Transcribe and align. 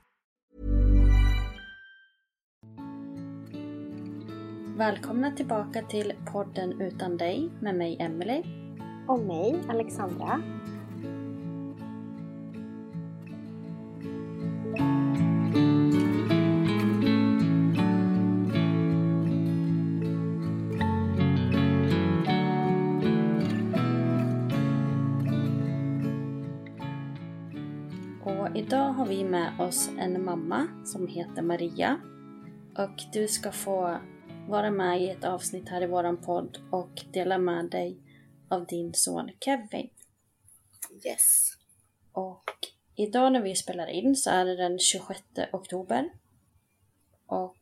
Välkomna 4.81 5.31
tillbaka 5.31 5.81
till 5.81 6.13
podden 6.33 6.81
Utan 6.81 7.17
dig 7.17 7.49
med 7.59 7.75
mig 7.75 7.97
Emily. 7.99 8.43
Och 9.07 9.19
mig, 9.19 9.63
Alexandra. 9.69 10.41
Idag 28.71 28.93
har 28.93 29.05
vi 29.05 29.23
med 29.23 29.59
oss 29.59 29.89
en 29.97 30.25
mamma 30.25 30.67
som 30.85 31.07
heter 31.07 31.41
Maria. 31.41 32.01
Och 32.77 33.03
du 33.13 33.27
ska 33.27 33.51
få 33.51 33.97
vara 34.47 34.71
med 34.71 35.01
i 35.01 35.09
ett 35.09 35.23
avsnitt 35.23 35.69
här 35.69 35.81
i 35.81 35.87
våran 35.87 36.17
podd 36.17 36.57
och 36.71 37.05
dela 37.13 37.37
med 37.37 37.69
dig 37.69 37.97
av 38.49 38.65
din 38.65 38.93
son 38.93 39.29
Kevin. 39.39 39.89
Yes. 41.05 41.51
Och 42.11 42.43
idag 43.03 43.33
när 43.33 43.41
vi 43.41 43.55
spelar 43.55 43.87
in 43.87 44.15
så 44.15 44.29
är 44.29 44.45
det 44.45 44.55
den 44.55 44.79
26 44.79 45.21
oktober. 45.51 46.09
Och 47.25 47.57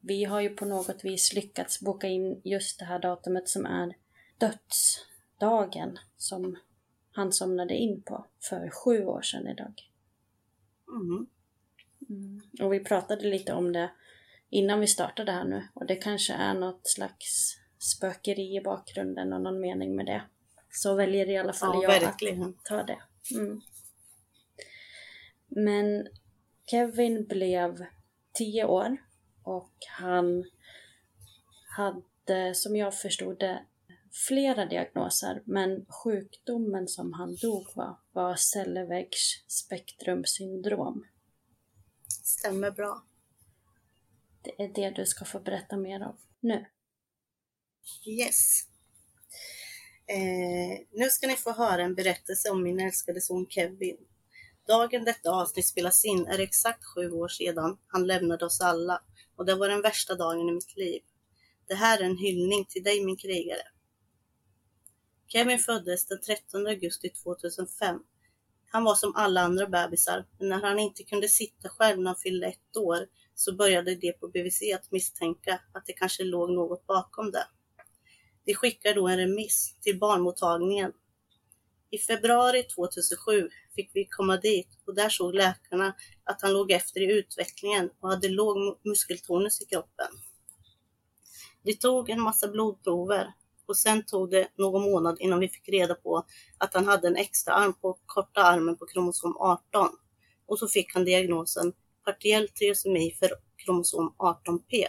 vi 0.00 0.24
har 0.24 0.40
ju 0.40 0.48
på 0.48 0.64
något 0.64 1.04
vis 1.04 1.32
lyckats 1.32 1.80
boka 1.80 2.08
in 2.08 2.40
just 2.44 2.78
det 2.78 2.84
här 2.84 2.98
datumet 2.98 3.48
som 3.48 3.66
är 3.66 3.96
dödsdagen 4.38 5.98
som 6.16 6.56
han 7.10 7.32
somnade 7.32 7.74
in 7.74 8.02
på 8.02 8.26
för 8.48 8.70
sju 8.70 9.04
år 9.04 9.22
sedan 9.22 9.48
idag. 9.48 9.74
Mm. 10.88 11.26
Mm. 12.08 12.42
Och 12.60 12.72
vi 12.72 12.80
pratade 12.80 13.28
lite 13.28 13.52
om 13.52 13.72
det 13.72 13.90
innan 14.50 14.80
vi 14.80 14.86
startade 14.86 15.32
här 15.32 15.44
nu 15.44 15.68
och 15.74 15.86
det 15.86 15.96
kanske 15.96 16.32
är 16.32 16.54
något 16.54 16.88
slags 16.88 17.56
spökeri 17.78 18.56
i 18.56 18.60
bakgrunden 18.60 19.32
och 19.32 19.40
någon 19.40 19.60
mening 19.60 19.96
med 19.96 20.06
det. 20.06 20.22
Så 20.70 20.94
väljer 20.94 21.30
i 21.30 21.38
alla 21.38 21.52
fall 21.52 21.70
Ja, 21.74 21.82
jag 21.82 22.00
verkligen. 22.00 22.42
att 22.42 22.64
ta 22.64 22.82
det. 22.82 22.98
Mm. 23.34 23.60
Men 25.46 26.08
Kevin 26.70 27.26
blev 27.26 27.86
tio 28.32 28.64
år 28.64 28.96
och 29.42 29.74
han 29.98 30.44
hade, 31.76 32.54
som 32.54 32.76
jag 32.76 32.94
förstod 32.94 33.38
det, 33.38 33.66
flera 34.28 34.66
diagnoser, 34.66 35.42
men 35.44 35.86
sjukdomen 35.88 36.88
som 36.88 37.12
han 37.12 37.36
dog 37.36 37.66
var, 37.74 37.96
var 38.12 38.36
Cellevägs 38.36 39.44
spektrumsyndrom. 39.46 41.06
Stämmer 42.24 42.70
bra. 42.70 43.02
Det 44.42 44.62
är 44.62 44.68
det 44.68 44.90
du 44.90 45.06
ska 45.06 45.24
få 45.24 45.40
berätta 45.40 45.76
mer 45.76 46.02
om 46.02 46.16
nu. 46.40 46.66
Yes. 48.06 48.68
Eh, 50.06 50.86
nu 50.90 51.10
ska 51.10 51.26
ni 51.26 51.36
få 51.36 51.52
höra 51.52 51.82
en 51.82 51.94
berättelse 51.94 52.50
om 52.50 52.62
min 52.62 52.80
älskade 52.80 53.20
son 53.20 53.46
Kevin. 53.48 54.05
Dagen 54.66 55.04
detta 55.04 55.30
avsnitt 55.30 55.66
spelas 55.66 56.04
in 56.04 56.26
är 56.26 56.36
det 56.36 56.42
exakt 56.42 56.84
sju 56.84 57.10
år 57.10 57.28
sedan 57.28 57.78
han 57.86 58.06
lämnade 58.06 58.44
oss 58.44 58.60
alla 58.60 59.02
och 59.36 59.46
det 59.46 59.54
var 59.54 59.68
den 59.68 59.82
värsta 59.82 60.14
dagen 60.14 60.48
i 60.48 60.52
mitt 60.52 60.76
liv. 60.76 61.02
Det 61.68 61.74
här 61.74 61.98
är 62.00 62.04
en 62.04 62.18
hyllning 62.18 62.64
till 62.64 62.82
dig 62.82 63.04
min 63.04 63.16
krigare. 63.16 63.62
Kevin 65.28 65.58
föddes 65.58 66.06
den 66.06 66.20
13 66.20 66.66
augusti 66.66 67.10
2005. 67.10 68.00
Han 68.70 68.84
var 68.84 68.94
som 68.94 69.16
alla 69.16 69.40
andra 69.40 69.66
bebisar, 69.66 70.26
men 70.38 70.48
när 70.48 70.60
han 70.60 70.78
inte 70.78 71.04
kunde 71.04 71.28
sitta 71.28 71.68
själv 71.68 71.98
när 71.98 72.06
han 72.06 72.16
fyllde 72.16 72.46
ett 72.46 72.76
år 72.76 72.98
så 73.34 73.54
började 73.54 73.94
de 73.94 74.12
på 74.12 74.28
BVC 74.28 74.62
att 74.74 74.92
misstänka 74.92 75.60
att 75.72 75.86
det 75.86 75.92
kanske 75.92 76.24
låg 76.24 76.50
något 76.50 76.86
bakom 76.86 77.30
det. 77.30 77.46
De 78.44 78.54
skickar 78.54 78.94
då 78.94 79.08
en 79.08 79.18
remiss 79.18 79.76
till 79.80 79.98
barnmottagningen. 79.98 80.92
I 81.96 81.98
februari 81.98 82.62
2007 82.62 83.50
fick 83.74 83.90
vi 83.94 84.04
komma 84.04 84.36
dit 84.36 84.68
och 84.86 84.94
där 84.94 85.08
såg 85.08 85.34
läkarna 85.34 85.94
att 86.24 86.42
han 86.42 86.52
låg 86.52 86.70
efter 86.72 87.00
i 87.00 87.12
utvecklingen 87.12 87.90
och 88.00 88.08
hade 88.08 88.28
låg 88.28 88.56
muskeltonus 88.84 89.62
i 89.62 89.64
kroppen. 89.64 90.06
De 91.62 91.74
tog 91.74 92.10
en 92.10 92.20
massa 92.20 92.48
blodprover 92.48 93.32
och 93.66 93.76
sen 93.76 94.04
tog 94.04 94.30
det 94.30 94.48
någon 94.58 94.82
månad 94.82 95.16
innan 95.20 95.40
vi 95.40 95.48
fick 95.48 95.68
reda 95.68 95.94
på 95.94 96.26
att 96.58 96.74
han 96.74 96.86
hade 96.86 97.08
en 97.08 97.16
extra 97.16 97.54
arm 97.54 97.74
på 97.74 97.98
korta 98.06 98.42
armen 98.42 98.76
på 98.76 98.86
kromosom 98.86 99.36
18 99.36 99.88
och 100.46 100.58
så 100.58 100.68
fick 100.68 100.94
han 100.94 101.04
diagnosen 101.04 101.72
partiell 102.04 102.48
triosemi 102.48 103.10
för 103.18 103.30
kromosom 103.56 104.14
18p. 104.18 104.84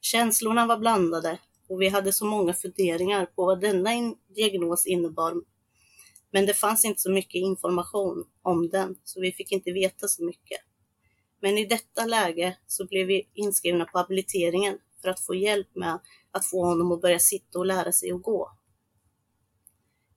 Känslorna 0.00 0.66
var 0.66 0.78
blandade 0.78 1.38
och 1.68 1.82
vi 1.82 1.88
hade 1.88 2.12
så 2.12 2.24
många 2.24 2.54
funderingar 2.54 3.26
på 3.26 3.46
vad 3.46 3.60
denna 3.60 3.94
in- 3.94 4.16
diagnos 4.34 4.86
innebar. 4.86 5.34
Men 6.30 6.46
det 6.46 6.54
fanns 6.54 6.84
inte 6.84 7.00
så 7.00 7.10
mycket 7.10 7.34
information 7.34 8.24
om 8.42 8.68
den, 8.68 8.96
så 9.04 9.20
vi 9.20 9.32
fick 9.32 9.52
inte 9.52 9.72
veta 9.72 10.08
så 10.08 10.24
mycket. 10.24 10.60
Men 11.40 11.58
i 11.58 11.64
detta 11.64 12.06
läge 12.06 12.56
så 12.66 12.86
blev 12.86 13.06
vi 13.06 13.28
inskrivna 13.34 13.84
på 13.84 13.98
habiliteringen 13.98 14.78
för 15.02 15.08
att 15.08 15.20
få 15.20 15.34
hjälp 15.34 15.68
med 15.74 15.98
att 16.30 16.46
få 16.46 16.64
honom 16.64 16.92
att 16.92 17.00
börja 17.00 17.18
sitta 17.18 17.58
och 17.58 17.66
lära 17.66 17.92
sig 17.92 18.10
att 18.12 18.22
gå. 18.22 18.50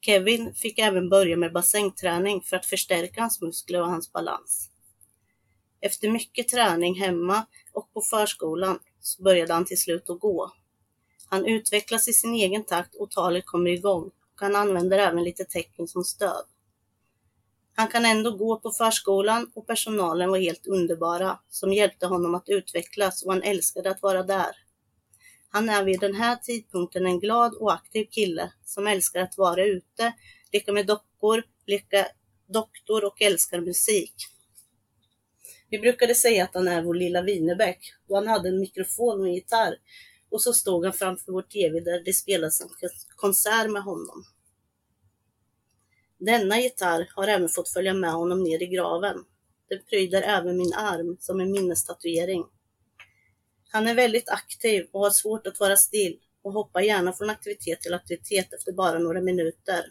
Kevin 0.01 0.53
fick 0.53 0.79
även 0.79 1.09
börja 1.09 1.37
med 1.37 1.53
bassängträning 1.53 2.41
för 2.41 2.55
att 2.55 2.65
förstärka 2.65 3.21
hans 3.21 3.41
muskler 3.41 3.81
och 3.81 3.89
hans 3.89 4.11
balans. 4.11 4.69
Efter 5.81 6.09
mycket 6.09 6.47
träning 6.47 6.95
hemma 6.95 7.45
och 7.73 7.93
på 7.93 8.01
förskolan 8.01 8.79
så 8.99 9.23
började 9.23 9.53
han 9.53 9.65
till 9.65 9.81
slut 9.81 10.09
att 10.09 10.19
gå. 10.19 10.51
Han 11.31 11.45
utvecklas 11.45 12.07
i 12.07 12.13
sin 12.13 12.33
egen 12.33 12.63
takt 12.63 12.95
och 12.95 13.11
talet 13.11 13.45
kommer 13.45 13.71
igång 13.71 14.03
och 14.03 14.41
han 14.41 14.55
använder 14.55 14.99
även 14.99 15.23
lite 15.23 15.45
tecken 15.45 15.87
som 15.87 16.03
stöd. 16.03 16.45
Han 17.75 17.87
kan 17.87 18.05
ändå 18.05 18.31
gå 18.31 18.59
på 18.59 18.71
förskolan 18.71 19.51
och 19.55 19.67
personalen 19.67 20.29
var 20.29 20.37
helt 20.37 20.67
underbara 20.67 21.39
som 21.49 21.73
hjälpte 21.73 22.05
honom 22.05 22.35
att 22.35 22.49
utvecklas 22.49 23.23
och 23.23 23.33
han 23.33 23.43
älskade 23.43 23.91
att 23.91 24.01
vara 24.01 24.23
där. 24.23 24.55
Han 25.49 25.69
är 25.69 25.83
vid 25.83 25.99
den 25.99 26.15
här 26.15 26.35
tidpunkten 26.35 27.05
en 27.05 27.19
glad 27.19 27.53
och 27.53 27.73
aktiv 27.73 28.05
kille 28.11 28.51
som 28.65 28.87
älskar 28.87 29.19
att 29.19 29.37
vara 29.37 29.65
ute, 29.65 30.13
leka 30.51 30.71
med 30.71 30.85
dockor, 30.85 31.43
leka 31.65 32.07
doktor 32.47 33.05
och 33.05 33.21
älskar 33.21 33.61
musik. 33.61 34.15
Vi 35.69 35.79
brukade 35.79 36.15
säga 36.15 36.43
att 36.43 36.53
han 36.53 36.67
är 36.67 36.81
vår 36.81 36.93
lilla 36.93 37.21
Winnerbäck 37.21 37.93
och 38.07 38.15
han 38.15 38.27
hade 38.27 38.49
en 38.49 38.59
mikrofon 38.59 39.19
och 39.19 39.27
en 39.27 39.33
gitarr 39.33 39.77
och 40.31 40.41
så 40.41 40.53
stod 40.53 40.85
han 40.85 40.93
framför 40.93 41.31
vår 41.31 41.41
TV 41.41 41.79
där 41.79 42.03
det 42.05 42.13
spelades 42.13 42.61
en 42.61 42.69
konsert 43.15 43.69
med 43.69 43.83
honom. 43.83 44.25
Denna 46.17 46.59
gitarr 46.59 47.09
har 47.15 47.27
även 47.27 47.49
fått 47.49 47.69
följa 47.69 47.93
med 47.93 48.13
honom 48.13 48.43
ner 48.43 48.63
i 48.63 48.65
graven. 48.65 49.25
Den 49.69 49.79
pryder 49.89 50.21
även 50.21 50.57
min 50.57 50.73
arm 50.73 51.17
som 51.19 51.39
en 51.39 51.51
minnestatuering. 51.51 52.45
Han 53.71 53.87
är 53.87 53.95
väldigt 53.95 54.29
aktiv 54.29 54.87
och 54.91 55.01
har 55.01 55.09
svårt 55.09 55.47
att 55.47 55.59
vara 55.59 55.75
still 55.75 56.19
och 56.41 56.53
hoppar 56.53 56.81
gärna 56.81 57.13
från 57.13 57.29
aktivitet 57.29 57.81
till 57.81 57.93
aktivitet 57.93 58.53
efter 58.53 58.71
bara 58.71 58.99
några 58.99 59.21
minuter. 59.21 59.85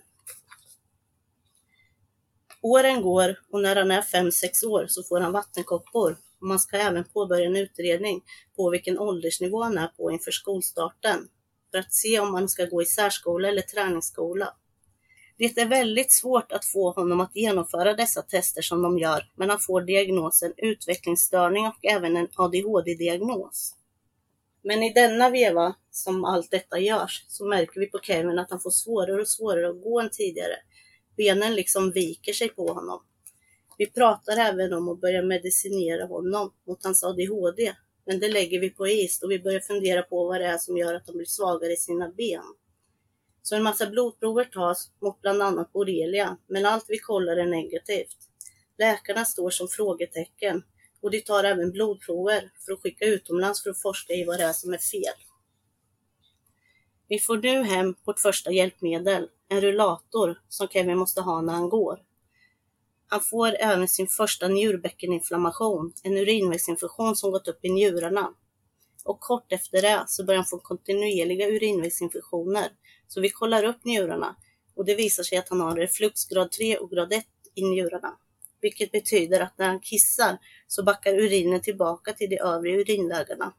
Åren 2.63 3.03
går 3.03 3.41
och 3.51 3.63
när 3.63 3.77
han 3.77 3.91
är 3.91 4.03
5-6 4.03 4.67
år 4.67 4.87
så 4.89 5.03
får 5.03 5.21
han 5.21 5.33
vattenkoppor 5.33 6.17
och 6.41 6.47
man 6.47 6.59
ska 6.59 6.77
även 6.77 7.05
påbörja 7.05 7.47
en 7.47 7.57
utredning 7.57 8.23
på 8.57 8.71
vilken 8.71 8.99
åldersnivå 8.99 9.63
han 9.63 9.79
är 9.79 9.89
på 9.89 10.11
inför 10.11 10.31
skolstarten 10.31 11.29
för 11.71 11.79
att 11.79 11.95
se 11.95 12.21
om 12.21 12.35
han 12.35 12.49
ska 12.49 12.65
gå 12.65 12.83
i 12.83 12.87
särskola 12.87 13.49
eller 13.49 13.63
träningsskola. 13.63 14.55
Det 15.39 15.59
är 15.59 15.67
väldigt 15.67 16.13
svårt 16.13 16.53
att 16.53 16.65
få 16.65 16.91
honom 16.91 17.21
att 17.21 17.37
genomföra 17.37 17.95
dessa 17.95 18.23
tester 18.23 18.63
som 18.63 18.83
de 18.83 18.99
gör, 18.99 19.31
men 19.35 19.51
han 19.51 19.59
får 19.59 19.81
diagnosen 19.81 20.53
utvecklingsstörning 20.57 21.67
och 21.67 21.85
även 21.85 22.17
en 22.17 22.29
ADHD-diagnos. 22.35 23.75
Men 24.63 24.83
i 24.83 24.93
denna 24.93 25.31
veva 25.31 25.75
som 25.91 26.25
allt 26.25 26.51
detta 26.51 26.79
görs 26.79 27.25
så 27.29 27.45
märker 27.45 27.81
vi 27.81 27.87
på 27.87 27.99
Kevin 27.99 28.39
att 28.39 28.51
han 28.51 28.61
får 28.61 28.71
svårare 28.71 29.21
och 29.21 29.29
svårare 29.29 29.71
att 29.71 29.83
gå 29.83 30.01
än 30.01 30.11
tidigare. 30.11 30.57
Benen 31.17 31.55
liksom 31.55 31.91
viker 31.91 32.33
sig 32.33 32.49
på 32.49 32.73
honom. 32.73 33.03
Vi 33.81 33.87
pratar 33.87 34.37
även 34.37 34.73
om 34.73 34.88
att 34.88 35.00
börja 35.00 35.23
medicinera 35.23 36.06
honom 36.06 36.53
mot 36.67 36.85
hans 36.85 37.05
ADHD, 37.05 37.75
men 38.06 38.21
det 38.21 38.29
lägger 38.29 38.61
vi 38.61 38.71
på 38.71 38.88
is 38.88 39.23
och 39.23 39.31
vi 39.31 39.38
börjar 39.38 39.61
fundera 39.61 40.03
på 40.03 40.25
vad 40.25 40.41
det 40.41 40.47
är 40.47 40.59
som 40.59 40.77
gör 40.77 40.94
att 40.94 41.06
han 41.06 41.17
blir 41.17 41.27
svagare 41.27 41.73
i 41.73 41.77
sina 41.77 42.09
ben. 42.09 42.43
Så 43.43 43.56
en 43.56 43.62
massa 43.62 43.87
blodprover 43.87 44.44
tas 44.44 44.91
mot 45.03 45.21
bland 45.21 45.43
annat 45.43 45.73
borrelia, 45.73 46.37
men 46.47 46.67
allt 46.67 46.85
vi 46.88 46.99
kollar 46.99 47.37
är 47.37 47.47
negativt. 47.47 48.17
Läkarna 48.79 49.25
står 49.25 49.50
som 49.50 49.69
frågetecken 49.69 50.62
och 51.00 51.11
de 51.11 51.21
tar 51.21 51.44
även 51.44 51.71
blodprover 51.71 52.53
för 52.67 52.73
att 52.73 52.81
skicka 52.81 53.05
utomlands 53.05 53.62
för 53.62 53.71
att 53.71 53.82
forska 53.82 54.12
i 54.12 54.25
vad 54.25 54.38
det 54.38 54.44
är 54.44 54.53
som 54.53 54.73
är 54.73 54.79
fel. 54.79 55.25
Vi 57.09 57.19
får 57.19 57.37
nu 57.37 57.62
hem 57.62 57.94
vårt 58.05 58.21
första 58.21 58.50
hjälpmedel, 58.50 59.29
en 59.49 59.61
rullator 59.61 60.41
som 60.49 60.69
Kevin 60.69 60.99
måste 60.99 61.21
ha 61.21 61.41
när 61.41 61.53
han 61.53 61.69
går. 61.69 62.10
Han 63.12 63.21
får 63.21 63.57
även 63.61 63.89
sin 63.89 64.07
första 64.07 64.49
njurbäckeninflammation, 64.49 65.93
en 66.03 66.17
urinvägsinfektion 66.17 67.17
som 67.17 67.31
gått 67.31 67.49
upp 67.49 67.65
i 67.65 67.69
njurarna. 67.69 68.35
Och 69.05 69.21
kort 69.21 69.53
efter 69.53 69.83
det 69.83 70.05
så 70.07 70.25
börjar 70.25 70.39
han 70.39 70.47
få 70.47 70.59
kontinuerliga 70.59 71.49
urinvägsinfektioner. 71.49 72.69
Så 73.09 73.21
vi 73.21 73.31
kollar 73.31 73.65
upp 73.65 73.85
njurarna 73.85 74.37
och 74.75 74.85
det 74.85 74.95
visar 74.95 75.23
sig 75.23 75.39
att 75.39 75.49
han 75.49 75.61
har 75.61 75.77
refluxgrad 75.77 76.51
3 76.51 76.77
och 76.77 76.91
grad 76.91 77.12
1 77.12 77.25
i 77.55 77.62
njurarna. 77.62 78.17
Vilket 78.61 78.93
betyder 78.93 79.41
att 79.41 79.59
när 79.59 79.69
han 79.69 79.81
kissar 79.81 80.39
så 80.67 80.83
backar 80.83 81.15
urinen 81.15 81.63
tillbaka 81.63 82.13
till 82.13 82.31
de 82.31 82.39
övre 82.39 82.71
urinvägarna. 82.71 83.55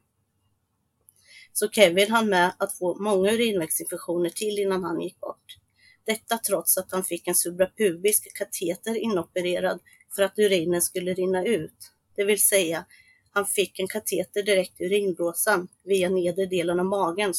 Så 1.52 1.68
Kevin 1.68 2.10
hann 2.10 2.28
med 2.28 2.52
att 2.58 2.78
få 2.78 3.02
många 3.02 3.32
urinvägsinfektioner 3.32 4.30
till 4.30 4.58
innan 4.58 4.84
han 4.84 5.00
gick 5.00 5.20
bort. 5.20 5.61
Detta 6.04 6.38
trots 6.38 6.78
att 6.78 6.92
han 6.92 7.04
fick 7.04 7.28
en 7.28 7.34
suprapubisk 7.34 8.36
kateter 8.36 8.96
inopererad 8.96 9.80
för 10.16 10.22
att 10.22 10.38
urinen 10.38 10.82
skulle 10.82 11.14
rinna 11.14 11.44
ut. 11.44 11.92
Det 12.16 12.24
vill 12.24 12.42
säga, 12.42 12.84
han 13.32 13.46
fick 13.46 13.78
en 13.78 13.88
kateter 13.88 14.42
direkt 14.42 14.80
i 14.80 14.84
urinblåsan 14.84 15.68
via 15.84 16.08
nedre 16.08 16.46
delen 16.46 16.80
av 16.80 16.86
magen 16.86 17.34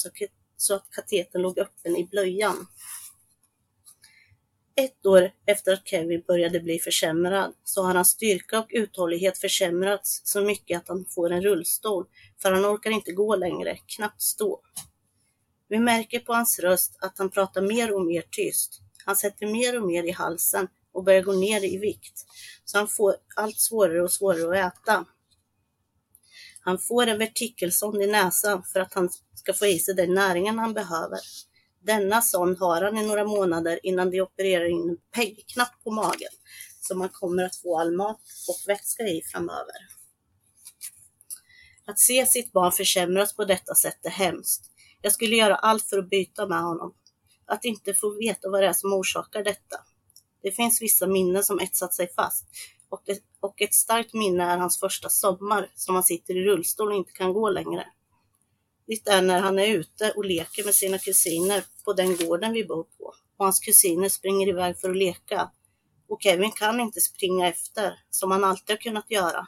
så 0.57 0.75
att 0.75 0.89
katetern 0.92 1.42
låg 1.42 1.60
öppen 1.60 1.98
i 1.98 2.07
blöjan. 2.12 2.68
Ett 4.75 5.06
år 5.06 5.31
efter 5.45 5.74
att 5.74 5.88
Kevin 5.88 6.24
började 6.27 6.59
bli 6.59 6.80
försämrad 6.80 7.54
så 7.63 7.83
har 7.83 7.95
hans 7.95 8.09
styrka 8.09 8.59
och 8.59 8.68
uthållighet 8.69 9.38
försämrats 9.38 10.21
så 10.24 10.42
mycket 10.42 10.77
att 10.77 10.88
han 10.88 11.06
får 11.06 11.31
en 11.31 11.42
rullstol 11.42 12.06
för 12.42 12.51
han 12.51 12.66
orkar 12.66 12.92
inte 12.92 13.12
gå 13.12 13.36
längre, 13.36 13.77
knappt 13.86 14.21
stå. 14.21 14.62
Vi 15.73 15.79
märker 15.79 16.19
på 16.19 16.33
hans 16.33 16.59
röst 16.59 16.97
att 16.99 17.17
han 17.17 17.29
pratar 17.29 17.61
mer 17.61 17.93
och 17.93 18.05
mer 18.05 18.23
tyst. 18.31 18.81
Han 19.05 19.15
sätter 19.15 19.47
mer 19.47 19.81
och 19.81 19.87
mer 19.87 20.03
i 20.03 20.11
halsen 20.11 20.67
och 20.91 21.03
börjar 21.03 21.21
gå 21.21 21.33
ner 21.33 21.63
i 21.63 21.77
vikt, 21.77 22.25
så 22.65 22.77
han 22.77 22.87
får 22.87 23.15
allt 23.35 23.59
svårare 23.59 24.01
och 24.01 24.11
svårare 24.11 24.65
att 24.65 24.73
äta. 24.73 25.05
Han 26.59 26.79
får 26.79 27.07
en 27.07 27.17
vertikelsond 27.17 28.01
i 28.01 28.07
näsan 28.07 28.63
för 28.63 28.79
att 28.79 28.93
han 28.93 29.09
ska 29.35 29.53
få 29.53 29.65
i 29.65 29.79
sig 29.79 29.95
den 29.95 30.13
näringen 30.13 30.59
han 30.59 30.73
behöver. 30.73 31.19
Denna 31.81 32.21
sond 32.21 32.57
har 32.59 32.81
han 32.81 32.97
i 32.97 33.07
några 33.07 33.23
månader 33.23 33.79
innan 33.83 34.11
de 34.11 34.21
opererar 34.21 34.65
in 34.65 34.89
en 34.89 34.97
PEG-knapp 35.15 35.83
på 35.83 35.91
magen 35.91 36.31
som 36.81 37.01
han 37.01 37.09
kommer 37.09 37.43
att 37.43 37.55
få 37.55 37.79
all 37.79 37.95
mat 37.95 38.21
och 38.47 38.69
vätska 38.69 39.03
i 39.03 39.21
framöver. 39.21 39.87
Att 41.85 41.99
se 41.99 42.25
sitt 42.25 42.51
barn 42.51 42.71
försämras 42.71 43.35
på 43.35 43.45
detta 43.45 43.75
sätt 43.75 44.05
är 44.05 44.09
hemskt. 44.09 44.72
Jag 45.03 45.11
skulle 45.13 45.35
göra 45.35 45.55
allt 45.55 45.83
för 45.89 45.97
att 45.97 46.09
byta 46.09 46.47
med 46.47 46.61
honom. 46.61 46.94
Att 47.45 47.65
inte 47.65 47.94
få 47.94 48.09
veta 48.09 48.50
vad 48.50 48.63
det 48.63 48.67
är 48.67 48.73
som 48.73 48.94
orsakar 48.94 49.44
detta. 49.44 49.77
Det 50.44 50.51
finns 50.51 50.81
vissa 50.81 51.07
minnen 51.07 51.44
som 51.44 51.59
etsat 51.59 51.94
sig 51.94 52.13
fast 52.13 52.45
och, 52.94 53.01
det, 53.05 53.19
och 53.39 53.61
ett 53.61 53.73
starkt 53.73 54.13
minne 54.13 54.44
är 54.44 54.57
hans 54.57 54.79
första 54.79 55.09
sommar 55.09 55.69
som 55.75 55.95
han 55.95 56.03
sitter 56.03 56.38
i 56.38 56.44
rullstol 56.44 56.91
och 56.91 56.97
inte 56.97 57.11
kan 57.11 57.33
gå 57.33 57.50
längre. 57.50 57.88
Det 58.88 59.09
är 59.09 59.21
när 59.21 59.39
han 59.39 59.59
är 59.59 59.67
ute 59.67 60.11
och 60.11 60.25
leker 60.25 60.65
med 60.65 60.75
sina 60.75 60.97
kusiner 60.97 61.63
på 61.85 61.94
den 61.94 62.15
gården 62.15 62.53
vi 62.53 62.65
bor 62.65 62.83
på 62.83 63.13
och 63.38 63.45
hans 63.45 63.59
kusiner 63.59 64.09
springer 64.09 64.47
iväg 64.47 64.79
för 64.79 64.89
att 64.89 64.97
leka. 64.97 65.51
Och 66.07 66.21
Kevin 66.21 66.51
kan 66.51 66.79
inte 66.79 67.01
springa 67.01 67.47
efter 67.47 67.99
som 68.09 68.31
han 68.31 68.44
alltid 68.44 68.69
har 68.75 68.81
kunnat 68.81 69.11
göra. 69.11 69.47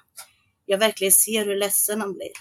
Jag 0.65 0.77
verkligen 0.77 1.11
ser 1.11 1.45
hur 1.45 1.55
ledsen 1.55 2.01
han 2.01 2.13
blir. 2.13 2.31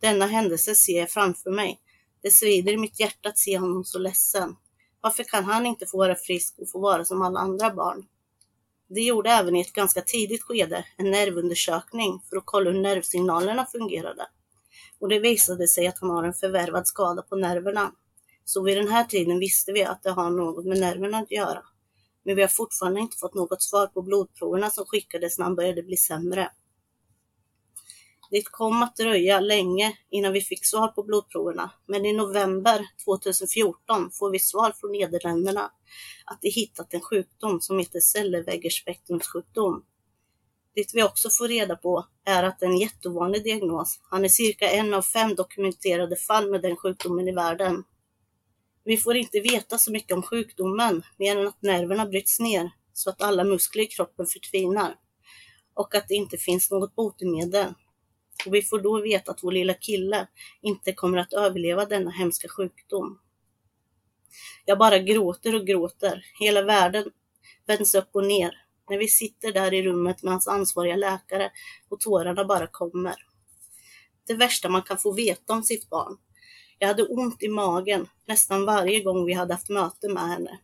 Denna 0.00 0.26
händelse 0.26 0.74
ser 0.74 0.98
jag 0.98 1.10
framför 1.10 1.50
mig 1.50 1.80
det 2.22 2.30
svider 2.30 2.72
i 2.72 2.76
mitt 2.76 3.00
hjärta 3.00 3.28
att 3.28 3.38
se 3.38 3.58
honom 3.58 3.84
så 3.84 3.98
ledsen. 3.98 4.56
Varför 5.00 5.24
kan 5.24 5.44
han 5.44 5.66
inte 5.66 5.86
få 5.86 5.98
vara 5.98 6.14
frisk 6.14 6.54
och 6.58 6.70
få 6.70 6.78
vara 6.78 7.04
som 7.04 7.22
alla 7.22 7.40
andra 7.40 7.70
barn? 7.70 8.06
De 8.88 9.00
gjorde 9.00 9.30
även 9.30 9.56
i 9.56 9.60
ett 9.60 9.72
ganska 9.72 10.02
tidigt 10.02 10.42
skede 10.42 10.84
en 10.96 11.10
nervundersökning 11.10 12.22
för 12.30 12.36
att 12.36 12.46
kolla 12.46 12.70
hur 12.70 12.80
nervsignalerna 12.80 13.66
fungerade. 13.66 14.26
Och 14.98 15.08
det 15.08 15.18
visade 15.18 15.68
sig 15.68 15.86
att 15.86 15.98
han 15.98 16.10
har 16.10 16.24
en 16.24 16.34
förvärvad 16.34 16.86
skada 16.86 17.22
på 17.22 17.36
nerverna. 17.36 17.92
Så 18.44 18.62
vid 18.62 18.76
den 18.76 18.88
här 18.88 19.04
tiden 19.04 19.38
visste 19.38 19.72
vi 19.72 19.84
att 19.84 20.02
det 20.02 20.10
har 20.10 20.30
något 20.30 20.66
med 20.66 20.80
nerverna 20.80 21.18
att 21.18 21.30
göra. 21.30 21.62
Men 22.24 22.36
vi 22.36 22.42
har 22.42 22.48
fortfarande 22.48 23.00
inte 23.00 23.16
fått 23.16 23.34
något 23.34 23.62
svar 23.62 23.86
på 23.86 24.02
blodproverna 24.02 24.70
som 24.70 24.84
skickades 24.84 25.38
när 25.38 25.44
han 25.44 25.56
började 25.56 25.82
bli 25.82 25.96
sämre. 25.96 26.50
Det 28.30 28.42
kom 28.42 28.82
att 28.82 28.96
dröja 28.96 29.40
länge 29.40 29.98
innan 30.10 30.32
vi 30.32 30.40
fick 30.40 30.66
svar 30.66 30.88
på 30.88 31.02
blodproverna, 31.02 31.70
men 31.86 32.06
i 32.06 32.12
november 32.12 32.86
2014 33.04 34.10
får 34.12 34.30
vi 34.30 34.38
svar 34.38 34.72
från 34.80 34.92
Nederländerna 34.92 35.70
att 36.24 36.40
de 36.42 36.50
hittat 36.50 36.94
en 36.94 37.00
sjukdom 37.00 37.60
som 37.60 37.78
heter 37.78 38.00
Sellewegerspektrumsjukdom. 38.00 39.84
Det 40.74 40.94
vi 40.94 41.02
också 41.02 41.30
får 41.30 41.48
reda 41.48 41.76
på 41.76 42.06
är 42.24 42.42
att 42.42 42.58
det 42.58 42.66
är 42.66 42.70
en 42.70 42.78
jättevanlig 42.78 43.44
diagnos. 43.44 44.00
Han 44.10 44.24
är 44.24 44.28
cirka 44.28 44.70
en 44.70 44.94
av 44.94 45.02
fem 45.02 45.34
dokumenterade 45.34 46.16
fall 46.16 46.50
med 46.50 46.62
den 46.62 46.76
sjukdomen 46.76 47.28
i 47.28 47.32
världen. 47.32 47.84
Vi 48.84 48.96
får 48.96 49.16
inte 49.16 49.40
veta 49.40 49.78
så 49.78 49.92
mycket 49.92 50.16
om 50.16 50.22
sjukdomen, 50.22 51.02
mer 51.18 51.36
än 51.36 51.48
att 51.48 51.62
nerverna 51.62 52.06
bryts 52.06 52.40
ner 52.40 52.70
så 52.92 53.10
att 53.10 53.22
alla 53.22 53.44
muskler 53.44 53.82
i 53.82 53.86
kroppen 53.86 54.26
förtvinar 54.26 54.94
och 55.74 55.94
att 55.94 56.08
det 56.08 56.14
inte 56.14 56.36
finns 56.36 56.70
något 56.70 56.94
botemedel. 56.94 57.74
Och 58.46 58.54
vi 58.54 58.62
får 58.62 58.78
då 58.78 59.00
veta 59.00 59.30
att 59.30 59.42
vår 59.42 59.52
lilla 59.52 59.74
kille 59.74 60.26
inte 60.60 60.92
kommer 60.92 61.18
att 61.18 61.32
överleva 61.32 61.84
denna 61.84 62.10
hemska 62.10 62.48
sjukdom. 62.48 63.18
Jag 64.64 64.78
bara 64.78 64.98
gråter 64.98 65.54
och 65.54 65.66
gråter. 65.66 66.24
Hela 66.40 66.62
världen 66.62 67.04
vänds 67.66 67.94
upp 67.94 68.08
och 68.12 68.24
ner 68.24 68.64
när 68.90 68.98
vi 68.98 69.08
sitter 69.08 69.52
där 69.52 69.74
i 69.74 69.82
rummet 69.82 70.22
med 70.22 70.32
hans 70.32 70.48
ansvariga 70.48 70.96
läkare 70.96 71.50
och 71.88 72.00
tårarna 72.00 72.44
bara 72.44 72.66
kommer. 72.66 73.14
Det 74.26 74.34
värsta 74.34 74.68
man 74.68 74.82
kan 74.82 74.98
få 74.98 75.12
veta 75.12 75.52
om 75.52 75.62
sitt 75.62 75.90
barn. 75.90 76.16
Jag 76.78 76.88
hade 76.88 77.02
ont 77.02 77.42
i 77.42 77.48
magen 77.48 78.08
nästan 78.26 78.64
varje 78.64 79.00
gång 79.00 79.26
vi 79.26 79.32
hade 79.32 79.54
haft 79.54 79.68
möte 79.68 80.08
med 80.08 80.28
henne. 80.28 80.58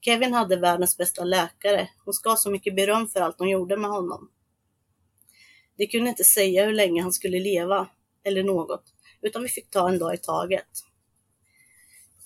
Kevin 0.00 0.34
hade 0.34 0.56
världens 0.56 0.96
bästa 0.96 1.24
läkare. 1.24 1.88
Hon 2.04 2.14
ska 2.14 2.28
ha 2.28 2.36
så 2.36 2.50
mycket 2.50 2.76
beröm 2.76 3.08
för 3.08 3.20
allt 3.20 3.38
hon 3.38 3.48
gjorde 3.48 3.76
med 3.76 3.90
honom. 3.90 4.30
De 5.76 5.86
kunde 5.86 6.10
inte 6.10 6.24
säga 6.24 6.64
hur 6.64 6.72
länge 6.72 7.02
han 7.02 7.12
skulle 7.12 7.40
leva, 7.40 7.88
eller 8.24 8.42
något, 8.42 8.84
utan 9.22 9.42
vi 9.42 9.48
fick 9.48 9.70
ta 9.70 9.88
en 9.88 9.98
dag 9.98 10.14
i 10.14 10.18
taget. 10.18 10.68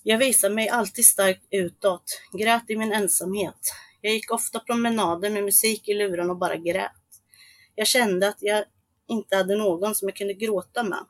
Jag 0.03 0.17
visade 0.17 0.55
mig 0.55 0.69
alltid 0.69 1.05
starkt 1.05 1.45
utåt, 1.49 2.21
grät 2.33 2.69
i 2.69 2.75
min 2.75 2.93
ensamhet. 2.93 3.73
Jag 4.01 4.13
gick 4.13 4.31
ofta 4.31 4.59
promenader 4.59 5.29
med 5.29 5.43
musik 5.43 5.89
i 5.89 5.93
luren 5.93 6.29
och 6.29 6.37
bara 6.37 6.55
grät. 6.55 6.91
Jag 7.75 7.87
kände 7.87 8.27
att 8.27 8.37
jag 8.39 8.65
inte 9.07 9.35
hade 9.35 9.55
någon 9.55 9.95
som 9.95 10.07
jag 10.07 10.15
kunde 10.15 10.33
gråta 10.33 10.83
med. 10.83 11.05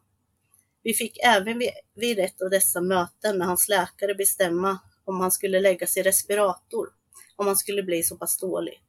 Vi 0.84 0.94
fick 0.94 1.18
även 1.24 1.62
vid, 1.96 2.20
ett 2.20 2.42
av 2.42 2.50
dessa 2.50 2.82
möten 2.82 3.38
med 3.38 3.48
hans 3.48 3.70
läkare 3.70 4.16
bestämma 4.16 4.80
om 5.06 5.20
han 5.20 5.32
skulle 5.32 5.60
läggas 5.60 5.98
i 5.98 6.04
respirator, 6.04 6.90
om 7.36 7.48
han 7.48 7.56
skulle 7.56 7.84
bli 7.84 8.04
så 8.04 8.18
pass 8.18 8.38
dålig, 8.38 8.84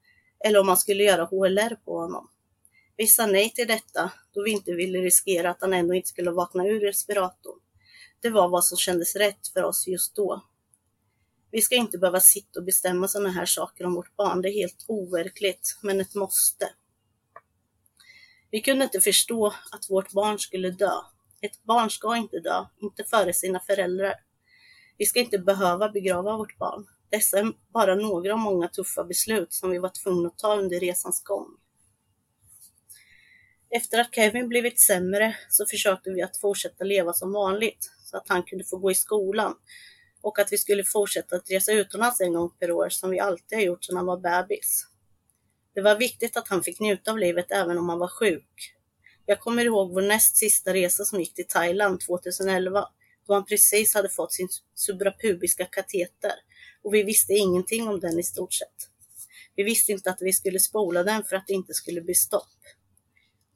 eller 0.44 0.60
om 0.60 0.68
han 0.68 0.76
skulle 0.76 1.02
göra 1.02 1.24
HLR 1.24 1.74
på 1.84 1.98
honom. 1.98 2.28
Vi 2.96 3.06
sa 3.06 3.26
nej 3.26 3.50
till 3.50 3.66
detta 3.66 4.12
då 4.34 4.42
vi 4.42 4.50
inte 4.50 4.72
ville 4.72 4.98
riskera 4.98 5.50
att 5.50 5.60
han 5.60 5.72
ändå 5.72 5.94
inte 5.94 6.08
skulle 6.08 6.30
vakna 6.30 6.66
ur 6.66 6.80
respiratorn. 6.80 7.58
Det 8.20 8.30
var 8.30 8.48
vad 8.48 8.64
som 8.64 8.78
kändes 8.78 9.16
rätt 9.16 9.48
för 9.48 9.62
oss 9.62 9.86
just 9.86 10.16
då. 10.16 10.44
Vi 11.50 11.60
ska 11.60 11.74
inte 11.74 11.98
behöva 11.98 12.20
sitta 12.20 12.60
och 12.60 12.64
bestämma 12.64 13.08
sådana 13.08 13.30
här 13.30 13.46
saker 13.46 13.86
om 13.86 13.94
vårt 13.94 14.16
barn. 14.16 14.42
Det 14.42 14.48
är 14.48 14.52
helt 14.52 14.84
overkligt, 14.88 15.78
men 15.82 16.00
ett 16.00 16.14
måste. 16.14 16.70
Vi 18.50 18.60
kunde 18.60 18.84
inte 18.84 19.00
förstå 19.00 19.46
att 19.46 19.90
vårt 19.90 20.12
barn 20.12 20.38
skulle 20.38 20.70
dö. 20.70 20.92
Ett 21.40 21.62
barn 21.62 21.90
ska 21.90 22.16
inte 22.16 22.40
dö, 22.40 22.66
inte 22.82 23.04
före 23.04 23.32
sina 23.32 23.60
föräldrar. 23.60 24.14
Vi 24.98 25.06
ska 25.06 25.20
inte 25.20 25.38
behöva 25.38 25.88
begrava 25.88 26.36
vårt 26.36 26.58
barn. 26.58 26.86
Dessa 27.10 27.38
är 27.38 27.52
bara 27.72 27.94
några 27.94 28.32
av 28.32 28.38
många 28.38 28.68
tuffa 28.68 29.04
beslut 29.04 29.52
som 29.52 29.70
vi 29.70 29.78
var 29.78 30.02
tvungna 30.02 30.28
att 30.28 30.38
ta 30.38 30.56
under 30.56 30.80
resans 30.80 31.22
gång. 31.24 31.56
Efter 33.74 33.98
att 33.98 34.14
Kevin 34.14 34.48
blivit 34.48 34.80
sämre 34.80 35.36
så 35.48 35.66
försökte 35.66 36.10
vi 36.10 36.22
att 36.22 36.36
fortsätta 36.36 36.84
leva 36.84 37.12
som 37.12 37.32
vanligt 37.32 37.90
så 38.04 38.16
att 38.16 38.28
han 38.28 38.42
kunde 38.42 38.64
få 38.64 38.76
gå 38.76 38.90
i 38.90 38.94
skolan 38.94 39.54
och 40.22 40.38
att 40.38 40.52
vi 40.52 40.58
skulle 40.58 40.84
fortsätta 40.84 41.36
att 41.36 41.50
resa 41.50 41.72
utomlands 41.72 42.20
en 42.20 42.32
gång 42.32 42.50
per 42.58 42.70
år 42.70 42.88
som 42.88 43.10
vi 43.10 43.20
alltid 43.20 43.58
har 43.58 43.64
gjort 43.64 43.84
sedan 43.84 43.96
han 43.96 44.06
var 44.06 44.16
bebis. 44.16 44.86
Det 45.74 45.80
var 45.80 45.96
viktigt 45.96 46.36
att 46.36 46.48
han 46.48 46.62
fick 46.62 46.80
njuta 46.80 47.10
av 47.10 47.18
livet 47.18 47.46
även 47.50 47.78
om 47.78 47.88
han 47.88 47.98
var 47.98 48.08
sjuk. 48.08 48.74
Jag 49.26 49.40
kommer 49.40 49.64
ihåg 49.64 49.94
vår 49.94 50.02
näst 50.02 50.36
sista 50.36 50.74
resa 50.74 51.04
som 51.04 51.20
gick 51.20 51.34
till 51.34 51.48
Thailand 51.48 52.00
2011 52.00 52.88
då 53.26 53.34
han 53.34 53.46
precis 53.46 53.94
hade 53.94 54.08
fått 54.08 54.32
sin 54.32 54.48
suprapubiska 54.74 55.64
kateter 55.64 56.32
och 56.82 56.94
vi 56.94 57.02
visste 57.02 57.32
ingenting 57.32 57.88
om 57.88 58.00
den 58.00 58.18
i 58.18 58.22
stort 58.22 58.54
sett. 58.54 58.88
Vi 59.56 59.62
visste 59.62 59.92
inte 59.92 60.10
att 60.10 60.22
vi 60.22 60.32
skulle 60.32 60.58
spola 60.58 61.02
den 61.02 61.24
för 61.24 61.36
att 61.36 61.46
det 61.46 61.52
inte 61.52 61.74
skulle 61.74 62.00
bli 62.00 62.14
stopp. 62.14 62.48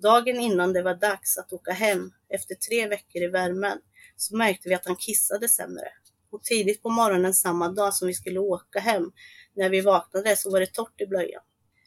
Dagen 0.02 0.40
innan 0.40 0.72
det 0.72 0.82
var 0.82 0.94
dags 0.94 1.38
att 1.38 1.52
åka 1.52 1.72
hem, 1.72 2.12
efter 2.28 2.54
tre 2.54 2.88
veckor 2.88 3.22
i 3.22 3.28
värmen, 3.28 3.78
så 4.16 4.36
märkte 4.36 4.68
vi 4.68 4.74
att 4.74 4.86
han 4.86 4.96
kissade 4.96 5.48
sämre. 5.48 5.88
Och 6.30 6.42
tidigt 6.42 6.82
på 6.82 6.90
morgonen 6.90 7.34
samma 7.34 7.68
dag 7.68 7.94
som 7.94 8.08
vi 8.08 8.14
skulle 8.14 8.38
åka 8.38 8.80
hem, 8.80 9.12
när 9.54 9.70
vi 9.70 9.80
vaknade 9.80 10.36
så 10.36 10.50
var 10.50 10.60
det 10.60 10.72
torrt 10.72 11.00
i 11.00 11.06
blöjan. 11.06 11.42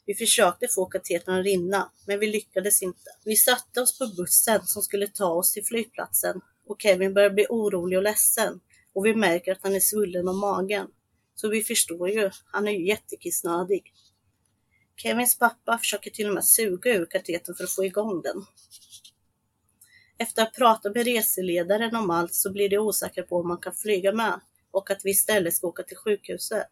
Vi 0.06 0.16
försökte 0.16 0.68
få 0.68 0.86
katetern 0.86 1.40
att 1.40 1.46
rinna, 1.46 1.92
men 2.08 2.20
vi 2.20 2.28
lyckades 2.28 2.82
inte. 2.82 3.10
Vi 3.26 3.36
satte 3.36 3.82
oss 3.82 4.00
på 4.00 4.08
bussen 4.18 4.62
som 4.66 4.82
skulle 4.82 5.08
ta 5.08 5.30
oss 5.30 5.54
till 5.54 5.66
flygplatsen 5.66 6.42
och 6.68 6.82
Kevin 6.82 7.14
börjar 7.14 7.30
bli 7.30 7.46
orolig 7.50 7.98
och 7.98 8.04
ledsen 8.04 8.60
och 8.94 9.06
vi 9.06 9.16
märker 9.16 9.52
att 9.52 9.64
han 9.64 9.76
är 9.76 9.80
svullen 9.80 10.28
om 10.28 10.40
magen. 10.40 10.88
Så 11.36 11.50
vi 11.50 11.64
förstår 11.64 12.10
ju, 12.10 12.30
han 12.46 12.68
är 12.68 12.72
ju 12.72 12.88
jättekissnödig. 12.88 13.94
Kevins 15.02 15.38
pappa 15.38 15.78
försöker 15.78 16.12
till 16.12 16.28
och 16.28 16.34
med 16.34 16.46
suga 16.46 16.92
ur 16.94 17.06
katetern 17.06 17.56
för 17.56 17.64
att 17.64 17.72
få 17.72 17.86
igång 17.86 18.22
den. 18.22 18.46
Efter 20.18 20.42
att 20.42 20.48
ha 20.48 20.56
pratat 20.56 20.96
med 20.96 21.06
reseledaren 21.06 21.96
om 21.96 22.10
allt 22.10 22.34
så 22.34 22.52
blir 22.52 22.70
de 22.70 22.78
osäkra 22.78 23.24
på 23.24 23.40
om 23.40 23.48
man 23.48 23.58
kan 23.58 23.74
flyga 23.74 24.12
med 24.14 24.40
och 24.72 24.92
att 24.92 25.06
vi 25.06 25.12
istället 25.12 25.54
ska 25.54 25.68
åka 25.68 25.84
till 25.84 25.98
sjukhuset. 25.98 26.68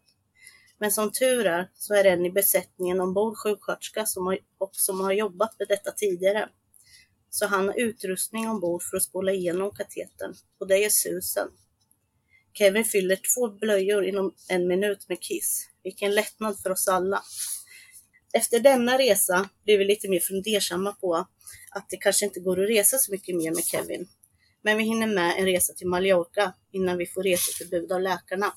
Men 0.78 0.92
som 0.92 1.12
tur 1.12 1.46
är 1.46 1.70
så 1.74 1.94
är 1.94 2.04
en 2.04 2.26
i 2.26 2.30
besättningen 2.30 3.00
ombord 3.00 3.36
sjuksköterska 3.36 4.06
som 4.06 4.26
har, 4.26 4.38
och 4.58 4.70
som 4.72 5.00
har 5.00 5.12
jobbat 5.12 5.58
med 5.58 5.68
detta 5.68 5.90
tidigare. 5.90 6.48
Så 7.30 7.46
han 7.46 7.68
har 7.68 7.80
utrustning 7.80 8.48
ombord 8.48 8.82
för 8.82 8.96
att 8.96 9.02
spola 9.02 9.32
igenom 9.32 9.70
katetern 9.70 10.34
och 10.60 10.66
det 10.66 10.84
är 10.84 10.90
susen. 10.90 11.48
Kevin 12.52 12.84
fyller 12.84 13.18
två 13.34 13.48
blöjor 13.48 14.04
inom 14.04 14.34
en 14.48 14.68
minut 14.68 15.08
med 15.08 15.20
kiss. 15.20 15.68
Vilken 15.82 16.14
lättnad 16.14 16.58
för 16.62 16.70
oss 16.70 16.88
alla. 16.88 17.22
Efter 18.32 18.60
denna 18.60 18.98
resa 18.98 19.48
blev 19.64 19.78
vi 19.78 19.84
lite 19.84 20.08
mer 20.08 20.20
fundersamma 20.20 20.92
på 20.92 21.14
att 21.70 21.90
det 21.90 21.96
kanske 21.96 22.24
inte 22.24 22.40
går 22.40 22.62
att 22.62 22.68
resa 22.68 22.98
så 22.98 23.12
mycket 23.12 23.36
mer 23.36 23.54
med 23.54 23.64
Kevin. 23.64 24.08
Men 24.62 24.76
vi 24.76 24.84
hinner 24.84 25.06
med 25.06 25.34
en 25.38 25.46
resa 25.46 25.72
till 25.72 25.86
Mallorca 25.86 26.52
innan 26.72 26.98
vi 26.98 27.06
får 27.06 27.22
reseförbud 27.22 27.92
av 27.92 28.00
läkarna. 28.00 28.52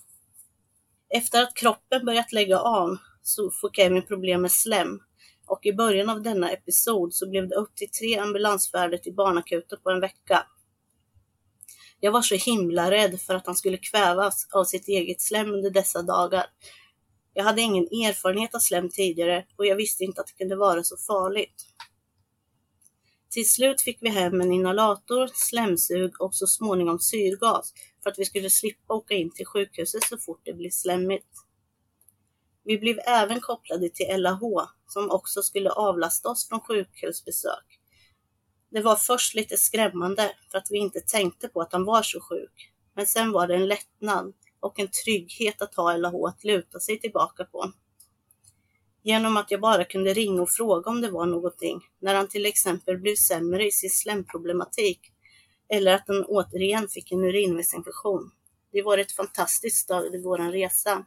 Efter 1.09 1.43
att 1.43 1.55
kroppen 1.55 2.05
börjat 2.05 2.31
lägga 2.31 2.59
av 2.59 2.97
så 3.21 3.51
får 3.51 3.69
Kevin 3.69 4.07
problem 4.07 4.41
med 4.41 4.51
slem 4.51 4.99
och 5.47 5.65
i 5.65 5.73
början 5.73 6.09
av 6.09 6.21
denna 6.21 6.51
episod 6.51 7.13
så 7.13 7.29
blev 7.29 7.49
det 7.49 7.55
upp 7.55 7.75
till 7.75 7.89
tre 7.89 8.17
ambulansfärder 8.17 8.97
till 8.97 9.13
barnakuten 9.13 9.79
på 9.83 9.89
en 9.89 9.99
vecka. 9.99 10.45
Jag 11.99 12.11
var 12.11 12.21
så 12.21 12.35
himla 12.35 12.91
rädd 12.91 13.21
för 13.21 13.35
att 13.35 13.45
han 13.45 13.55
skulle 13.55 13.77
kvävas 13.77 14.47
av 14.51 14.63
sitt 14.63 14.87
eget 14.87 15.21
slem 15.21 15.53
under 15.53 15.69
dessa 15.69 16.01
dagar. 16.01 16.45
Jag 17.33 17.43
hade 17.43 17.61
ingen 17.61 17.83
erfarenhet 17.83 18.55
av 18.55 18.59
slem 18.59 18.89
tidigare 18.89 19.45
och 19.57 19.65
jag 19.65 19.75
visste 19.75 20.03
inte 20.03 20.21
att 20.21 20.27
det 20.27 20.33
kunde 20.33 20.55
vara 20.55 20.83
så 20.83 20.97
farligt. 20.97 21.65
Till 23.29 23.49
slut 23.49 23.81
fick 23.81 23.97
vi 24.01 24.09
hem 24.09 24.41
en 24.41 24.51
inhalator, 24.51 25.29
slemsug 25.33 26.21
och 26.21 26.35
så 26.35 26.47
småningom 26.47 26.99
syrgas 26.99 27.73
för 28.03 28.09
att 28.09 28.19
vi 28.19 28.25
skulle 28.25 28.49
slippa 28.49 28.93
åka 28.93 29.13
in 29.13 29.31
till 29.31 29.45
sjukhuset 29.45 30.03
så 30.03 30.17
fort 30.17 30.41
det 30.43 30.53
blev 30.53 30.69
slemmigt. 30.69 31.27
Vi 32.63 32.77
blev 32.77 32.99
även 33.07 33.39
kopplade 33.39 33.89
till 33.89 34.21
LAH 34.21 34.69
som 34.87 35.11
också 35.11 35.41
skulle 35.41 35.69
avlasta 35.69 36.29
oss 36.29 36.49
från 36.49 36.59
sjukhusbesök. 36.59 37.79
Det 38.71 38.81
var 38.81 38.95
först 38.95 39.35
lite 39.35 39.57
skrämmande 39.57 40.31
för 40.51 40.57
att 40.57 40.67
vi 40.69 40.77
inte 40.77 40.99
tänkte 40.99 41.47
på 41.47 41.61
att 41.61 41.73
han 41.73 41.85
var 41.85 42.03
så 42.03 42.21
sjuk. 42.21 42.71
Men 42.95 43.07
sen 43.07 43.31
var 43.31 43.47
det 43.47 43.55
en 43.55 43.67
lättnad 43.67 44.33
och 44.61 44.79
en 44.79 44.87
trygghet 45.05 45.61
att 45.61 45.75
ha 45.75 45.97
LAH 45.97 46.27
att 46.27 46.43
luta 46.43 46.79
sig 46.79 46.99
tillbaka 46.99 47.45
på. 47.45 47.71
Genom 49.03 49.37
att 49.37 49.51
jag 49.51 49.61
bara 49.61 49.85
kunde 49.85 50.13
ringa 50.13 50.41
och 50.41 50.49
fråga 50.49 50.91
om 50.91 51.01
det 51.01 51.11
var 51.11 51.25
någonting 51.25 51.81
när 51.99 52.15
han 52.15 52.27
till 52.27 52.45
exempel 52.45 52.97
blev 52.97 53.15
sämre 53.15 53.67
i 53.67 53.71
sin 53.71 53.89
slemproblematik 53.89 54.99
eller 55.69 55.93
att 55.93 56.07
han 56.07 56.25
återigen 56.25 56.87
fick 56.87 57.11
en 57.11 57.23
urinvägsinfektion. 57.23 58.31
Det 58.71 58.81
var 58.81 58.97
ett 58.97 59.11
fantastiskt 59.11 59.77
stöd 59.77 60.15
i 60.15 60.21
vår 60.21 60.37
resa. 60.37 61.05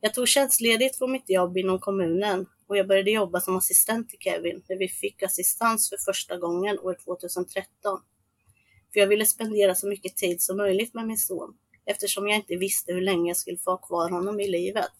Jag 0.00 0.14
tog 0.14 0.28
tjänstledigt 0.28 0.98
från 0.98 1.12
mitt 1.12 1.30
jobb 1.30 1.56
inom 1.56 1.78
kommunen 1.78 2.46
och 2.66 2.76
jag 2.76 2.88
började 2.88 3.10
jobba 3.10 3.40
som 3.40 3.56
assistent 3.56 4.08
till 4.08 4.18
Kevin 4.18 4.62
när 4.68 4.76
vi 4.76 4.88
fick 4.88 5.22
assistans 5.22 5.88
för 5.88 5.96
första 6.12 6.36
gången 6.36 6.78
år 6.78 6.96
2013. 7.04 8.00
För 8.92 9.00
jag 9.00 9.06
ville 9.06 9.26
spendera 9.26 9.74
så 9.74 9.86
mycket 9.86 10.16
tid 10.16 10.42
som 10.42 10.56
möjligt 10.56 10.94
med 10.94 11.06
min 11.06 11.18
son 11.18 11.56
eftersom 11.86 12.28
jag 12.28 12.36
inte 12.36 12.56
visste 12.56 12.92
hur 12.92 13.00
länge 13.00 13.30
jag 13.30 13.36
skulle 13.36 13.58
få 13.58 13.70
ha 13.70 13.78
kvar 13.78 14.10
honom 14.10 14.40
i 14.40 14.48
livet. 14.48 14.92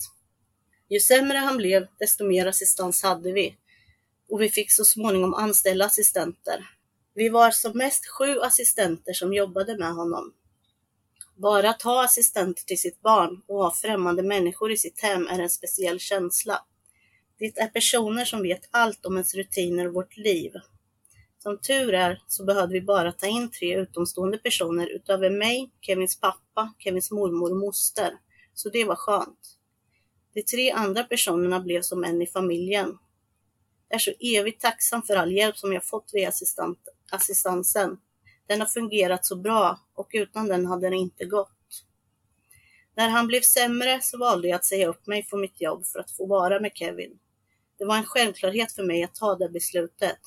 Ju 0.88 1.00
sämre 1.00 1.38
han 1.38 1.56
blev, 1.56 1.86
desto 1.98 2.24
mer 2.24 2.46
assistans 2.46 3.02
hade 3.02 3.32
vi 3.32 3.56
och 4.28 4.40
vi 4.40 4.48
fick 4.48 4.72
så 4.72 4.84
småningom 4.84 5.34
anställa 5.34 5.84
assistenter. 5.84 6.70
Vi 7.14 7.28
var 7.28 7.50
som 7.50 7.78
mest 7.78 8.06
sju 8.06 8.40
assistenter 8.40 9.12
som 9.12 9.34
jobbade 9.34 9.78
med 9.78 9.94
honom. 9.94 10.32
Bara 11.36 11.70
att 11.70 11.82
ha 11.82 12.04
assistenter 12.04 12.64
till 12.64 12.80
sitt 12.80 13.00
barn 13.00 13.42
och 13.46 13.58
ha 13.58 13.74
främmande 13.74 14.22
människor 14.22 14.72
i 14.72 14.76
sitt 14.76 15.00
hem 15.00 15.26
är 15.26 15.38
en 15.38 15.50
speciell 15.50 16.00
känsla. 16.00 16.64
Det 17.38 17.58
är 17.58 17.68
personer 17.68 18.24
som 18.24 18.42
vet 18.42 18.68
allt 18.70 19.06
om 19.06 19.12
ens 19.12 19.34
rutiner 19.34 19.86
och 19.86 19.94
vårt 19.94 20.16
liv. 20.16 20.52
Som 21.46 21.58
tur 21.58 21.94
är 21.94 22.22
så 22.26 22.44
behövde 22.44 22.72
vi 22.72 22.80
bara 22.80 23.12
ta 23.12 23.26
in 23.26 23.50
tre 23.50 23.76
utomstående 23.76 24.38
personer 24.38 24.86
utöver 24.86 25.30
mig, 25.30 25.70
Kevins 25.80 26.20
pappa, 26.20 26.74
Kevins 26.78 27.10
mormor 27.10 27.50
och 27.50 27.56
moster. 27.56 28.12
Så 28.54 28.68
det 28.68 28.84
var 28.84 28.96
skönt. 28.96 29.58
De 30.34 30.42
tre 30.42 30.70
andra 30.70 31.04
personerna 31.04 31.60
blev 31.60 31.82
som 31.82 32.04
en 32.04 32.22
i 32.22 32.26
familjen. 32.26 32.98
Jag 33.88 33.96
är 33.96 33.98
så 33.98 34.12
evigt 34.20 34.62
tacksam 34.62 35.02
för 35.02 35.16
all 35.16 35.32
hjälp 35.32 35.56
som 35.56 35.72
jag 35.72 35.84
fått 35.84 36.10
via 36.12 36.32
assistansen. 37.10 37.96
Den 38.46 38.60
har 38.60 38.66
fungerat 38.66 39.26
så 39.26 39.36
bra 39.36 39.80
och 39.94 40.08
utan 40.12 40.48
den 40.48 40.66
hade 40.66 40.90
det 40.90 40.96
inte 40.96 41.24
gått. 41.24 41.84
När 42.96 43.08
han 43.08 43.26
blev 43.26 43.40
sämre 43.40 44.00
så 44.02 44.18
valde 44.18 44.48
jag 44.48 44.56
att 44.56 44.64
säga 44.64 44.88
upp 44.88 45.06
mig 45.06 45.22
från 45.22 45.40
mitt 45.40 45.60
jobb 45.60 45.86
för 45.86 45.98
att 45.98 46.10
få 46.10 46.26
vara 46.26 46.60
med 46.60 46.72
Kevin. 46.74 47.18
Det 47.78 47.84
var 47.84 47.96
en 47.96 48.04
självklarhet 48.04 48.72
för 48.72 48.82
mig 48.82 49.02
att 49.02 49.14
ta 49.14 49.34
det 49.34 49.48
beslutet. 49.48 50.18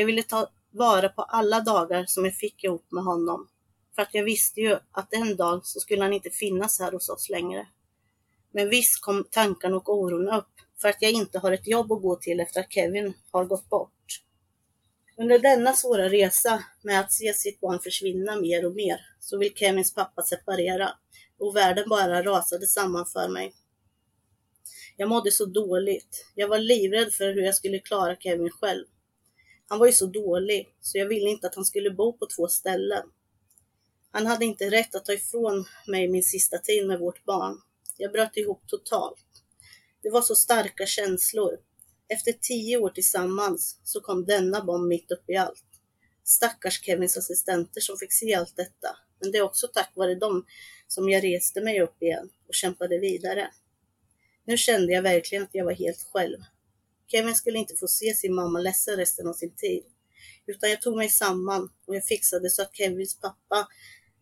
Jag 0.00 0.06
ville 0.06 0.22
ta 0.22 0.50
vara 0.70 1.08
på 1.08 1.22
alla 1.22 1.60
dagar 1.60 2.04
som 2.06 2.24
jag 2.24 2.34
fick 2.34 2.64
ihop 2.64 2.86
med 2.90 3.04
honom. 3.04 3.48
För 3.94 4.02
att 4.02 4.14
jag 4.14 4.24
visste 4.24 4.60
ju 4.60 4.78
att 4.92 5.14
en 5.14 5.36
dag 5.36 5.66
så 5.66 5.80
skulle 5.80 6.02
han 6.02 6.12
inte 6.12 6.30
finnas 6.30 6.78
här 6.78 6.92
hos 6.92 7.08
oss 7.08 7.28
längre. 7.28 7.66
Men 8.52 8.68
visst 8.68 9.00
kom 9.00 9.24
tankarna 9.30 9.76
och 9.76 9.88
oron 9.88 10.28
upp 10.28 10.50
för 10.80 10.88
att 10.88 10.96
jag 11.02 11.10
inte 11.10 11.38
har 11.38 11.52
ett 11.52 11.66
jobb 11.66 11.92
att 11.92 12.02
gå 12.02 12.16
till 12.16 12.40
efter 12.40 12.60
att 12.60 12.72
Kevin 12.72 13.14
har 13.30 13.44
gått 13.44 13.68
bort. 13.68 14.22
Under 15.16 15.38
denna 15.38 15.72
svåra 15.72 16.08
resa 16.08 16.64
med 16.82 17.00
att 17.00 17.12
se 17.12 17.34
sitt 17.34 17.60
barn 17.60 17.80
försvinna 17.80 18.36
mer 18.36 18.66
och 18.66 18.74
mer 18.74 19.00
så 19.20 19.38
vill 19.38 19.54
Kevins 19.54 19.94
pappa 19.94 20.22
separera 20.22 20.90
och 21.38 21.56
världen 21.56 21.88
bara 21.88 22.22
rasade 22.22 22.66
samman 22.66 23.06
för 23.06 23.28
mig. 23.28 23.54
Jag 24.96 25.08
mådde 25.08 25.30
så 25.30 25.44
dåligt. 25.44 26.26
Jag 26.34 26.48
var 26.48 26.58
livrädd 26.58 27.12
för 27.12 27.34
hur 27.34 27.42
jag 27.42 27.54
skulle 27.54 27.78
klara 27.78 28.16
Kevin 28.16 28.50
själv. 28.50 28.84
Han 29.70 29.78
var 29.78 29.86
ju 29.86 29.92
så 29.92 30.06
dålig, 30.06 30.74
så 30.80 30.98
jag 30.98 31.06
ville 31.06 31.30
inte 31.30 31.46
att 31.46 31.54
han 31.54 31.64
skulle 31.64 31.90
bo 31.90 32.12
på 32.12 32.26
två 32.26 32.48
ställen. 32.48 33.02
Han 34.10 34.26
hade 34.26 34.44
inte 34.44 34.70
rätt 34.70 34.94
att 34.94 35.04
ta 35.04 35.12
ifrån 35.12 35.64
mig 35.86 36.08
min 36.08 36.22
sista 36.22 36.58
tid 36.58 36.86
med 36.86 36.98
vårt 36.98 37.24
barn. 37.24 37.60
Jag 37.96 38.12
bröt 38.12 38.36
ihop 38.36 38.62
totalt. 38.66 39.26
Det 40.02 40.10
var 40.10 40.22
så 40.22 40.34
starka 40.34 40.86
känslor. 40.86 41.58
Efter 42.08 42.32
tio 42.32 42.76
år 42.76 42.90
tillsammans 42.90 43.80
så 43.84 44.00
kom 44.00 44.24
denna 44.24 44.64
bomb 44.64 44.88
mitt 44.88 45.10
upp 45.10 45.30
i 45.30 45.36
allt. 45.36 45.64
Stackars 46.24 46.84
Kevins 46.84 47.16
assistenter 47.16 47.80
som 47.80 47.96
fick 47.96 48.12
se 48.12 48.34
allt 48.34 48.56
detta. 48.56 48.96
Men 49.20 49.32
det 49.32 49.38
är 49.38 49.42
också 49.42 49.68
tack 49.68 49.92
vare 49.94 50.14
dem 50.14 50.46
som 50.86 51.08
jag 51.08 51.24
reste 51.24 51.60
mig 51.60 51.80
upp 51.80 52.02
igen 52.02 52.30
och 52.48 52.54
kämpade 52.54 52.98
vidare. 52.98 53.50
Nu 54.44 54.56
kände 54.56 54.92
jag 54.92 55.02
verkligen 55.02 55.44
att 55.44 55.54
jag 55.54 55.64
var 55.64 55.72
helt 55.72 56.02
själv. 56.12 56.38
Kevin 57.10 57.34
skulle 57.34 57.58
inte 57.58 57.76
få 57.76 57.88
se 57.88 58.14
sin 58.14 58.34
mamma 58.34 58.60
ledsen 58.60 58.96
resten 58.96 59.28
av 59.28 59.32
sin 59.32 59.54
tid. 59.56 59.84
Utan 60.46 60.70
jag 60.70 60.82
tog 60.82 60.96
mig 60.96 61.08
samman 61.08 61.70
och 61.86 61.96
jag 61.96 62.04
fixade 62.04 62.50
så 62.50 62.62
att 62.62 62.76
Kevins 62.76 63.20
pappa 63.20 63.68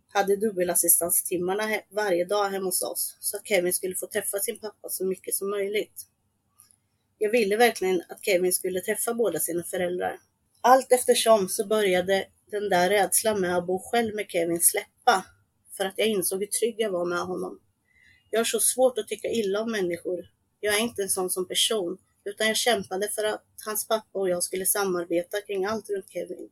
hade 0.08 0.36
dubbelassistanstimmarna 0.36 1.80
varje 1.90 2.24
dag 2.24 2.48
hemma 2.48 2.66
hos 2.66 2.82
oss 2.82 3.16
så 3.20 3.36
att 3.36 3.46
Kevin 3.46 3.72
skulle 3.72 3.94
få 3.94 4.06
träffa 4.06 4.38
sin 4.38 4.58
pappa 4.58 4.88
så 4.88 5.06
mycket 5.06 5.34
som 5.34 5.50
möjligt. 5.50 6.06
Jag 7.18 7.30
ville 7.30 7.56
verkligen 7.56 8.02
att 8.08 8.24
Kevin 8.24 8.52
skulle 8.52 8.80
träffa 8.80 9.14
båda 9.14 9.40
sina 9.40 9.64
föräldrar. 9.64 10.20
Allt 10.60 10.92
eftersom 10.92 11.48
så 11.48 11.66
började 11.66 12.26
den 12.50 12.68
där 12.68 12.90
rädslan 12.90 13.40
med 13.40 13.56
att 13.56 13.66
bo 13.66 13.78
själv 13.78 14.14
med 14.14 14.26
Kevin 14.28 14.60
släppa 14.60 15.24
för 15.76 15.84
att 15.84 15.94
jag 15.96 16.08
insåg 16.08 16.40
hur 16.40 16.46
trygg 16.46 16.74
jag 16.78 16.90
var 16.90 17.04
med 17.04 17.18
honom. 17.18 17.60
Jag 18.30 18.40
har 18.40 18.44
så 18.44 18.60
svårt 18.60 18.98
att 18.98 19.08
tycka 19.08 19.28
illa 19.28 19.60
om 19.60 19.72
människor. 19.72 20.30
Jag 20.60 20.74
är 20.74 20.80
inte 20.80 21.02
en 21.02 21.08
sån 21.08 21.30
som 21.30 21.48
person, 21.48 21.98
utan 22.28 22.46
jag 22.46 22.56
kämpade 22.56 23.08
för 23.08 23.24
att 23.24 23.44
hans 23.66 23.88
pappa 23.88 24.18
och 24.18 24.28
jag 24.28 24.42
skulle 24.42 24.66
samarbeta 24.66 25.40
kring 25.40 25.64
allt 25.64 25.90
runt 25.90 26.10
Kevin. 26.10 26.50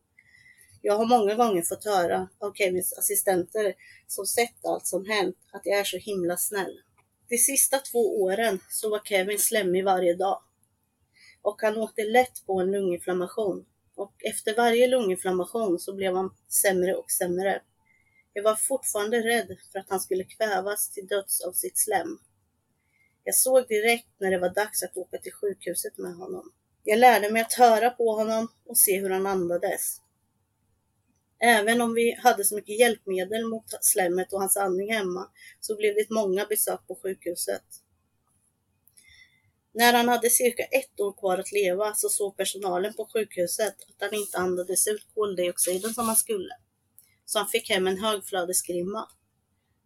Jag 0.83 0.97
har 0.97 1.07
många 1.07 1.35
gånger 1.35 1.63
fått 1.63 1.85
höra 1.85 2.29
av 2.39 2.53
Kevins 2.55 2.99
assistenter 2.99 3.75
som 4.07 4.27
sett 4.27 4.65
allt 4.65 4.87
som 4.87 5.07
hänt 5.07 5.37
att 5.53 5.63
jag 5.65 5.79
är 5.79 5.85
så 5.85 5.97
himla 5.97 6.37
snäll. 6.37 6.81
De 7.29 7.39
sista 7.39 7.79
två 7.79 8.23
åren 8.23 8.59
så 8.71 8.91
var 8.91 9.01
Kevin 9.05 9.39
slemmig 9.39 9.85
varje 9.85 10.15
dag. 10.15 10.43
Och 11.43 11.63
han 11.63 11.77
åkte 11.77 12.03
lätt 12.05 12.47
på 12.47 12.61
en 12.61 12.71
lunginflammation. 12.71 13.67
Och 13.95 14.13
efter 14.25 14.57
varje 14.57 14.89
lunginflammation 14.89 15.79
så 15.79 15.95
blev 15.95 16.15
han 16.15 16.35
sämre 16.49 16.95
och 16.95 17.11
sämre. 17.11 17.63
Jag 18.33 18.43
var 18.43 18.55
fortfarande 18.55 19.23
rädd 19.23 19.57
för 19.73 19.79
att 19.79 19.91
han 19.91 20.01
skulle 20.01 20.25
kvävas 20.25 20.91
till 20.91 21.07
döds 21.07 21.41
av 21.41 21.53
sitt 21.53 21.79
slem. 21.79 22.19
Jag 23.27 23.35
såg 23.35 23.69
direkt 23.69 24.09
när 24.19 24.31
det 24.31 24.39
var 24.39 24.55
dags 24.55 24.83
att 24.83 24.97
åka 24.97 25.19
till 25.19 25.33
sjukhuset 25.33 25.99
med 25.99 26.15
honom. 26.15 26.53
Jag 26.85 26.99
lärde 26.99 27.31
mig 27.31 27.43
att 27.43 27.53
höra 27.53 27.91
på 27.91 28.13
honom 28.13 28.49
och 28.67 28.79
se 28.79 29.01
hur 29.01 29.11
han 29.11 29.27
andades. 29.27 30.01
Även 31.39 31.81
om 31.81 31.95
vi 31.95 32.15
hade 32.23 32.45
så 32.45 32.55
mycket 32.55 32.79
hjälpmedel 32.79 33.47
mot 33.47 33.65
slemmet 33.81 34.33
och 34.33 34.41
hans 34.41 34.57
andning 34.57 34.93
hemma 34.93 35.31
så 35.61 35.77
blev 35.77 35.95
det 35.95 36.11
många 36.11 36.45
besök 36.45 36.87
på 36.87 36.99
sjukhuset. 37.03 37.63
När 39.73 39.93
han 39.93 40.09
hade 40.09 40.31
cirka 40.31 40.63
ett 40.63 41.01
år 41.01 41.13
kvar 41.13 41.39
att 41.39 41.53
leva 41.53 41.95
så 41.95 42.09
såg 42.09 42.37
personalen 42.37 42.95
på 42.95 43.09
sjukhuset 43.13 43.75
att 43.89 44.01
han 44.11 44.15
inte 44.15 44.39
andades 44.39 44.89
ut 44.89 45.07
koldioxiden 45.15 45.95
som 45.95 46.07
han 46.07 46.17
skulle. 46.17 46.55
Så 47.25 47.39
han 47.39 47.49
fick 47.49 47.71
hem 47.71 47.87
en 47.87 47.99
högflödesgrimma. 47.99 49.09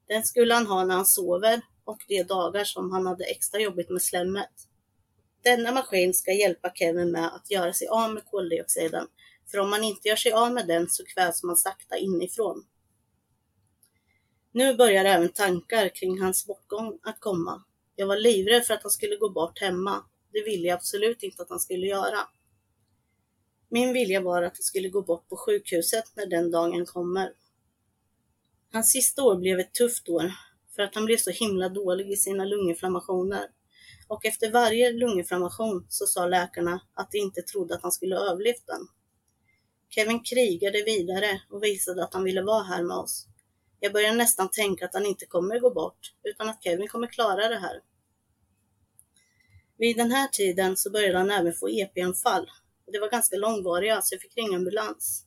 Den 0.09 0.25
skulle 0.25 0.55
han 0.55 0.67
ha 0.67 0.85
när 0.85 0.95
han 0.95 1.07
sover 1.07 1.63
och 1.91 2.05
de 2.09 2.23
dagar 2.23 2.65
som 2.65 2.93
han 2.93 3.07
hade 3.07 3.25
extra 3.25 3.61
jobbigt 3.61 3.91
med 3.91 4.03
slemmet. 4.03 4.51
Denna 5.43 5.73
maskin 5.73 6.15
ska 6.15 6.33
hjälpa 6.33 6.73
Kevin 6.75 7.11
med 7.11 7.35
att 7.35 7.51
göra 7.51 7.73
sig 7.73 7.89
av 7.89 8.15
med 8.15 8.25
koldioxiden 8.25 9.07
för 9.51 9.59
om 9.59 9.71
man 9.71 9.85
inte 9.85 10.09
gör 10.09 10.17
sig 10.17 10.33
av 10.33 10.53
med 10.53 10.67
den 10.67 10.89
så 10.89 11.05
kvävs 11.05 11.43
man 11.43 11.57
sakta 11.57 11.97
inifrån. 11.97 12.65
Nu 14.53 14.75
börjar 14.75 15.05
även 15.05 15.33
tankar 15.33 15.89
kring 15.89 16.21
hans 16.21 16.47
bortgång 16.47 16.99
att 17.03 17.21
komma. 17.21 17.65
Jag 17.97 18.07
var 18.07 18.17
livrädd 18.17 18.65
för 18.65 18.75
att 18.75 18.83
han 18.83 18.91
skulle 18.91 19.17
gå 19.17 19.31
bort 19.31 19.61
hemma. 19.61 20.05
Det 20.33 20.43
ville 20.43 20.69
jag 20.69 20.75
absolut 20.75 21.23
inte 21.23 21.43
att 21.43 21.51
han 21.51 21.61
skulle 21.61 21.87
göra. 21.87 22.19
Min 23.69 23.93
vilja 23.93 24.21
var 24.21 24.43
att 24.43 24.57
han 24.57 24.63
skulle 24.63 24.89
gå 24.89 25.03
bort 25.03 25.29
på 25.29 25.37
sjukhuset 25.37 26.05
när 26.17 26.27
den 26.27 26.51
dagen 26.51 26.87
kommer. 26.87 27.33
Hans 28.73 28.91
sista 28.91 29.23
år 29.23 29.37
blev 29.37 29.61
ett 29.61 29.75
tufft 29.75 30.09
år 30.09 30.33
för 30.81 30.85
att 30.85 30.95
han 30.95 31.05
blev 31.05 31.17
så 31.17 31.31
himla 31.31 31.69
dålig 31.69 32.11
i 32.11 32.17
sina 32.17 32.45
lunginflammationer. 32.45 33.47
Och 34.09 34.25
efter 34.25 34.51
varje 34.51 34.93
lunginflammation 34.93 35.87
så 35.89 36.07
sa 36.07 36.27
läkarna 36.27 36.81
att 36.95 37.11
de 37.11 37.19
inte 37.19 37.43
trodde 37.43 37.75
att 37.75 37.83
han 37.83 37.93
skulle 37.93 38.17
överlevt 38.17 38.67
den. 38.67 38.89
Kevin 39.89 40.23
krigade 40.23 40.83
vidare 40.83 41.43
och 41.51 41.65
visade 41.65 42.05
att 42.05 42.15
han 42.15 42.25
ville 42.25 42.43
vara 42.43 42.63
här 42.63 42.83
med 42.83 42.97
oss. 42.97 43.27
Jag 43.81 43.93
började 43.93 44.17
nästan 44.17 44.51
tänka 44.51 44.85
att 44.85 44.95
han 44.95 45.07
inte 45.07 45.27
kommer 45.27 45.61
gå 45.61 45.71
bort, 45.71 46.15
utan 46.25 46.49
att 46.49 46.65
Kevin 46.65 46.89
kommer 46.89 47.07
klara 47.07 47.49
det 47.49 47.59
här. 47.59 47.81
Vid 49.79 49.97
den 49.97 50.11
här 50.11 50.29
tiden 50.29 50.77
så 50.77 50.91
började 50.91 51.19
han 51.19 51.31
även 51.31 51.53
få 51.53 51.69
EP-anfall. 51.69 52.51
Det 52.93 52.99
var 52.99 53.11
ganska 53.11 53.37
långvariga, 53.37 54.03
så 54.03 54.15
jag 54.15 54.23
fick 54.23 54.37
ringa 54.37 54.57
ambulans. 54.57 55.27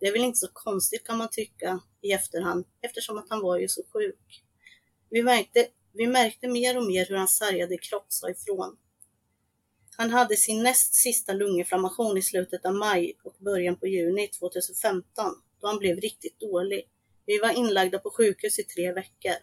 Det 0.00 0.06
är 0.06 0.12
väl 0.12 0.24
inte 0.24 0.38
så 0.38 0.48
konstigt 0.52 1.06
kan 1.06 1.18
man 1.18 1.28
tycka 1.30 1.80
i 2.02 2.12
efterhand, 2.12 2.64
eftersom 2.80 3.18
att 3.18 3.30
han 3.30 3.40
var 3.40 3.58
ju 3.58 3.68
så 3.68 3.82
sjuk. 3.92 4.44
Vi 5.10 5.22
märkte, 5.22 5.68
vi 5.92 6.06
märkte 6.06 6.48
mer 6.48 6.76
och 6.76 6.86
mer 6.86 7.06
hur 7.06 7.16
hans 7.16 7.36
sargade 7.36 7.78
kropp 7.78 8.06
sa 8.08 8.30
ifrån. 8.30 8.76
Han 9.96 10.10
hade 10.10 10.36
sin 10.36 10.62
näst 10.62 10.94
sista 10.94 11.32
lunginflammation 11.32 12.18
i 12.18 12.22
slutet 12.22 12.64
av 12.64 12.74
maj 12.74 13.18
och 13.22 13.36
början 13.38 13.76
på 13.76 13.86
juni 13.86 14.28
2015, 14.28 15.34
då 15.60 15.66
han 15.66 15.78
blev 15.78 15.96
riktigt 15.96 16.40
dålig. 16.40 16.88
Vi 17.26 17.38
var 17.38 17.50
inlagda 17.50 17.98
på 17.98 18.10
sjukhus 18.10 18.58
i 18.58 18.64
tre 18.64 18.92
veckor. 18.92 19.34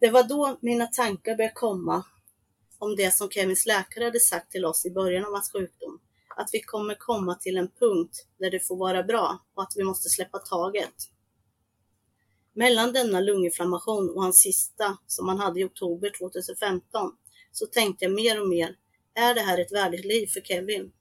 Det 0.00 0.10
var 0.10 0.22
då 0.22 0.58
mina 0.60 0.86
tankar 0.86 1.36
började 1.36 1.54
komma 1.54 2.04
om 2.78 2.96
det 2.96 3.10
som 3.14 3.30
Kevins 3.30 3.66
läkare 3.66 4.04
hade 4.04 4.20
sagt 4.20 4.52
till 4.52 4.64
oss 4.64 4.86
i 4.86 4.90
början 4.90 5.24
av 5.24 5.32
hans 5.32 5.52
sjukdom. 5.52 6.00
Att 6.36 6.48
vi 6.52 6.60
kommer 6.60 6.94
komma 6.94 7.34
till 7.34 7.56
en 7.56 7.70
punkt 7.80 8.26
där 8.38 8.50
det 8.50 8.60
får 8.60 8.76
vara 8.76 9.02
bra 9.02 9.44
och 9.54 9.62
att 9.62 9.72
vi 9.76 9.84
måste 9.84 10.08
släppa 10.08 10.38
taget. 10.38 10.94
Mellan 12.58 12.92
denna 12.92 13.20
lunginflammation 13.20 14.10
och 14.10 14.22
hans 14.22 14.40
sista, 14.40 14.98
som 15.06 15.28
han 15.28 15.38
hade 15.38 15.60
i 15.60 15.64
oktober 15.64 16.10
2015, 16.18 17.12
så 17.52 17.66
tänkte 17.66 18.04
jag 18.04 18.14
mer 18.14 18.40
och 18.40 18.48
mer 18.48 18.76
är 19.14 19.34
det 19.34 19.40
här 19.40 19.58
ett 19.58 19.72
värdigt 19.72 20.04
liv 20.04 20.26
för 20.26 20.40
Kevin? 20.40 20.92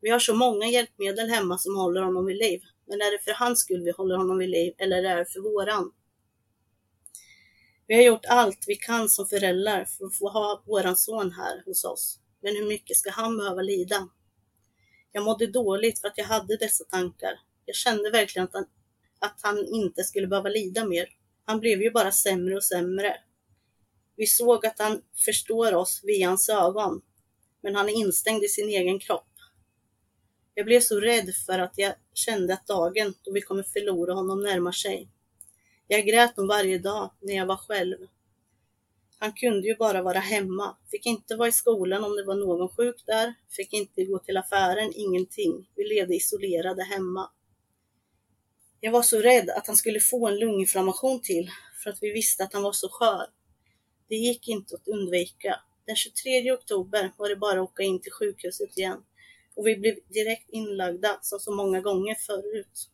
Vi 0.00 0.10
har 0.10 0.18
så 0.18 0.34
många 0.34 0.66
hjälpmedel 0.66 1.30
hemma 1.30 1.58
som 1.58 1.76
håller 1.76 2.02
honom 2.02 2.26
vid 2.26 2.36
liv. 2.36 2.60
Men 2.86 3.00
är 3.00 3.12
det 3.12 3.24
för 3.24 3.32
hans 3.32 3.60
skull 3.60 3.82
vi 3.84 3.90
håller 3.90 4.16
honom 4.16 4.38
vid 4.38 4.48
liv 4.48 4.74
eller 4.78 5.04
är 5.04 5.16
det 5.16 5.26
för 5.26 5.40
våran? 5.40 5.92
Vi 7.86 7.94
har 7.94 8.02
gjort 8.02 8.24
allt 8.28 8.64
vi 8.66 8.76
kan 8.76 9.08
som 9.08 9.26
föräldrar 9.26 9.84
för 9.84 10.06
att 10.06 10.18
få 10.18 10.28
ha 10.28 10.62
våran 10.66 10.96
son 10.96 11.32
här 11.32 11.62
hos 11.66 11.84
oss. 11.84 12.18
Men 12.42 12.56
hur 12.56 12.68
mycket 12.68 12.96
ska 12.96 13.10
han 13.10 13.36
behöva 13.36 13.62
lida? 13.62 14.08
Jag 15.12 15.24
mådde 15.24 15.46
dåligt 15.46 16.00
för 16.00 16.08
att 16.08 16.18
jag 16.18 16.24
hade 16.24 16.56
dessa 16.56 16.84
tankar. 16.84 17.40
Jag 17.64 17.76
kände 17.76 18.10
verkligen 18.10 18.48
att 18.52 18.68
att 19.22 19.40
han 19.42 19.66
inte 19.66 20.04
skulle 20.04 20.26
behöva 20.26 20.48
lida 20.48 20.84
mer. 20.84 21.08
Han 21.44 21.60
blev 21.60 21.82
ju 21.82 21.90
bara 21.90 22.12
sämre 22.12 22.56
och 22.56 22.64
sämre. 22.64 23.16
Vi 24.16 24.26
såg 24.26 24.66
att 24.66 24.78
han 24.78 25.02
förstår 25.24 25.74
oss 25.74 26.00
via 26.04 26.28
hans 26.28 26.48
ögon 26.48 27.02
men 27.62 27.74
han 27.74 27.88
är 27.88 27.92
instängd 27.92 28.44
i 28.44 28.48
sin 28.48 28.68
egen 28.68 28.98
kropp. 28.98 29.28
Jag 30.54 30.66
blev 30.66 30.80
så 30.80 31.00
rädd 31.00 31.34
för 31.46 31.58
att 31.58 31.72
jag 31.76 31.94
kände 32.14 32.54
att 32.54 32.66
dagen 32.66 33.14
då 33.22 33.32
vi 33.32 33.40
kommer 33.40 33.62
förlora 33.62 34.14
honom 34.14 34.42
närmar 34.42 34.72
sig. 34.72 35.08
Jag 35.88 36.06
grät 36.06 36.36
nog 36.36 36.48
varje 36.48 36.78
dag 36.78 37.10
när 37.20 37.34
jag 37.34 37.46
var 37.46 37.56
själv. 37.56 37.96
Han 39.18 39.32
kunde 39.32 39.68
ju 39.68 39.76
bara 39.76 40.02
vara 40.02 40.18
hemma, 40.18 40.76
fick 40.90 41.06
inte 41.06 41.36
vara 41.36 41.48
i 41.48 41.52
skolan 41.52 42.04
om 42.04 42.16
det 42.16 42.24
var 42.24 42.34
någon 42.34 42.68
sjuk 42.68 43.02
där, 43.06 43.34
fick 43.50 43.72
inte 43.72 44.04
gå 44.04 44.18
till 44.18 44.36
affären, 44.36 44.92
ingenting. 44.94 45.70
Vi 45.76 45.84
levde 45.84 46.14
isolerade 46.14 46.82
hemma. 46.84 47.30
Jag 48.84 48.92
var 48.92 49.02
så 49.02 49.18
rädd 49.18 49.50
att 49.50 49.66
han 49.66 49.76
skulle 49.76 50.00
få 50.00 50.28
en 50.28 50.38
lunginflammation 50.38 51.20
till, 51.22 51.50
för 51.82 51.90
att 51.90 51.98
vi 52.00 52.12
visste 52.12 52.44
att 52.44 52.52
han 52.52 52.62
var 52.62 52.72
så 52.72 52.88
skör. 52.88 53.26
Det 54.08 54.14
gick 54.14 54.48
inte 54.48 54.74
att 54.74 54.88
undvika. 54.88 55.60
Den 55.86 55.96
23 55.96 56.52
oktober 56.52 57.12
var 57.16 57.28
det 57.28 57.36
bara 57.36 57.62
att 57.62 57.70
åka 57.70 57.82
in 57.82 58.00
till 58.00 58.12
sjukhuset 58.12 58.78
igen 58.78 59.02
och 59.54 59.66
vi 59.66 59.76
blev 59.76 59.94
direkt 60.08 60.50
inlagda 60.50 61.18
som 61.22 61.38
så 61.38 61.54
många 61.54 61.80
gånger 61.80 62.14
förut. 62.14 62.90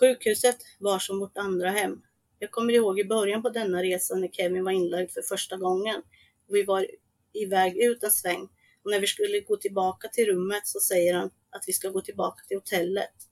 Sjukhuset 0.00 0.58
var 0.78 0.98
som 0.98 1.18
vårt 1.18 1.38
andra 1.38 1.70
hem. 1.70 2.02
Jag 2.38 2.50
kommer 2.50 2.72
ihåg 2.72 3.00
i 3.00 3.04
början 3.04 3.42
på 3.42 3.50
denna 3.50 3.82
resa 3.82 4.14
när 4.14 4.28
Kevin 4.28 4.64
var 4.64 4.72
inlagd 4.72 5.10
för 5.10 5.22
första 5.22 5.56
gången. 5.56 6.02
och 6.48 6.54
Vi 6.54 6.62
var 6.62 6.86
iväg 7.32 7.76
ut 7.76 8.02
en 8.02 8.10
sväng 8.10 8.48
och 8.84 8.90
när 8.90 9.00
vi 9.00 9.06
skulle 9.06 9.40
gå 9.40 9.56
tillbaka 9.56 10.08
till 10.08 10.26
rummet 10.26 10.66
så 10.66 10.80
säger 10.80 11.14
han 11.14 11.30
att 11.50 11.64
vi 11.66 11.72
ska 11.72 11.88
gå 11.88 12.00
tillbaka 12.00 12.42
till 12.48 12.56
hotellet. 12.56 13.31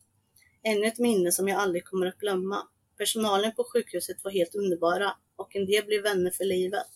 Ännu 0.62 0.86
ett 0.86 0.98
minne 0.98 1.32
som 1.32 1.48
jag 1.48 1.60
aldrig 1.60 1.84
kommer 1.84 2.06
att 2.06 2.18
glömma. 2.18 2.68
Personalen 2.98 3.52
på 3.54 3.64
sjukhuset 3.64 4.24
var 4.24 4.30
helt 4.30 4.54
underbara 4.54 5.16
och 5.36 5.56
en 5.56 5.66
del 5.66 5.84
blev 5.84 6.02
vänner 6.02 6.30
för 6.30 6.44
livet. 6.44 6.86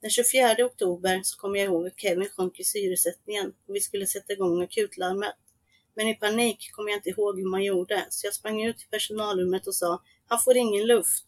Den 0.00 0.10
24 0.10 0.64
oktober 0.64 1.20
så 1.24 1.38
kommer 1.38 1.58
jag 1.58 1.66
ihåg 1.66 1.86
att 1.86 2.00
Kevin 2.00 2.28
sjönk 2.28 2.60
i 2.60 2.64
syresättningen 2.64 3.52
och 3.68 3.74
vi 3.74 3.80
skulle 3.80 4.06
sätta 4.06 4.32
igång 4.32 4.62
akutlarmet. 4.62 5.34
Men 5.94 6.08
i 6.08 6.14
panik 6.14 6.72
kom 6.72 6.88
jag 6.88 6.98
inte 6.98 7.08
ihåg 7.08 7.38
hur 7.38 7.50
man 7.50 7.64
gjorde, 7.64 8.06
så 8.10 8.26
jag 8.26 8.34
sprang 8.34 8.62
ut 8.62 8.78
till 8.78 8.88
personalrummet 8.88 9.66
och 9.66 9.74
sa 9.74 10.02
han 10.26 10.40
får 10.40 10.56
ingen 10.56 10.86
luft. 10.86 11.24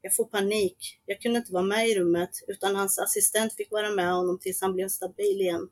Jag 0.00 0.16
får 0.16 0.24
panik. 0.24 1.00
Jag 1.06 1.20
kunde 1.20 1.38
inte 1.38 1.52
vara 1.52 1.62
med 1.62 1.88
i 1.88 1.98
rummet, 1.98 2.30
utan 2.48 2.76
hans 2.76 2.98
assistent 2.98 3.54
fick 3.54 3.70
vara 3.70 3.90
med 3.90 4.14
honom 4.14 4.38
tills 4.38 4.60
han 4.60 4.72
blev 4.72 4.88
stabil 4.88 5.40
igen. 5.40 5.68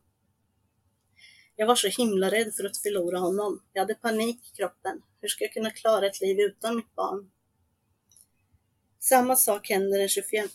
Jag 1.60 1.66
var 1.66 1.74
så 1.74 1.88
himla 1.88 2.30
rädd 2.30 2.54
för 2.54 2.64
att 2.64 2.76
förlora 2.76 3.18
honom. 3.18 3.62
Jag 3.72 3.82
hade 3.82 3.94
panik 3.94 4.50
i 4.52 4.56
kroppen. 4.56 5.02
Hur 5.20 5.28
ska 5.28 5.44
jag 5.44 5.52
kunna 5.52 5.70
klara 5.70 6.06
ett 6.06 6.20
liv 6.20 6.40
utan 6.40 6.76
mitt 6.76 6.94
barn? 6.94 7.30
Samma 8.98 9.36
sak 9.36 9.68
händer 9.68 9.98
den 9.98 10.08
25 10.08 10.48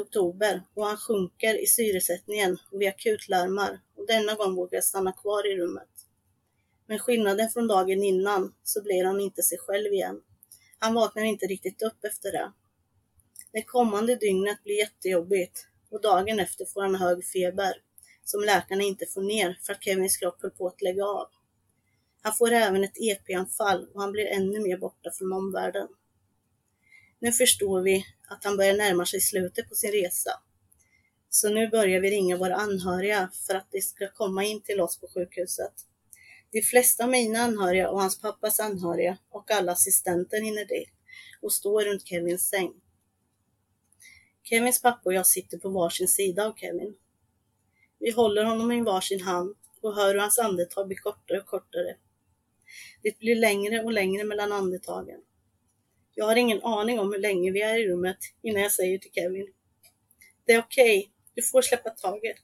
oktober 0.00 0.62
och 0.74 0.86
han 0.86 0.96
sjunker 0.96 1.62
i 1.62 1.66
syresättningen 1.66 2.58
och 2.70 2.80
vi 2.80 2.86
akutlarmar 2.86 3.80
och 3.96 4.06
denna 4.06 4.34
gång 4.34 4.54
vågar 4.54 4.76
jag 4.76 4.84
stanna 4.84 5.12
kvar 5.12 5.52
i 5.52 5.56
rummet. 5.56 5.90
Men 6.86 6.98
skillnaden 6.98 7.50
från 7.50 7.66
dagen 7.66 8.02
innan 8.02 8.54
så 8.62 8.82
blir 8.82 9.04
han 9.04 9.20
inte 9.20 9.42
sig 9.42 9.58
själv 9.58 9.92
igen. 9.92 10.20
Han 10.78 10.94
vaknar 10.94 11.22
inte 11.22 11.46
riktigt 11.46 11.82
upp 11.82 12.04
efter 12.04 12.32
det. 12.32 12.52
Det 13.52 13.62
kommande 13.62 14.16
dygnet 14.16 14.64
blir 14.64 14.78
jättejobbigt 14.78 15.66
och 15.90 16.00
dagen 16.00 16.40
efter 16.40 16.64
får 16.64 16.82
han 16.82 16.94
hög 16.94 17.24
feber 17.24 17.83
som 18.24 18.40
läkarna 18.40 18.82
inte 18.82 19.06
får 19.06 19.22
ner 19.22 19.58
för 19.62 19.72
att 19.72 19.84
Kevins 19.84 20.16
kropp 20.16 20.42
höll 20.42 20.50
på 20.50 20.66
att 20.66 20.82
lägga 20.82 21.04
av. 21.04 21.28
Han 22.22 22.34
får 22.34 22.52
även 22.52 22.84
ett 22.84 22.96
EP-anfall 22.96 23.88
och 23.94 24.00
han 24.00 24.12
blir 24.12 24.26
ännu 24.26 24.60
mer 24.60 24.76
borta 24.76 25.10
från 25.18 25.32
omvärlden. 25.32 25.88
Nu 27.18 27.32
förstår 27.32 27.82
vi 27.82 28.06
att 28.28 28.44
han 28.44 28.56
börjar 28.56 28.76
närma 28.76 29.06
sig 29.06 29.20
slutet 29.20 29.68
på 29.68 29.74
sin 29.74 29.92
resa. 29.92 30.30
Så 31.30 31.48
nu 31.48 31.68
börjar 31.68 32.00
vi 32.00 32.10
ringa 32.10 32.36
våra 32.36 32.56
anhöriga 32.56 33.30
för 33.46 33.54
att 33.54 33.68
de 33.70 33.80
ska 33.80 34.08
komma 34.08 34.44
in 34.44 34.62
till 34.62 34.80
oss 34.80 35.00
på 35.00 35.08
sjukhuset. 35.14 35.72
De 36.50 36.62
flesta 36.62 37.04
av 37.04 37.10
mina 37.10 37.38
anhöriga 37.38 37.90
och 37.90 38.00
hans 38.00 38.20
pappas 38.20 38.60
anhöriga 38.60 39.18
och 39.30 39.50
alla 39.50 39.72
assistenter 39.72 40.40
hinner 40.40 40.64
dit 40.64 40.90
och 41.40 41.52
står 41.52 41.84
runt 41.84 42.06
Kevins 42.06 42.48
säng. 42.48 42.72
Kevins 44.42 44.82
pappa 44.82 45.00
och 45.04 45.14
jag 45.14 45.26
sitter 45.26 45.58
på 45.58 45.68
varsin 45.68 46.08
sida 46.08 46.46
av 46.46 46.54
Kevin. 46.56 46.94
Vi 48.04 48.10
håller 48.10 48.44
honom 48.44 48.72
i 48.72 48.80
varsin 48.80 49.20
hand 49.20 49.56
och 49.82 49.94
hör 49.94 50.14
hur 50.14 50.20
hans 50.20 50.38
andetag 50.38 50.86
blir 50.86 50.96
kortare 50.96 51.40
och 51.40 51.46
kortare. 51.46 51.96
Det 53.02 53.18
blir 53.18 53.36
längre 53.36 53.82
och 53.82 53.92
längre 53.92 54.24
mellan 54.24 54.52
andetagen. 54.52 55.20
Jag 56.14 56.24
har 56.24 56.36
ingen 56.36 56.62
aning 56.62 56.98
om 56.98 57.12
hur 57.12 57.20
länge 57.20 57.52
vi 57.52 57.62
är 57.62 57.78
i 57.78 57.88
rummet 57.88 58.16
innan 58.42 58.62
jag 58.62 58.72
säger 58.72 58.98
till 58.98 59.10
Kevin. 59.12 59.52
Det 60.46 60.52
är 60.52 60.58
okej, 60.58 60.98
okay. 60.98 61.10
du 61.34 61.42
får 61.42 61.62
släppa 61.62 61.90
taget. 61.90 62.36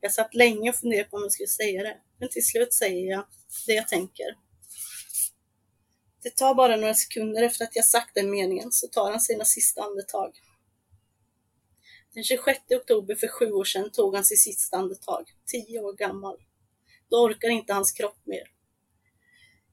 Jag 0.00 0.12
satt 0.12 0.34
länge 0.34 0.70
och 0.70 0.76
funderade 0.76 1.08
på 1.08 1.16
om 1.16 1.22
jag 1.22 1.32
skulle 1.32 1.46
säga 1.46 1.82
det, 1.82 1.96
men 2.18 2.28
till 2.28 2.46
slut 2.46 2.74
säger 2.74 3.10
jag 3.10 3.26
det 3.66 3.72
jag 3.72 3.88
tänker. 3.88 4.26
Det 6.22 6.36
tar 6.36 6.54
bara 6.54 6.76
några 6.76 6.94
sekunder 6.94 7.42
efter 7.42 7.64
att 7.64 7.76
jag 7.76 7.84
sagt 7.84 8.14
den 8.14 8.30
meningen 8.30 8.72
så 8.72 8.86
tar 8.86 9.10
han 9.10 9.20
sina 9.20 9.44
sista 9.44 9.82
andetag. 9.82 10.32
Den 12.16 12.24
26 12.24 12.58
oktober 12.70 13.14
för 13.14 13.28
sju 13.28 13.52
år 13.52 13.64
sedan 13.64 13.90
tog 13.90 14.14
han 14.14 14.24
sitt 14.24 14.40
sista 14.40 14.76
andetag, 14.76 15.24
tio 15.46 15.80
år 15.80 15.92
gammal. 15.92 16.36
Då 17.10 17.16
orkar 17.16 17.48
inte 17.48 17.72
hans 17.72 17.92
kropp 17.92 18.18
mer. 18.24 18.52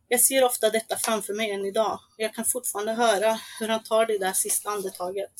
Jag 0.08 0.22
ser 0.22 0.44
ofta 0.44 0.70
detta 0.70 0.98
framför 0.98 1.34
mig 1.34 1.52
än 1.52 1.66
idag 1.66 1.94
och 1.94 2.24
jag 2.24 2.34
kan 2.34 2.46
fortfarande 2.46 2.94
höra 2.94 3.40
hur 3.60 3.68
han 3.68 3.84
tar 3.84 4.06
det 4.06 4.18
där 4.18 4.34
sista 4.34 4.70
andetaget. 4.70 5.32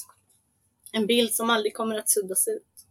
En 0.92 1.08
bild 1.08 1.34
som 1.34 1.50
aldrig 1.50 1.74
kommer 1.74 1.96
att 1.96 2.10
suddas 2.10 2.48
ut. 2.48 2.88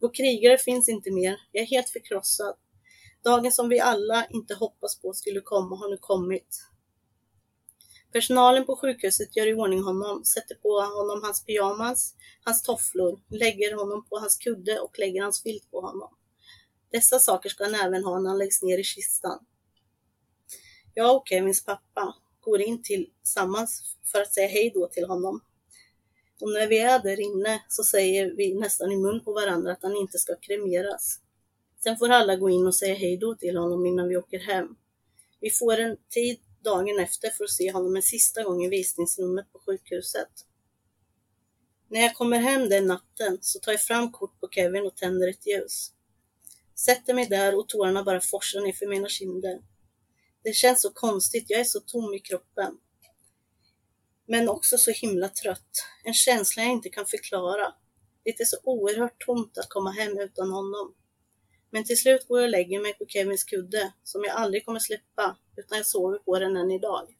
Vår 0.00 0.14
krigare 0.14 0.58
finns 0.58 0.88
inte 0.88 1.10
mer. 1.10 1.40
Jag 1.52 1.62
är 1.62 1.66
helt 1.66 1.88
förkrossad. 1.88 2.56
Dagen 3.24 3.52
som 3.52 3.68
vi 3.68 3.80
alla 3.80 4.26
inte 4.30 4.54
hoppas 4.54 5.00
på 5.00 5.12
skulle 5.12 5.40
komma 5.40 5.76
har 5.76 5.90
nu 5.90 5.96
kommit. 6.00 6.68
Personalen 8.12 8.66
på 8.66 8.76
sjukhuset 8.76 9.36
gör 9.36 9.46
i 9.46 9.54
ordning 9.54 9.82
honom, 9.82 10.24
sätter 10.24 10.54
på 10.54 10.80
honom 10.80 11.22
hans 11.22 11.44
pyjamas, 11.44 12.14
hans 12.44 12.62
tofflor, 12.62 13.20
lägger 13.28 13.76
honom 13.76 14.04
på 14.08 14.18
hans 14.18 14.36
kudde 14.36 14.80
och 14.80 14.98
lägger 14.98 15.22
hans 15.22 15.42
filt 15.42 15.70
på 15.70 15.80
honom. 15.80 16.14
Dessa 16.90 17.18
saker 17.18 17.48
ska 17.48 17.64
han 17.64 17.74
även 17.74 18.04
ha 18.04 18.20
när 18.20 18.28
han 18.28 18.38
läggs 18.38 18.62
ner 18.62 18.78
i 18.78 18.84
kistan. 18.84 19.46
Jag 20.94 21.16
och 21.16 21.28
Kevins 21.28 21.64
pappa 21.64 22.14
går 22.40 22.60
in 22.60 22.82
tillsammans 22.82 23.96
för 24.12 24.22
att 24.22 24.34
säga 24.34 24.48
hej 24.48 24.70
då 24.74 24.88
till 24.88 25.04
honom. 25.04 25.40
Och 26.40 26.52
när 26.52 26.66
vi 26.66 26.78
är 26.78 26.98
där 27.02 27.20
inne 27.20 27.62
så 27.68 27.84
säger 27.84 28.30
vi 28.36 28.54
nästan 28.54 28.92
i 28.92 28.96
mun 28.96 29.24
på 29.24 29.32
varandra 29.32 29.72
att 29.72 29.82
han 29.82 29.96
inte 29.96 30.18
ska 30.18 30.36
kremeras. 30.36 31.20
Sen 31.82 31.96
får 31.96 32.08
alla 32.08 32.36
gå 32.36 32.50
in 32.50 32.66
och 32.66 32.74
säga 32.74 32.94
hej 32.94 33.16
då 33.16 33.34
till 33.34 33.56
honom 33.56 33.86
innan 33.86 34.08
vi 34.08 34.16
åker 34.16 34.38
hem. 34.38 34.76
Vi 35.40 35.50
får 35.50 35.78
en 35.78 35.96
tid 36.08 36.38
dagen 36.70 36.98
efter 36.98 37.30
för 37.30 37.44
att 37.44 37.50
se 37.50 37.72
honom 37.72 37.96
en 37.96 38.02
sista 38.02 38.42
gång 38.42 38.64
i 38.64 38.68
visningsrummet 38.68 39.52
på 39.52 39.58
sjukhuset. 39.58 40.32
När 41.88 42.00
jag 42.00 42.14
kommer 42.14 42.38
hem 42.38 42.68
den 42.68 42.86
natten 42.86 43.38
så 43.40 43.58
tar 43.58 43.72
jag 43.72 43.82
fram 43.82 44.12
kort 44.12 44.40
på 44.40 44.48
Kevin 44.48 44.86
och 44.86 44.96
tänder 44.96 45.28
ett 45.28 45.46
ljus. 45.46 45.92
Sätter 46.74 47.14
mig 47.14 47.26
där 47.26 47.58
och 47.58 47.68
tårarna 47.68 48.02
bara 48.02 48.20
forsar 48.20 48.60
ner 48.60 48.72
för 48.72 48.86
mina 48.86 49.08
kinder. 49.08 49.60
Det 50.42 50.52
känns 50.52 50.82
så 50.82 50.90
konstigt, 50.90 51.44
jag 51.48 51.60
är 51.60 51.64
så 51.64 51.80
tom 51.80 52.14
i 52.14 52.20
kroppen. 52.20 52.78
Men 54.26 54.48
också 54.48 54.78
så 54.78 54.90
himla 54.90 55.28
trött. 55.28 55.70
En 56.04 56.14
känsla 56.14 56.62
jag 56.62 56.72
inte 56.72 56.88
kan 56.88 57.06
förklara. 57.06 57.74
Det 58.24 58.40
är 58.40 58.44
så 58.44 58.56
oerhört 58.62 59.26
tomt 59.26 59.58
att 59.58 59.68
komma 59.68 59.90
hem 59.90 60.18
utan 60.18 60.50
honom. 60.50 60.94
Men 61.70 61.84
till 61.84 61.98
slut 61.98 62.28
går 62.28 62.38
jag 62.38 62.44
och 62.44 62.50
lägger 62.50 62.80
mig 62.80 62.94
på 62.94 63.06
Kevins 63.06 63.44
kudde, 63.44 63.92
som 64.02 64.24
jag 64.24 64.36
aldrig 64.36 64.64
kommer 64.64 64.80
släppa, 64.80 65.36
utan 65.56 65.78
jag 65.78 65.86
sover 65.86 66.18
på 66.18 66.38
den 66.38 66.56
än 66.56 66.70
idag. 66.70 67.14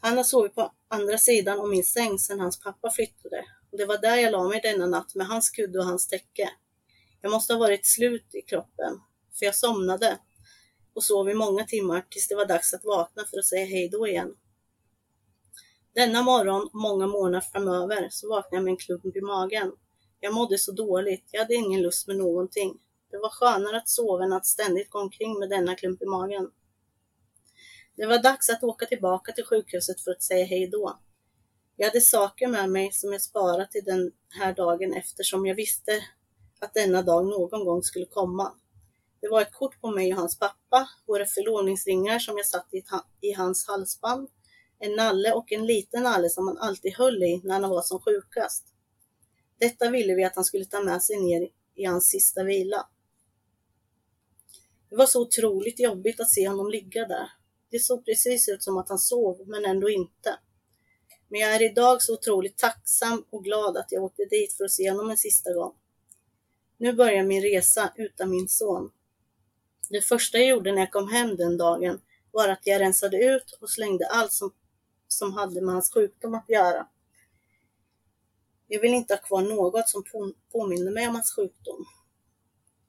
Han 0.00 0.16
har 0.16 0.24
sovit 0.24 0.54
på 0.54 0.72
andra 0.88 1.18
sidan 1.18 1.58
om 1.58 1.70
min 1.70 1.84
säng 1.84 2.18
sedan 2.18 2.40
hans 2.40 2.60
pappa 2.60 2.90
flyttade 2.90 3.44
och 3.70 3.78
det 3.78 3.86
var 3.86 3.98
där 3.98 4.16
jag 4.16 4.32
la 4.32 4.48
mig 4.48 4.60
denna 4.62 4.86
natt 4.86 5.14
med 5.14 5.26
hans 5.26 5.50
kudde 5.50 5.78
och 5.78 5.84
hans 5.84 6.08
täcke. 6.08 6.50
Jag 7.20 7.30
måste 7.30 7.52
ha 7.52 7.60
varit 7.60 7.86
slut 7.86 8.34
i 8.34 8.42
kroppen, 8.42 9.00
för 9.38 9.46
jag 9.46 9.54
somnade 9.54 10.18
och 10.94 11.04
sov 11.04 11.30
i 11.30 11.34
många 11.34 11.64
timmar 11.64 12.06
tills 12.10 12.28
det 12.28 12.34
var 12.34 12.46
dags 12.46 12.74
att 12.74 12.84
vakna 12.84 13.24
för 13.24 13.38
att 13.38 13.46
säga 13.46 13.66
hej 13.66 13.88
då 13.88 14.08
igen. 14.08 14.36
Denna 15.94 16.22
morgon 16.22 16.62
och 16.62 16.80
många 16.80 17.06
månader 17.06 17.46
framöver 17.52 18.08
så 18.10 18.28
vaknade 18.28 18.56
jag 18.56 18.64
med 18.64 18.70
en 18.70 18.76
klump 18.76 19.16
i 19.16 19.20
magen. 19.20 19.72
Jag 20.20 20.34
mådde 20.34 20.58
så 20.58 20.72
dåligt, 20.72 21.28
jag 21.30 21.40
hade 21.40 21.54
ingen 21.54 21.82
lust 21.82 22.06
med 22.06 22.16
någonting. 22.16 22.80
Det 23.10 23.18
var 23.18 23.30
skönare 23.30 23.76
att 23.76 23.88
sova 23.88 24.24
än 24.24 24.32
att 24.32 24.46
ständigt 24.46 24.90
gå 24.90 25.00
omkring 25.00 25.38
med 25.38 25.50
denna 25.50 25.74
klump 25.74 26.02
i 26.02 26.06
magen. 26.06 26.50
Det 27.96 28.06
var 28.06 28.22
dags 28.22 28.50
att 28.50 28.62
åka 28.62 28.86
tillbaka 28.86 29.32
till 29.32 29.44
sjukhuset 29.44 30.00
för 30.00 30.10
att 30.10 30.22
säga 30.22 30.44
hej 30.44 30.68
då. 30.68 30.98
Jag 31.76 31.86
hade 31.86 32.00
saker 32.00 32.48
med 32.48 32.70
mig 32.70 32.92
som 32.92 33.12
jag 33.12 33.22
sparat 33.22 33.70
till 33.70 33.84
den 33.84 34.12
här 34.28 34.54
dagen 34.54 34.92
eftersom 34.92 35.46
jag 35.46 35.54
visste 35.54 35.92
att 36.60 36.74
denna 36.74 37.02
dag 37.02 37.26
någon 37.26 37.64
gång 37.64 37.82
skulle 37.82 38.06
komma. 38.06 38.54
Det 39.20 39.28
var 39.28 39.40
ett 39.42 39.52
kort 39.52 39.80
på 39.80 39.90
mig 39.90 40.12
och 40.12 40.18
hans 40.18 40.38
pappa, 40.38 40.88
våra 41.06 41.26
förlovningsringar 41.26 42.18
som 42.18 42.36
jag 42.36 42.46
satt 42.46 42.68
i 43.20 43.32
hans 43.32 43.66
halsband, 43.68 44.28
en 44.78 44.92
nalle 44.92 45.32
och 45.32 45.52
en 45.52 45.66
liten 45.66 46.02
nalle 46.02 46.28
som 46.28 46.48
han 46.48 46.58
alltid 46.58 46.94
höll 46.94 47.22
i 47.22 47.40
när 47.44 47.60
han 47.60 47.70
var 47.70 47.82
som 47.82 48.00
sjukast. 48.00 48.64
Detta 49.58 49.90
ville 49.90 50.14
vi 50.14 50.24
att 50.24 50.36
han 50.36 50.44
skulle 50.44 50.64
ta 50.64 50.82
med 50.82 51.02
sig 51.02 51.16
ner 51.16 51.48
i 51.74 51.84
hans 51.84 52.08
sista 52.08 52.44
vila. 52.44 52.88
Det 54.90 54.96
var 54.96 55.06
så 55.06 55.22
otroligt 55.22 55.80
jobbigt 55.80 56.20
att 56.20 56.30
se 56.30 56.48
honom 56.48 56.70
ligga 56.70 57.06
där. 57.06 57.30
Det 57.70 57.78
såg 57.78 58.04
precis 58.04 58.48
ut 58.48 58.62
som 58.62 58.78
att 58.78 58.88
han 58.88 58.98
sov, 58.98 59.48
men 59.48 59.64
ändå 59.64 59.90
inte. 59.90 60.38
Men 61.28 61.40
jag 61.40 61.54
är 61.54 61.70
idag 61.70 62.02
så 62.02 62.14
otroligt 62.14 62.58
tacksam 62.58 63.24
och 63.30 63.44
glad 63.44 63.76
att 63.76 63.92
jag 63.92 64.04
åkte 64.04 64.24
dit 64.24 64.52
för 64.52 64.64
att 64.64 64.72
se 64.72 64.90
honom 64.90 65.10
en 65.10 65.16
sista 65.16 65.52
gång. 65.52 65.74
Nu 66.76 66.92
börjar 66.92 67.24
min 67.24 67.42
resa 67.42 67.92
utan 67.96 68.30
min 68.30 68.48
son. 68.48 68.90
Det 69.90 70.00
första 70.00 70.38
jag 70.38 70.48
gjorde 70.48 70.72
när 70.72 70.78
jag 70.78 70.92
kom 70.92 71.08
hem 71.08 71.36
den 71.36 71.56
dagen 71.56 72.00
var 72.30 72.48
att 72.48 72.66
jag 72.66 72.80
rensade 72.80 73.24
ut 73.24 73.58
och 73.60 73.70
slängde 73.70 74.06
allt 74.06 74.32
som, 74.32 74.52
som 75.08 75.32
hade 75.32 75.60
med 75.60 75.74
hans 75.74 75.92
sjukdom 75.92 76.34
att 76.34 76.48
göra. 76.48 76.86
Jag 78.68 78.80
vill 78.80 78.94
inte 78.94 79.14
ha 79.14 79.20
kvar 79.20 79.42
något 79.42 79.88
som 79.88 80.04
påminner 80.52 80.90
mig 80.90 81.08
om 81.08 81.14
hans 81.14 81.34
sjukdom. 81.34 81.86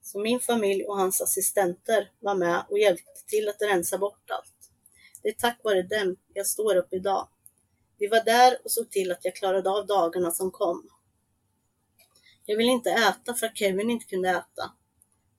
Så 0.02 0.20
min 0.20 0.39
familj 0.39 0.86
och 0.86 0.98
hans 0.98 1.22
assistenter 1.22 2.12
var 2.20 2.36
med 2.36 2.65
och 2.70 2.80
hjälpte 2.80 3.26
till 3.28 3.50
att 3.50 3.62
rensa 3.62 3.98
bort 3.98 4.30
allt. 4.30 4.72
Det 5.22 5.30
är 5.30 5.34
tack 5.34 5.60
vare 5.63 5.82
dem 5.82 6.15
jag 6.34 6.48
står 6.48 6.76
upp 6.76 6.94
idag. 6.94 7.28
Vi 7.98 8.08
var 8.08 8.24
där 8.24 8.58
och 8.63 8.72
såg 8.72 8.92
till 8.92 9.12
att 9.12 9.26
jag 9.26 9.36
klarade 9.36 9.70
av 9.70 9.88
dagarna 9.88 10.32
som 10.32 10.52
kom. 10.52 10.89
Jag 12.46 12.58
ville 12.58 12.72
inte 12.72 12.89
äta 12.89 13.34
för 13.34 13.48
att 13.48 13.58
Kevin 13.58 13.89
inte 13.89 14.06
kunde 14.06 14.30
äta. 14.30 14.72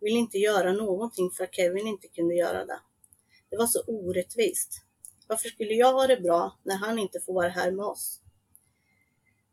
Jag 0.01 0.07
ville 0.07 0.19
inte 0.19 0.39
göra 0.39 0.73
någonting 0.73 1.31
för 1.31 1.45
att 1.45 1.55
Kevin 1.55 1.87
inte 1.87 2.09
kunde 2.09 2.35
göra 2.35 2.65
det. 2.65 2.81
Det 3.51 3.57
var 3.57 3.67
så 3.67 3.83
orättvist. 3.87 4.83
Varför 5.27 5.49
skulle 5.49 5.75
jag 5.75 5.93
ha 5.93 6.07
det 6.07 6.21
bra 6.21 6.59
när 6.63 6.77
han 6.77 6.99
inte 6.99 7.21
får 7.21 7.35
vara 7.35 7.49
här 7.49 7.71
med 7.71 7.87
oss? 7.87 8.21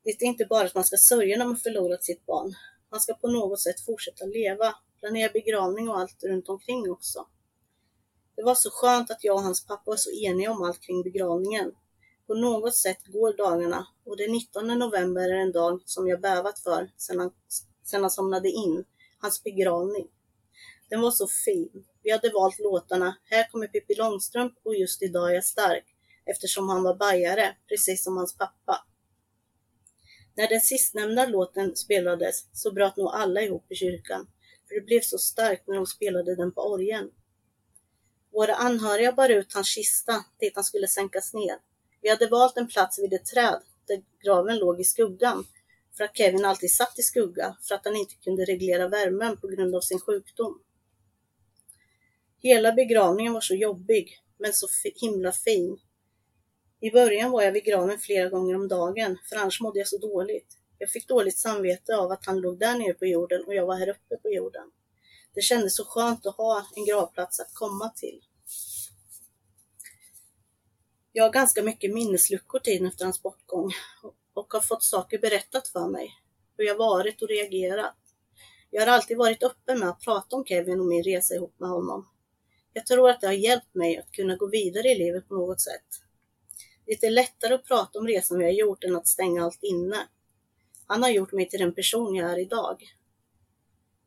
Det 0.07 0.21
är 0.21 0.27
inte 0.27 0.45
bara 0.45 0.65
att 0.65 0.75
man 0.75 0.83
ska 0.83 0.97
sörja 0.97 1.37
när 1.37 1.45
man 1.45 1.57
förlorat 1.57 2.03
sitt 2.03 2.25
barn. 2.25 2.53
Man 2.91 2.99
ska 2.99 3.13
på 3.13 3.27
något 3.27 3.61
sätt 3.61 3.85
fortsätta 3.85 4.25
leva, 4.25 4.75
planera 4.99 5.31
begravning 5.33 5.89
och 5.89 5.99
allt 5.99 6.23
runt 6.23 6.49
omkring 6.49 6.91
också. 6.91 7.27
Det 8.35 8.43
var 8.43 8.55
så 8.55 8.69
skönt 8.69 9.11
att 9.11 9.23
jag 9.23 9.35
och 9.35 9.41
hans 9.41 9.65
pappa 9.65 9.83
var 9.85 9.95
så 9.95 10.11
eniga 10.11 10.51
om 10.51 10.63
allt 10.63 10.81
kring 10.81 11.03
begravningen. 11.03 11.71
På 12.27 12.33
något 12.33 12.75
sätt 12.75 12.97
går 13.07 13.37
dagarna 13.37 13.87
och 14.05 14.17
den 14.17 14.31
19 14.31 14.67
november 14.67 15.29
är 15.29 15.41
en 15.41 15.51
dag 15.51 15.81
som 15.85 16.07
jag 16.07 16.21
bävat 16.21 16.59
för 16.59 16.91
sedan 16.97 17.19
han, 17.19 17.31
sedan 17.83 18.01
han 18.01 18.11
somnade 18.11 18.49
in, 18.49 18.85
hans 19.21 19.43
begravning. 19.43 20.07
Den 20.89 21.01
var 21.01 21.11
så 21.11 21.27
fin. 21.27 21.85
Vi 22.03 22.11
hade 22.11 22.29
valt 22.29 22.59
låtarna 22.59 23.17
Här 23.23 23.51
kommer 23.51 23.67
Pippi 23.67 23.95
Långstrump 23.95 24.53
och 24.63 24.75
Just 24.75 25.03
idag 25.03 25.29
är 25.29 25.33
jag 25.33 25.45
stark 25.45 25.85
eftersom 26.25 26.69
han 26.69 26.83
var 26.83 26.95
bajare, 26.95 27.55
precis 27.69 28.03
som 28.03 28.17
hans 28.17 28.37
pappa. 28.37 28.85
När 30.37 30.47
den 30.47 30.61
sistnämnda 30.61 31.25
låten 31.25 31.75
spelades 31.75 32.45
så 32.53 32.71
bröt 32.71 32.97
nog 32.97 33.07
alla 33.13 33.41
ihop 33.41 33.71
i 33.71 33.75
kyrkan, 33.75 34.27
för 34.67 34.75
det 34.75 34.81
blev 34.81 35.01
så 35.01 35.17
starkt 35.17 35.67
när 35.67 35.75
de 35.75 35.85
spelade 35.85 36.35
den 36.35 36.51
på 36.51 36.61
orgeln. 36.61 37.11
Våra 38.31 38.55
anhöriga 38.55 39.11
bar 39.11 39.29
ut 39.29 39.53
hans 39.53 39.67
kista 39.67 40.25
dit 40.39 40.55
han 40.55 40.63
skulle 40.63 40.87
sänkas 40.87 41.33
ner. 41.33 41.55
Vi 42.01 42.09
hade 42.09 42.27
valt 42.27 42.57
en 42.57 42.67
plats 42.67 42.99
vid 42.99 43.13
ett 43.13 43.25
träd 43.25 43.61
där 43.87 44.03
graven 44.23 44.57
låg 44.57 44.79
i 44.79 44.83
skuggan, 44.83 45.47
för 45.97 46.03
att 46.03 46.17
Kevin 46.17 46.45
alltid 46.45 46.71
satt 46.71 46.99
i 46.99 47.03
skugga 47.03 47.57
för 47.61 47.75
att 47.75 47.85
han 47.85 47.95
inte 47.95 48.15
kunde 48.15 48.45
reglera 48.45 48.87
värmen 48.87 49.37
på 49.37 49.47
grund 49.47 49.75
av 49.75 49.81
sin 49.81 49.99
sjukdom. 49.99 50.61
Hela 52.37 52.71
begravningen 52.71 53.33
var 53.33 53.41
så 53.41 53.55
jobbig, 53.55 54.19
men 54.37 54.53
så 54.53 54.67
himla 54.95 55.31
fin. 55.31 55.79
I 56.79 56.91
början 56.91 57.31
var 57.31 57.41
jag 57.41 57.51
vid 57.51 57.63
graven 57.63 57.99
flera 57.99 58.29
gånger 58.29 58.55
om 58.55 58.67
dagen, 58.67 59.17
för 59.29 59.35
annars 59.35 59.61
mådde 59.61 59.79
jag 59.79 59.87
så 59.87 59.97
dåligt. 59.97 60.57
Jag 60.77 60.89
fick 60.89 61.07
dåligt 61.07 61.37
samvete 61.37 61.97
av 61.97 62.11
att 62.11 62.25
han 62.25 62.39
låg 62.39 62.59
där 62.59 62.77
nere 62.77 62.93
på 62.93 63.05
jorden 63.05 63.43
och 63.47 63.55
jag 63.55 63.65
var 63.65 63.75
här 63.75 63.89
uppe 63.89 64.17
på 64.17 64.29
jorden. 64.29 64.71
Det 65.33 65.41
kändes 65.41 65.75
så 65.75 65.85
skönt 65.85 66.25
att 66.25 66.37
ha 66.37 66.65
en 66.75 66.85
gravplats 66.85 67.39
att 67.39 67.53
komma 67.53 67.89
till. 67.89 68.21
Jag 71.11 71.23
har 71.23 71.31
ganska 71.31 71.63
mycket 71.63 71.93
minnesluckor 71.93 72.59
tiden 72.59 72.87
efter 72.87 73.05
hans 73.05 73.23
bortgång 73.23 73.71
och 74.33 74.53
har 74.53 74.61
fått 74.61 74.83
saker 74.83 75.19
berättat 75.19 75.67
för 75.67 75.87
mig, 75.87 76.09
hur 76.57 76.65
jag 76.65 76.77
varit 76.77 77.21
och 77.21 77.27
reagerat. 77.27 77.97
Jag 78.71 78.81
har 78.81 78.87
alltid 78.87 79.17
varit 79.17 79.43
öppen 79.43 79.79
med 79.79 79.89
att 79.89 80.01
prata 80.01 80.35
om 80.35 80.45
Kevin 80.45 80.79
och 80.79 80.85
min 80.85 81.03
resa 81.03 81.35
ihop 81.35 81.59
med 81.59 81.69
honom. 81.69 82.09
Jag 82.73 82.85
tror 82.85 83.09
att 83.09 83.21
det 83.21 83.27
har 83.27 83.33
hjälpt 83.33 83.75
mig 83.75 83.97
att 83.97 84.11
kunna 84.11 84.35
gå 84.35 84.47
vidare 84.47 84.87
i 84.87 84.97
livet 84.97 85.27
på 85.27 85.35
något 85.35 85.61
sätt. 85.61 86.06
Det 86.87 87.03
är 87.03 87.11
lättare 87.11 87.53
att 87.53 87.65
prata 87.65 87.99
om 87.99 88.07
resan 88.07 88.37
vi 88.37 88.43
har 88.43 88.51
gjort 88.51 88.83
än 88.83 88.95
att 88.95 89.07
stänga 89.07 89.43
allt 89.43 89.63
inne. 89.63 90.07
Han 90.85 91.03
har 91.03 91.09
gjort 91.09 91.31
mig 91.31 91.49
till 91.49 91.59
den 91.59 91.73
person 91.73 92.15
jag 92.15 92.31
är 92.31 92.39
idag. 92.39 92.83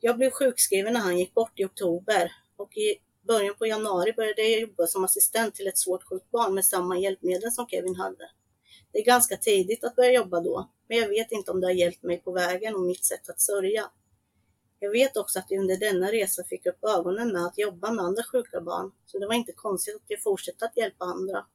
Jag 0.01 0.17
blev 0.17 0.31
sjukskriven 0.31 0.93
när 0.93 1.01
han 1.01 1.19
gick 1.19 1.35
bort 1.35 1.61
i 1.61 1.65
oktober 1.65 2.33
och 2.57 2.77
i 2.77 2.97
början 3.23 3.55
på 3.59 3.67
januari 3.67 4.13
började 4.13 4.43
jag 4.43 4.61
jobba 4.61 4.87
som 4.87 5.05
assistent 5.05 5.55
till 5.55 5.67
ett 5.67 5.79
svårt 5.79 6.05
sjukt 6.05 6.31
barn 6.31 6.55
med 6.55 6.65
samma 6.65 6.99
hjälpmedel 6.99 7.53
som 7.53 7.67
Kevin 7.67 7.97
hade. 7.97 8.31
Det 8.93 8.99
är 8.99 9.05
ganska 9.05 9.37
tidigt 9.37 9.85
att 9.85 9.97
börja 9.97 10.13
jobba 10.13 10.41
då, 10.41 10.71
men 10.89 10.99
jag 10.99 11.09
vet 11.09 11.33
inte 11.33 11.51
om 11.51 11.61
det 11.61 11.67
har 11.67 11.75
hjälpt 11.75 12.03
mig 12.03 12.19
på 12.19 12.33
vägen 12.33 12.75
och 12.75 12.81
mitt 12.81 13.05
sätt 13.05 13.29
att 13.29 13.41
sörja. 13.41 13.91
Jag 14.79 14.91
vet 14.91 15.17
också 15.17 15.39
att 15.39 15.47
jag 15.49 15.61
under 15.61 15.77
denna 15.77 16.13
resa 16.13 16.45
fick 16.45 16.67
upp 16.67 16.85
ögonen 16.85 17.33
med 17.33 17.47
att 17.47 17.59
jobba 17.59 17.93
med 17.93 18.05
andra 18.05 18.23
sjuka 18.23 18.61
barn, 18.61 18.93
så 19.07 19.19
det 19.19 19.27
var 19.27 19.35
inte 19.35 19.53
konstigt 19.53 19.97
att 19.97 20.03
jag 20.07 20.23
fortsatte 20.23 20.65
att 20.65 20.77
hjälpa 20.77 21.05
andra. 21.05 21.47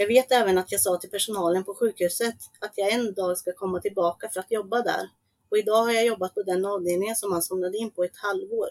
Jag 0.00 0.06
vet 0.06 0.32
även 0.32 0.58
att 0.58 0.72
jag 0.72 0.80
sa 0.80 0.96
till 0.96 1.10
personalen 1.10 1.64
på 1.64 1.74
sjukhuset 1.74 2.34
att 2.60 2.72
jag 2.76 2.92
en 2.92 3.14
dag 3.14 3.38
ska 3.38 3.52
komma 3.52 3.80
tillbaka 3.80 4.28
för 4.28 4.40
att 4.40 4.50
jobba 4.50 4.82
där 4.82 5.10
och 5.50 5.58
idag 5.58 5.84
har 5.84 5.92
jag 5.92 6.06
jobbat 6.06 6.34
på 6.34 6.42
den 6.42 6.64
avdelningen 6.64 7.16
som 7.16 7.32
han 7.32 7.42
somnade 7.42 7.78
in 7.78 7.90
på 7.90 8.04
ett 8.04 8.16
halvår. 8.16 8.68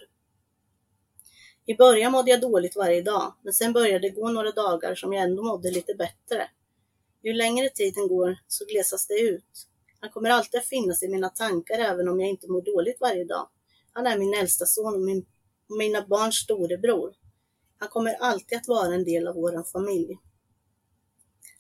I 1.66 1.76
början 1.76 2.12
mådde 2.12 2.32
jag 2.32 2.42
dåligt 2.42 2.76
varje 2.76 3.02
dag, 3.02 3.34
men 3.42 3.54
sen 3.54 3.74
började 3.74 4.00
det 4.00 4.10
gå 4.10 4.30
några 4.30 4.52
dagar 4.52 4.96
som 4.96 5.14
jag 5.14 5.24
ändå 5.24 5.44
mådde 5.44 5.72
lite 5.72 5.94
bättre. 5.96 6.50
Ju 7.24 7.34
längre 7.34 7.70
tiden 7.70 8.08
går 8.08 8.38
så 8.48 8.66
glesas 8.66 9.08
det 9.08 9.20
ut. 9.20 9.68
Han 10.00 10.10
kommer 10.10 10.30
alltid 10.30 10.60
att 10.60 10.66
finnas 10.66 11.04
i 11.04 11.08
mina 11.08 11.30
tankar 11.30 11.80
även 11.80 12.10
om 12.10 12.20
jag 12.20 12.30
inte 12.30 12.52
mår 12.52 12.62
dåligt 12.62 13.02
varje 13.02 13.24
dag. 13.24 13.50
Han 13.94 14.08
är 14.08 14.18
min 14.18 14.34
äldsta 14.34 14.66
son 14.66 14.94
och, 14.94 15.02
min, 15.02 15.26
och 15.70 15.78
mina 15.78 16.08
barns 16.08 16.36
storebror. 16.36 17.14
Han 17.80 17.90
kommer 17.90 18.14
alltid 18.14 18.58
att 18.58 18.68
vara 18.68 18.94
en 18.94 19.04
del 19.04 19.28
av 19.28 19.36
vår 19.36 19.64
familj. 19.72 20.18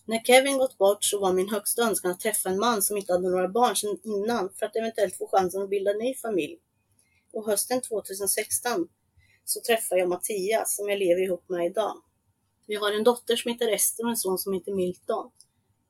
När 0.09 0.19
Kevin 0.19 0.57
gått 0.57 0.77
bort 0.77 1.03
så 1.03 1.19
var 1.19 1.33
min 1.33 1.49
högsta 1.49 1.81
önskan 1.81 2.11
att 2.11 2.19
träffa 2.19 2.49
en 2.49 2.59
man 2.59 2.81
som 2.81 2.97
inte 2.97 3.13
hade 3.13 3.29
några 3.29 3.47
barn 3.47 3.75
sedan 3.75 3.99
innan 4.03 4.49
för 4.59 4.65
att 4.65 4.75
eventuellt 4.75 5.17
få 5.17 5.27
chansen 5.27 5.61
att 5.61 5.69
bilda 5.69 5.91
en 5.91 5.97
ny 5.97 6.15
familj. 6.15 6.59
Och 7.33 7.45
hösten 7.45 7.81
2016 7.81 8.87
så 9.45 9.61
träffade 9.61 10.01
jag 10.01 10.09
Mattias 10.09 10.75
som 10.75 10.89
jag 10.89 10.99
lever 10.99 11.21
ihop 11.21 11.49
med 11.49 11.65
idag. 11.65 12.01
Vi 12.67 12.75
har 12.75 12.91
en 12.91 13.03
dotter 13.03 13.35
som 13.35 13.51
heter 13.51 13.73
Ester 13.73 14.03
och 14.03 14.09
en 14.09 14.17
son 14.17 14.37
som 14.37 14.53
heter 14.53 14.73
Milton. 14.73 15.31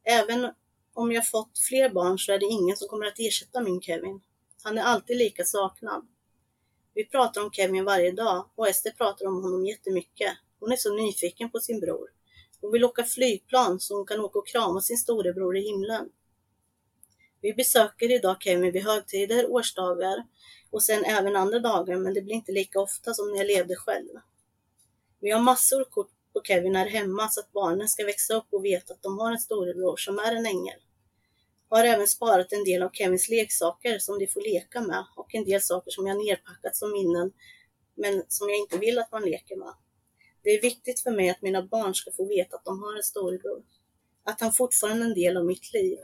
Även 0.03 0.53
om 0.93 1.11
jag 1.11 1.29
fått 1.29 1.59
fler 1.69 1.89
barn 1.89 2.19
så 2.19 2.31
är 2.31 2.39
det 2.39 2.45
ingen 2.45 2.77
som 2.77 2.87
kommer 2.87 3.05
att 3.05 3.19
ersätta 3.19 3.61
min 3.61 3.81
Kevin. 3.81 4.21
Han 4.63 4.77
är 4.77 4.83
alltid 4.83 5.17
lika 5.17 5.43
saknad. 5.43 6.07
Vi 6.93 7.05
pratar 7.05 7.43
om 7.43 7.51
Kevin 7.51 7.85
varje 7.85 8.11
dag 8.11 8.49
och 8.55 8.67
Ester 8.67 8.91
pratar 8.91 9.25
om 9.25 9.43
honom 9.43 9.65
jättemycket. 9.65 10.31
Hon 10.59 10.71
är 10.71 10.75
så 10.75 10.95
nyfiken 10.95 11.51
på 11.51 11.59
sin 11.59 11.79
bror. 11.79 12.16
Hon 12.61 12.71
vill 12.71 12.85
åka 12.85 13.03
flygplan 13.03 13.79
så 13.79 13.95
hon 13.95 14.05
kan 14.05 14.19
åka 14.19 14.39
och 14.39 14.47
krama 14.47 14.81
sin 14.81 14.97
storebror 14.97 15.57
i 15.57 15.61
himlen. 15.61 16.09
Vi 17.41 17.53
besöker 17.53 18.11
idag 18.11 18.37
Kevin 18.39 18.71
vid 18.71 18.83
högtider, 18.83 19.51
årsdagar 19.51 20.23
och 20.69 20.83
sen 20.83 21.05
även 21.05 21.35
andra 21.35 21.59
dagar, 21.59 21.97
men 21.97 22.13
det 22.13 22.21
blir 22.21 22.35
inte 22.35 22.51
lika 22.51 22.79
ofta 22.79 23.13
som 23.13 23.31
när 23.31 23.37
jag 23.37 23.47
levde 23.47 23.75
själv. 23.75 24.09
Vi 25.19 25.31
har 25.31 25.41
massor 25.41 25.83
kort 25.83 26.11
på 26.33 26.41
Kevin 26.43 26.75
här 26.75 26.89
hemma 26.89 27.29
så 27.29 27.39
att 27.39 27.51
barnen 27.51 27.87
ska 27.87 28.05
växa 28.05 28.33
upp 28.33 28.47
och 28.49 28.65
veta 28.65 28.93
att 28.93 29.01
de 29.01 29.19
har 29.19 29.31
en 29.31 29.39
storebror 29.39 29.97
som 29.97 30.19
är 30.19 30.35
en 30.35 30.45
ängel. 30.45 30.79
Har 31.69 31.83
även 31.83 32.07
sparat 32.07 32.53
en 32.53 32.63
del 32.63 32.83
av 32.83 32.89
Kevins 32.89 33.29
leksaker 33.29 33.99
som 33.99 34.19
de 34.19 34.27
får 34.27 34.41
leka 34.41 34.81
med 34.81 35.05
och 35.15 35.35
en 35.35 35.45
del 35.45 35.61
saker 35.61 35.91
som 35.91 36.07
jag 36.07 36.17
nerpackat 36.17 36.75
som 36.75 36.91
minnen, 36.91 37.31
men 37.95 38.23
som 38.27 38.49
jag 38.49 38.57
inte 38.57 38.77
vill 38.77 38.99
att 38.99 39.11
man 39.11 39.21
leker 39.21 39.55
med. 39.55 39.73
Det 40.47 40.51
är 40.51 40.61
viktigt 40.61 40.99
för 40.99 41.11
mig 41.11 41.29
att 41.29 41.41
mina 41.41 41.61
barn 41.61 41.95
ska 41.95 42.11
få 42.11 42.25
veta 42.25 42.55
att 42.55 42.65
de 42.65 42.83
har 42.83 42.95
en 42.95 43.03
storebror. 43.03 43.63
Att 44.23 44.41
han 44.41 44.53
fortfarande 44.53 45.05
är 45.05 45.07
en 45.07 45.13
del 45.13 45.37
av 45.37 45.45
mitt 45.45 45.73
liv. 45.73 45.97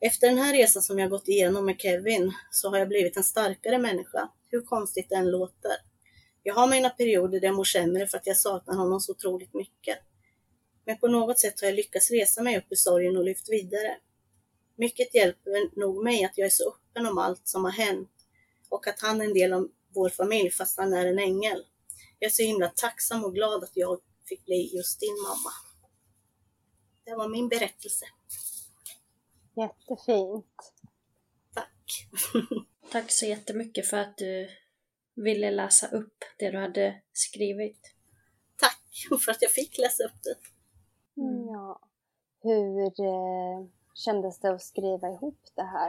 Efter 0.00 0.28
den 0.28 0.38
här 0.38 0.52
resan 0.52 0.82
som 0.82 0.98
jag 0.98 1.10
gått 1.10 1.28
igenom 1.28 1.66
med 1.66 1.80
Kevin 1.80 2.32
så 2.50 2.70
har 2.70 2.78
jag 2.78 2.88
blivit 2.88 3.16
en 3.16 3.24
starkare 3.24 3.78
människa, 3.78 4.28
hur 4.48 4.60
konstigt 4.60 5.08
det 5.08 5.14
än 5.14 5.30
låter. 5.30 5.72
Jag 6.42 6.54
har 6.54 6.66
mina 6.66 6.90
perioder 6.90 7.40
där 7.40 7.48
jag 7.48 7.56
mår 7.56 7.64
sämre 7.64 8.06
för 8.06 8.18
att 8.18 8.26
jag 8.26 8.36
saknar 8.36 8.74
honom 8.74 9.00
så 9.00 9.12
otroligt 9.12 9.54
mycket. 9.54 9.98
Men 10.84 10.98
på 10.98 11.08
något 11.08 11.38
sätt 11.38 11.60
har 11.60 11.68
jag 11.68 11.76
lyckats 11.76 12.10
resa 12.10 12.42
mig 12.42 12.58
upp 12.58 12.66
ur 12.70 12.76
sorgen 12.76 13.16
och 13.16 13.24
lyft 13.24 13.52
vidare. 13.52 13.96
Mycket 14.76 15.14
hjälper 15.14 15.80
nog 15.80 16.04
mig 16.04 16.24
att 16.24 16.38
jag 16.38 16.46
är 16.46 16.50
så 16.50 16.68
öppen 16.68 17.06
om 17.06 17.18
allt 17.18 17.48
som 17.48 17.64
har 17.64 17.72
hänt 17.72 18.10
och 18.68 18.86
att 18.86 19.00
han 19.00 19.20
är 19.20 19.24
en 19.24 19.34
del 19.34 19.52
av 19.52 19.68
vår 19.94 20.08
familj 20.08 20.50
fast 20.50 20.78
han 20.78 20.92
är 20.92 21.06
en 21.06 21.18
ängel. 21.18 21.64
Jag 22.22 22.28
är 22.28 22.32
så 22.32 22.42
himla 22.42 22.68
tacksam 22.68 23.24
och 23.24 23.34
glad 23.34 23.64
att 23.64 23.76
jag 23.76 24.00
fick 24.28 24.44
bli 24.44 24.76
just 24.76 25.00
din 25.00 25.16
mamma. 25.22 25.52
Det 27.04 27.14
var 27.14 27.28
min 27.28 27.48
berättelse. 27.48 28.04
Jättefint. 29.56 30.72
Tack. 31.54 32.08
Tack 32.92 33.10
så 33.10 33.26
jättemycket 33.26 33.86
för 33.86 33.96
att 33.96 34.16
du 34.16 34.48
ville 35.14 35.50
läsa 35.50 35.86
upp 35.86 36.16
det 36.38 36.50
du 36.50 36.58
hade 36.58 37.02
skrivit. 37.12 37.94
Tack 38.56 39.20
för 39.24 39.32
att 39.32 39.42
jag 39.42 39.50
fick 39.50 39.78
läsa 39.78 40.04
upp 40.04 40.22
det. 40.22 40.36
Mm. 41.20 41.46
Ja. 41.46 41.80
Hur 42.42 42.86
eh, 42.86 43.68
kändes 43.94 44.40
det 44.40 44.50
att 44.50 44.62
skriva 44.62 45.08
ihop 45.08 45.40
det 45.54 45.62
här? 45.62 45.88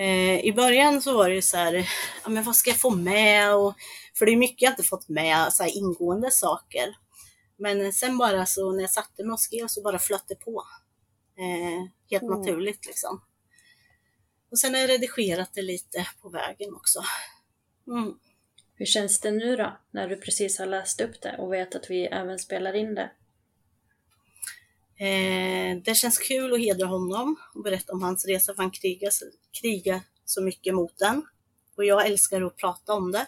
Eh, 0.00 0.40
I 0.44 0.52
början 0.52 1.02
så 1.02 1.16
var 1.16 1.30
det 1.30 1.42
så 1.42 1.56
här, 1.56 1.88
ja, 2.24 2.28
men 2.30 2.42
vad 2.44 2.56
ska 2.56 2.70
jag 2.70 2.80
få 2.80 2.90
med? 2.90 3.54
Och, 3.54 3.74
för 4.18 4.26
det 4.26 4.32
är 4.32 4.36
mycket 4.36 4.62
jag 4.62 4.72
inte 4.72 4.82
fått 4.82 5.08
med, 5.08 5.52
så 5.52 5.62
här 5.62 5.76
ingående 5.76 6.30
saker. 6.30 6.96
Men 7.56 7.92
sen 7.92 8.18
bara 8.18 8.46
så 8.46 8.72
när 8.72 8.80
jag 8.80 8.90
satte 8.90 9.24
mig 9.24 9.32
och 9.32 9.40
skrev 9.40 9.66
så 9.66 9.82
bara 9.82 9.98
flöt 9.98 10.24
det 10.28 10.34
på. 10.34 10.64
Eh, 11.38 11.88
helt 12.10 12.22
Mm. 12.22 12.38
naturligt 12.38 12.86
liksom. 12.86 13.22
Och 14.50 14.58
sen 14.58 14.74
har 14.74 14.80
jag 14.80 14.90
redigerat 14.90 15.50
det 15.54 15.62
lite 15.62 16.06
på 16.22 16.28
vägen 16.28 16.74
också. 16.74 17.02
Mm. 17.86 18.14
Hur 18.74 18.86
känns 18.86 19.20
det 19.20 19.30
nu 19.30 19.56
då, 19.56 19.78
när 19.90 20.08
du 20.08 20.16
precis 20.16 20.58
har 20.58 20.66
läst 20.66 21.00
upp 21.00 21.20
det 21.22 21.36
och 21.38 21.52
vet 21.52 21.74
att 21.74 21.90
vi 21.90 22.04
även 22.06 22.38
spelar 22.38 22.74
in 22.76 22.94
det? 22.94 23.10
Eh, 25.00 25.76
det 25.84 25.94
känns 25.94 26.18
kul 26.18 26.52
att 26.52 26.60
hedra 26.60 26.86
honom 26.86 27.36
och 27.54 27.62
berätta 27.62 27.92
om 27.92 28.02
hans 28.02 28.26
resa 28.26 28.54
för 28.54 28.62
han 28.62 28.70
krigar, 28.70 29.10
krigar 29.60 30.00
så 30.24 30.42
mycket 30.42 30.74
mot 30.74 30.98
den. 30.98 31.22
Och 31.76 31.84
jag 31.84 32.06
älskar 32.06 32.42
att 32.42 32.56
prata 32.56 32.94
om 32.94 33.12
det, 33.12 33.26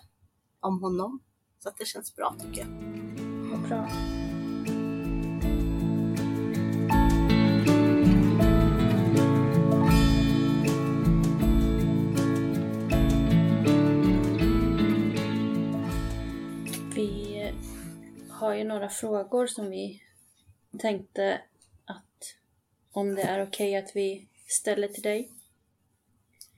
om 0.61 0.82
honom. 0.82 1.20
Så 1.58 1.68
att 1.68 1.78
det 1.78 1.85
känns 1.85 2.16
bra 2.16 2.37
tycker 2.40 2.61
jag. 2.61 2.68
Vad 3.50 3.68
bra. 3.68 3.88
Vi 16.94 17.52
har 18.30 18.54
ju 18.54 18.64
några 18.64 18.88
frågor 18.88 19.46
som 19.46 19.70
vi 19.70 20.02
tänkte 20.78 21.40
om 22.92 23.14
det 23.14 23.22
är 23.22 23.42
okej 23.42 23.76
att 23.76 23.96
vi 23.96 24.28
ställer 24.46 24.88
till 24.88 25.02
dig. 25.02 25.33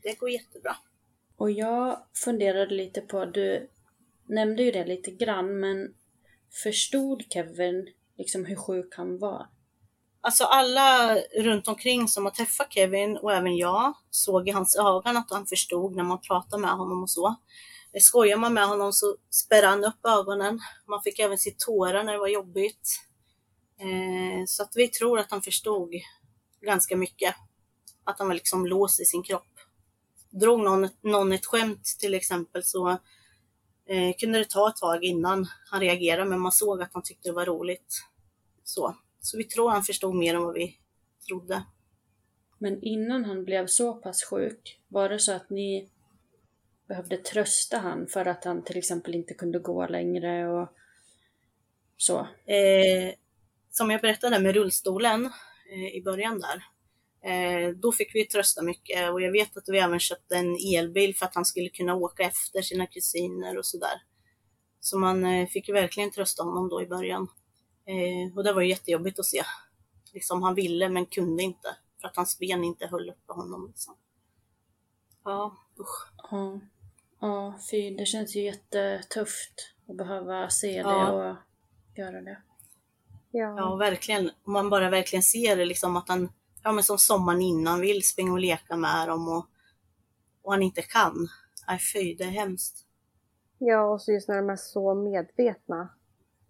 Det 0.02 0.18
går 0.18 0.30
jättebra. 0.30 0.76
Och 1.36 1.50
jag 1.50 1.98
funderade 2.24 2.74
lite 2.74 3.00
på, 3.00 3.24
du 3.24 3.70
nämnde 4.26 4.62
ju 4.62 4.70
det 4.70 4.84
lite 4.84 5.10
grann, 5.10 5.60
men 5.60 5.94
förstod 6.62 7.22
Kevin 7.30 7.88
liksom 8.16 8.44
hur 8.44 8.56
sjuk 8.56 8.94
han 8.96 9.18
var? 9.18 9.46
Alltså 10.20 10.44
alla 10.44 11.16
runt 11.16 11.68
omkring 11.68 12.08
som 12.08 12.24
har 12.24 12.32
träffat 12.32 12.72
Kevin 12.72 13.16
och 13.16 13.32
även 13.32 13.56
jag 13.56 13.94
såg 14.10 14.48
i 14.48 14.50
hans 14.50 14.76
ögon 14.76 15.16
att 15.16 15.30
han 15.30 15.46
förstod 15.46 15.96
när 15.96 16.04
man 16.04 16.20
pratade 16.20 16.62
med 16.62 16.70
honom 16.70 17.02
och 17.02 17.10
så. 17.10 17.34
Skojar 18.00 18.36
man 18.36 18.54
med 18.54 18.68
honom 18.68 18.92
så 18.92 19.16
spärrade 19.30 19.66
han 19.66 19.84
upp 19.84 20.06
ögonen. 20.06 20.60
Man 20.88 21.02
fick 21.02 21.18
även 21.18 21.38
se 21.38 21.50
tårar 21.58 22.04
när 22.04 22.12
det 22.12 22.18
var 22.18 22.28
jobbigt. 22.28 23.00
Eh, 23.80 24.44
så 24.46 24.62
att 24.62 24.72
vi 24.74 24.88
tror 24.88 25.18
att 25.18 25.30
han 25.30 25.42
förstod 25.42 25.94
ganska 26.64 26.96
mycket. 26.96 27.34
Att 28.04 28.18
han 28.18 28.28
var 28.28 28.34
liksom 28.34 28.66
låst 28.66 29.00
i 29.00 29.04
sin 29.04 29.22
kropp. 29.22 29.60
Drog 30.30 30.60
någon, 30.60 30.88
någon 31.00 31.32
ett 31.32 31.46
skämt 31.46 31.84
till 32.00 32.14
exempel 32.14 32.64
så 32.64 32.90
eh, 33.86 34.16
kunde 34.18 34.38
det 34.38 34.50
ta 34.50 34.68
ett 34.68 34.76
tag 34.76 35.04
innan 35.04 35.46
han 35.70 35.80
reagerade 35.80 36.30
men 36.30 36.40
man 36.40 36.52
såg 36.52 36.82
att 36.82 36.94
han 36.94 37.02
tyckte 37.02 37.28
det 37.28 37.32
var 37.32 37.46
roligt. 37.46 38.02
Så, 38.64 38.96
så 39.20 39.36
vi 39.38 39.44
tror 39.44 39.70
han 39.70 39.82
förstod 39.82 40.14
mer 40.14 40.34
än 40.34 40.44
vad 40.44 40.54
vi 40.54 40.78
trodde. 41.28 41.64
Men 42.58 42.82
innan 42.82 43.24
han 43.24 43.44
blev 43.44 43.66
så 43.66 43.94
pass 43.94 44.24
sjuk, 44.24 44.80
var 44.88 45.08
det 45.08 45.18
så 45.18 45.32
att 45.32 45.50
ni 45.50 45.88
behövde 46.88 47.16
trösta 47.16 47.78
han 47.78 48.06
för 48.06 48.26
att 48.26 48.44
han 48.44 48.62
till 48.64 48.78
exempel 48.78 49.14
inte 49.14 49.34
kunde 49.34 49.58
gå 49.58 49.86
längre 49.86 50.48
och 50.48 50.68
så? 51.96 52.18
Eh, 52.46 53.14
som 53.70 53.90
jag 53.90 54.00
berättade 54.00 54.38
med 54.38 54.54
rullstolen 54.54 55.30
i 55.92 56.02
början 56.04 56.40
där, 56.40 56.64
eh, 57.30 57.70
då 57.70 57.92
fick 57.92 58.14
vi 58.14 58.24
trösta 58.24 58.62
mycket 58.62 59.12
och 59.12 59.22
jag 59.22 59.32
vet 59.32 59.56
att 59.56 59.68
vi 59.68 59.78
även 59.78 60.00
köpte 60.00 60.36
en 60.36 60.56
elbil 60.76 61.16
för 61.16 61.26
att 61.26 61.34
han 61.34 61.44
skulle 61.44 61.68
kunna 61.68 61.94
åka 61.94 62.22
efter 62.22 62.62
sina 62.62 62.86
kusiner 62.86 63.58
och 63.58 63.66
sådär. 63.66 64.02
Så 64.80 64.98
man 64.98 65.24
eh, 65.24 65.48
fick 65.48 65.68
ju 65.68 65.74
verkligen 65.74 66.10
trösta 66.10 66.42
honom 66.42 66.68
då 66.68 66.82
i 66.82 66.86
början. 66.86 67.28
Eh, 67.86 68.36
och 68.36 68.44
det 68.44 68.52
var 68.52 68.62
jättejobbigt 68.62 69.18
att 69.18 69.26
se. 69.26 69.42
Liksom 70.12 70.42
han 70.42 70.54
ville 70.54 70.88
men 70.88 71.06
kunde 71.06 71.42
inte 71.42 71.76
för 72.00 72.08
att 72.08 72.16
hans 72.16 72.38
ben 72.38 72.64
inte 72.64 72.86
höll 72.86 73.10
uppe 73.10 73.32
honom. 73.32 73.66
Liksom. 73.66 73.96
Ja, 75.24 75.56
usch. 75.80 76.12
Ja, 76.30 76.60
ja 77.20 77.58
fy, 77.70 77.90
det 77.90 78.06
känns 78.06 78.36
ju 78.36 78.42
jättetufft 78.42 79.74
att 79.88 79.96
behöva 79.96 80.50
se 80.50 80.82
det 80.82 80.90
Ja. 80.90 81.12
och 81.12 81.36
göra 81.96 82.20
det. 82.20 82.42
Ja. 83.36 83.54
Ja, 83.58 83.76
verkligen. 83.76 84.30
Om 84.44 84.52
man 84.52 84.70
bara 84.70 84.90
verkligen 84.90 85.22
ser 85.22 85.56
det 85.56 85.64
liksom 85.64 85.96
att 85.96 86.08
han, 86.08 86.32
ja 86.62 86.72
men 86.72 86.84
som 86.84 86.98
sommaren 86.98 87.40
innan 87.42 87.80
vill 87.80 88.06
springa 88.06 88.32
och 88.32 88.38
leka 88.38 88.76
med 88.76 89.08
dem 89.08 89.28
och, 89.28 89.46
och 90.42 90.52
han 90.52 90.62
inte 90.62 90.82
kan. 90.82 91.28
Nej 91.68 91.78
fy, 91.94 92.14
det 92.14 92.24
är 92.24 92.28
hemskt. 92.30 92.86
ja, 93.58 93.84
och 93.84 94.02
så 94.02 94.12
just 94.12 94.28
när 94.28 94.36
de 94.36 94.50
är 94.50 94.56
så 94.56 94.94
medvetna 94.94 95.88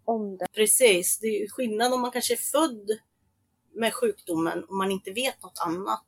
om 0.05 0.37
det. 0.37 0.47
Precis, 0.55 1.18
det 1.18 1.27
är 1.27 1.40
ju 1.40 1.49
skillnad 1.49 1.92
om 1.92 2.01
man 2.01 2.11
kanske 2.11 2.35
är 2.35 2.38
född 2.53 2.90
med 3.75 3.94
sjukdomen 3.94 4.64
och 4.64 4.75
man 4.75 4.90
inte 4.90 5.11
vet 5.12 5.42
något 5.42 5.62
annat. 5.66 6.07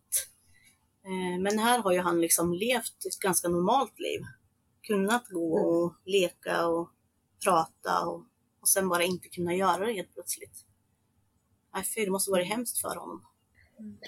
Eh, 1.04 1.40
Men 1.42 1.58
här 1.58 1.78
har 1.82 1.92
ju 1.92 2.00
han 2.00 2.20
liksom 2.20 2.52
levt 2.54 3.06
ett 3.06 3.18
ganska 3.22 3.48
normalt 3.48 3.98
liv. 3.98 4.20
Kunnat 4.82 5.28
gå 5.28 5.58
och 5.58 5.94
leka 6.04 6.66
och 6.66 6.90
prata 7.44 8.06
och, 8.06 8.24
och 8.60 8.68
sen 8.68 8.88
bara 8.88 9.02
inte 9.02 9.28
kunna 9.28 9.54
göra 9.54 9.86
det 9.86 9.92
helt 9.92 10.14
plötsligt. 10.14 10.65
Nej 11.76 11.84
fy, 11.84 12.04
det 12.04 12.10
måste 12.10 12.30
varit 12.30 12.48
hemskt 12.48 12.80
för 12.80 12.96
honom. 12.96 13.22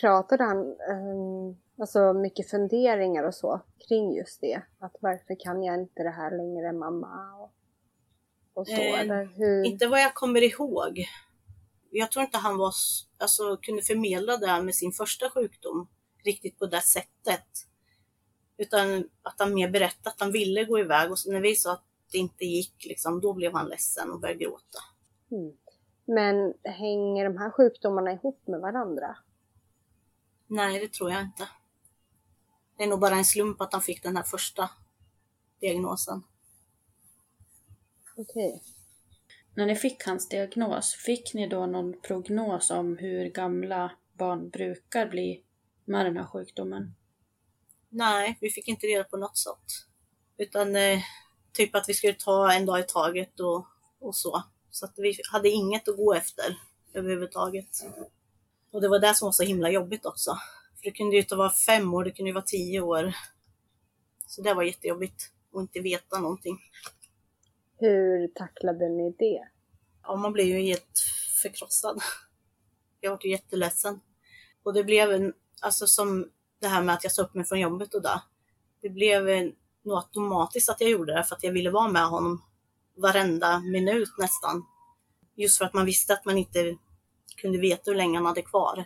Pratade 0.00 0.44
han 0.44 0.59
um, 0.59 1.57
alltså 1.78 2.12
mycket 2.12 2.50
funderingar 2.50 3.24
och 3.24 3.35
så 3.35 3.61
kring 3.88 4.14
just 4.14 4.40
det? 4.40 4.62
Att 4.78 4.96
varför 5.00 5.40
kan 5.40 5.62
jag 5.62 5.81
inte 5.81 6.02
det 6.02 6.11
här 6.11 6.37
längre 6.37 6.72
mamma? 6.72 7.35
Och, 7.35 7.52
och 8.54 8.66
så, 8.66 8.72
Eh, 8.72 9.00
eller 9.00 9.24
hur? 9.24 9.64
Inte 9.64 9.87
vad 9.87 10.00
jag 10.00 10.14
kommer 10.14 10.42
ihåg. 10.42 11.04
Jag 11.90 12.11
tror 12.11 12.24
inte 12.24 12.38
han 12.38 12.59
var, 12.59 12.72
alltså, 13.18 13.57
kunde 13.57 13.83
förmedla 13.83 14.37
det 14.37 14.46
här 14.46 14.62
med 14.62 14.74
sin 14.74 14.92
första 14.92 15.31
sjukdom 15.31 15.88
riktigt 16.24 16.59
på 16.59 16.66
det 16.66 16.81
sättet. 16.81 17.48
Utan 18.57 19.09
att 19.22 19.35
han 19.38 19.54
mer 19.54 19.70
berättade 19.70 20.11
att 20.11 20.20
han 20.20 20.33
ville 20.33 20.64
gå 20.64 20.78
iväg 20.78 21.11
och 21.11 21.18
så 21.18 21.33
när 21.33 21.40
vi 21.40 21.57
sa 21.57 21.72
att 21.72 21.85
det 22.12 22.18
inte 22.18 22.44
gick, 22.44 22.85
liksom, 22.85 23.20
då 23.20 23.33
blev 23.33 23.52
han 23.52 23.68
ledsen 23.68 24.11
och 24.11 24.20
började 24.20 24.44
gråta. 24.44 24.78
Mm. 25.31 25.57
Men 26.10 26.54
hänger 26.64 27.24
de 27.24 27.38
här 27.38 27.50
sjukdomarna 27.50 28.12
ihop 28.12 28.46
med 28.46 28.60
varandra? 28.60 29.16
Nej, 30.46 30.80
det 30.80 30.92
tror 30.92 31.10
jag 31.10 31.22
inte. 31.22 31.48
Det 32.76 32.84
är 32.84 32.88
nog 32.88 33.00
bara 33.00 33.14
en 33.14 33.24
slump 33.24 33.60
att 33.60 33.72
han 33.72 33.82
fick 33.82 34.02
den 34.02 34.16
här 34.16 34.22
första 34.22 34.70
diagnosen. 35.60 36.22
Okej. 38.16 38.62
När 39.54 39.66
ni 39.66 39.76
fick 39.76 40.06
hans 40.06 40.28
diagnos, 40.28 40.94
fick 40.94 41.34
ni 41.34 41.48
då 41.48 41.66
någon 41.66 42.00
prognos 42.00 42.70
om 42.70 42.96
hur 42.96 43.24
gamla 43.24 43.92
barn 44.12 44.50
brukar 44.50 45.06
bli 45.06 45.42
med 45.84 46.06
den 46.06 46.16
här 46.16 46.26
sjukdomen? 46.26 46.94
Nej, 47.88 48.38
vi 48.40 48.50
fick 48.50 48.68
inte 48.68 48.86
reda 48.86 49.04
på 49.04 49.16
något 49.16 49.36
sånt. 49.36 49.86
Utan 50.36 50.76
eh, 50.76 50.98
typ 51.52 51.74
att 51.74 51.88
vi 51.88 51.94
skulle 51.94 52.14
ta 52.14 52.52
en 52.52 52.66
dag 52.66 52.80
i 52.80 52.82
taget 52.82 53.40
och, 53.40 53.66
och 53.98 54.16
så. 54.16 54.42
Så 54.78 54.84
att 54.84 54.94
vi 54.96 55.14
hade 55.32 55.48
inget 55.48 55.88
att 55.88 55.96
gå 55.96 56.14
efter 56.14 56.56
överhuvudtaget. 56.94 57.68
Och 58.70 58.80
det 58.80 58.88
var 58.88 58.98
det 58.98 59.14
som 59.14 59.26
var 59.26 59.32
så 59.32 59.42
himla 59.42 59.70
jobbigt 59.70 60.06
också. 60.06 60.30
För 60.76 60.84
det 60.84 60.90
kunde 60.90 61.16
ju 61.16 61.22
inte 61.22 61.36
vara 61.36 61.50
fem 61.50 61.94
år, 61.94 62.04
det 62.04 62.10
kunde 62.10 62.30
ju 62.30 62.34
vara 62.34 62.44
tio 62.44 62.80
år. 62.80 63.12
Så 64.26 64.42
det 64.42 64.54
var 64.54 64.62
jättejobbigt 64.62 65.30
att 65.54 65.60
inte 65.60 65.80
veta 65.80 66.20
någonting. 66.20 66.58
Hur 67.78 68.28
tacklade 68.28 68.88
ni 68.88 69.14
det? 69.18 69.48
Ja, 70.02 70.16
man 70.16 70.32
blev 70.32 70.46
ju 70.46 70.60
helt 70.60 71.02
förkrossad. 71.42 72.02
Jag 73.00 73.10
var 73.10 73.18
ju 73.22 73.30
jätteledsen. 73.30 74.00
Och 74.62 74.74
det 74.74 74.84
blev 74.84 75.12
en, 75.12 75.32
alltså 75.60 75.86
som 75.86 76.30
det 76.60 76.68
här 76.68 76.82
med 76.82 76.94
att 76.94 77.04
jag 77.04 77.12
sa 77.12 77.22
upp 77.22 77.34
mig 77.34 77.44
från 77.44 77.60
jobbet 77.60 77.94
och 77.94 78.02
där. 78.02 78.20
Det 78.82 78.88
blev 78.88 79.28
en, 79.28 79.54
nog 79.82 79.96
automatiskt 79.96 80.68
att 80.68 80.80
jag 80.80 80.90
gjorde 80.90 81.14
det 81.14 81.24
för 81.24 81.36
att 81.36 81.44
jag 81.44 81.52
ville 81.52 81.70
vara 81.70 81.88
med 81.88 82.08
honom 82.08 82.42
varenda 82.98 83.61
minut 83.61 84.08
nästan. 84.18 84.64
Just 85.34 85.58
för 85.58 85.64
att 85.64 85.74
man 85.74 85.87
visste 85.87 86.12
att 86.12 86.24
man 86.24 86.38
inte 86.38 86.76
kunde 87.37 87.58
veta 87.58 87.82
hur 87.90 87.94
länge 87.94 88.18
han 88.18 88.26
hade 88.26 88.42
kvar. 88.42 88.84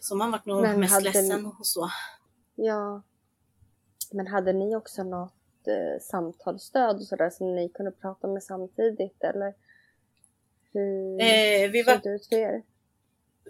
Så 0.00 0.16
man 0.16 0.30
var 0.30 0.40
nog 0.44 0.62
Men 0.62 0.80
mest 0.80 1.02
ledsen 1.02 1.42
ni- 1.42 1.52
och 1.58 1.66
så. 1.66 1.90
Ja. 2.54 3.02
Men 4.12 4.26
hade 4.26 4.52
ni 4.52 4.76
också 4.76 5.02
något 5.04 5.32
eh, 5.66 6.00
samtalsstöd 6.02 6.96
och 6.96 7.06
sådär 7.06 7.30
som 7.30 7.54
ni 7.54 7.68
kunde 7.68 7.92
prata 7.92 8.28
med 8.28 8.42
samtidigt 8.42 9.22
eller? 9.24 9.54
Hur 10.72 11.20
Eh, 11.20 11.70
vi 11.70 11.82
var 11.82 11.94
såg 11.94 12.02
det 12.02 12.08
ut 12.08 12.26
för 12.26 12.36
er? 12.36 12.62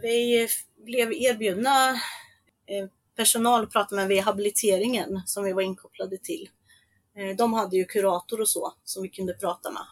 Vi 0.03 0.49
blev 0.77 1.13
erbjudna 1.13 1.91
eh, 2.67 2.89
personal 3.17 3.63
att 3.65 3.71
prata 3.73 3.95
med 3.95 4.09
vid 4.09 4.23
habiliteringen 4.23 5.23
som 5.27 5.45
vi 5.45 5.53
var 5.53 5.63
inkopplade 5.63 6.19
till. 6.19 6.49
Eh, 7.15 7.37
De 7.37 7.53
hade 7.53 7.77
ju 7.77 7.85
kurator 7.85 8.41
och 8.41 8.49
så 8.49 8.75
som 8.85 9.03
vi 9.03 9.09
kunde 9.09 9.35
prata 9.35 9.71
med. 9.71 9.87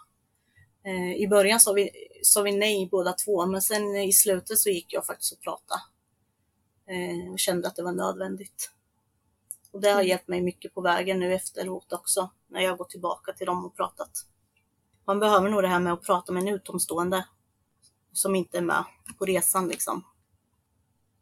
Eh, 0.84 1.14
I 1.16 1.28
början 1.28 1.60
sa 1.60 1.72
vi, 1.72 1.90
sa 2.22 2.42
vi 2.42 2.52
nej 2.52 2.88
båda 2.90 3.12
två, 3.12 3.46
men 3.46 3.62
sen 3.62 3.96
i 3.96 4.12
slutet 4.12 4.58
så 4.58 4.70
gick 4.70 4.92
jag 4.92 5.06
faktiskt 5.06 5.32
och 5.32 5.40
pratade. 5.40 5.80
Eh, 6.86 7.32
Och 7.32 7.38
kände 7.38 7.68
att 7.68 7.76
det 7.76 7.82
var 7.82 7.92
nödvändigt. 7.92 8.70
Och 9.70 9.80
det 9.80 9.90
har 9.90 10.02
hjälpt 10.02 10.28
mig 10.28 10.40
mycket 10.42 10.74
på 10.74 10.80
vägen 10.80 11.18
nu 11.20 11.34
efteråt 11.34 11.92
också, 11.92 12.30
när 12.48 12.60
jag 12.60 12.78
går 12.78 12.84
tillbaka 12.84 13.32
till 13.32 13.46
dem 13.46 13.64
och 13.64 13.76
pratat. 13.76 14.10
Man 15.04 15.20
behöver 15.20 15.48
nog 15.48 15.62
det 15.62 15.68
här 15.68 15.80
med 15.80 15.92
att 15.92 16.02
prata 16.02 16.32
med 16.32 16.42
en 16.42 16.48
utomstående 16.48 17.26
som 18.12 18.34
inte 18.34 18.58
är 18.58 18.62
med 18.62 18.84
på 19.18 19.24
resan 19.24 19.68
liksom. 19.68 20.04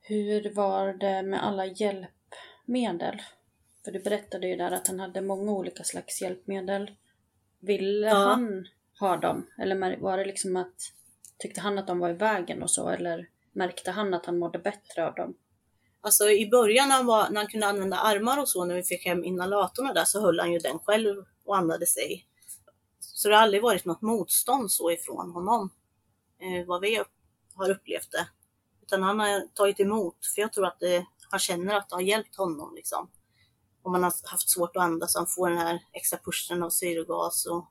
Hur 0.00 0.54
var 0.54 0.92
det 0.92 1.22
med 1.22 1.44
alla 1.46 1.66
hjälpmedel? 1.66 3.22
För 3.86 3.92
du 3.92 3.98
berättade 3.98 4.48
ju 4.48 4.56
där 4.56 4.70
att 4.70 4.86
han 4.86 5.00
hade 5.00 5.20
många 5.20 5.52
olika 5.52 5.84
slags 5.84 6.22
hjälpmedel. 6.22 6.90
Ville 7.60 8.06
Ja. 8.06 8.14
han 8.14 8.66
ha 9.00 9.16
dem? 9.16 9.46
Eller 9.58 10.00
var 10.00 10.18
det 10.18 10.24
liksom 10.24 10.56
att 10.56 10.92
Tyckte 11.38 11.60
han 11.60 11.78
att 11.78 11.86
de 11.86 11.98
var 11.98 12.10
i 12.10 12.12
vägen 12.12 12.62
och 12.62 12.70
så 12.70 12.88
eller 12.88 13.28
märkte 13.52 13.90
han 13.90 14.14
att 14.14 14.26
han 14.26 14.38
mådde 14.38 14.58
bättre 14.58 15.06
av 15.06 15.14
dem? 15.14 15.34
Alltså 16.00 16.30
i 16.30 16.48
början 16.50 16.88
när 16.88 16.96
han, 16.96 17.06
var, 17.06 17.30
när 17.30 17.36
han 17.40 17.46
kunde 17.46 17.66
använda 17.66 17.96
armar 17.96 18.40
och 18.40 18.48
så, 18.48 18.64
när 18.64 18.74
vi 18.74 18.82
fick 18.82 19.06
hem 19.06 19.24
inhalatorerna 19.24 19.92
där, 19.92 20.04
så 20.04 20.20
höll 20.20 20.40
han 20.40 20.52
ju 20.52 20.58
den 20.58 20.78
själv 20.78 21.24
och 21.44 21.56
andades 21.56 21.94
sig. 21.94 22.26
Så 23.00 23.28
det 23.28 23.34
har 23.34 23.42
aldrig 23.42 23.62
varit 23.62 23.84
något 23.84 24.02
motstånd 24.02 24.72
så 24.72 24.90
ifrån 24.90 25.30
honom, 25.30 25.70
eh, 26.40 26.66
vad 26.66 26.80
vi 26.80 27.02
har 27.54 27.70
upplevt 27.70 28.10
det. 28.12 28.28
Utan 28.82 29.02
han 29.02 29.20
har 29.20 29.40
tagit 29.54 29.80
emot, 29.80 30.16
för 30.34 30.42
jag 30.42 30.52
tror 30.52 30.66
att 30.66 30.80
det, 30.80 31.06
han 31.30 31.40
känner 31.40 31.74
att 31.74 31.88
det 31.88 31.94
har 31.96 32.02
hjälpt 32.02 32.36
honom. 32.36 32.74
Liksom. 32.74 33.10
Om 33.86 33.92
man 33.92 34.02
har 34.02 34.12
haft 34.24 34.50
svårt 34.50 34.76
att 34.76 34.82
andas, 34.82 35.16
han 35.16 35.26
får 35.26 35.48
den 35.48 35.58
här 35.58 35.82
extra 35.92 36.18
pushen 36.24 36.62
av 36.62 36.70
syrgas. 36.70 37.46
Och, 37.46 37.66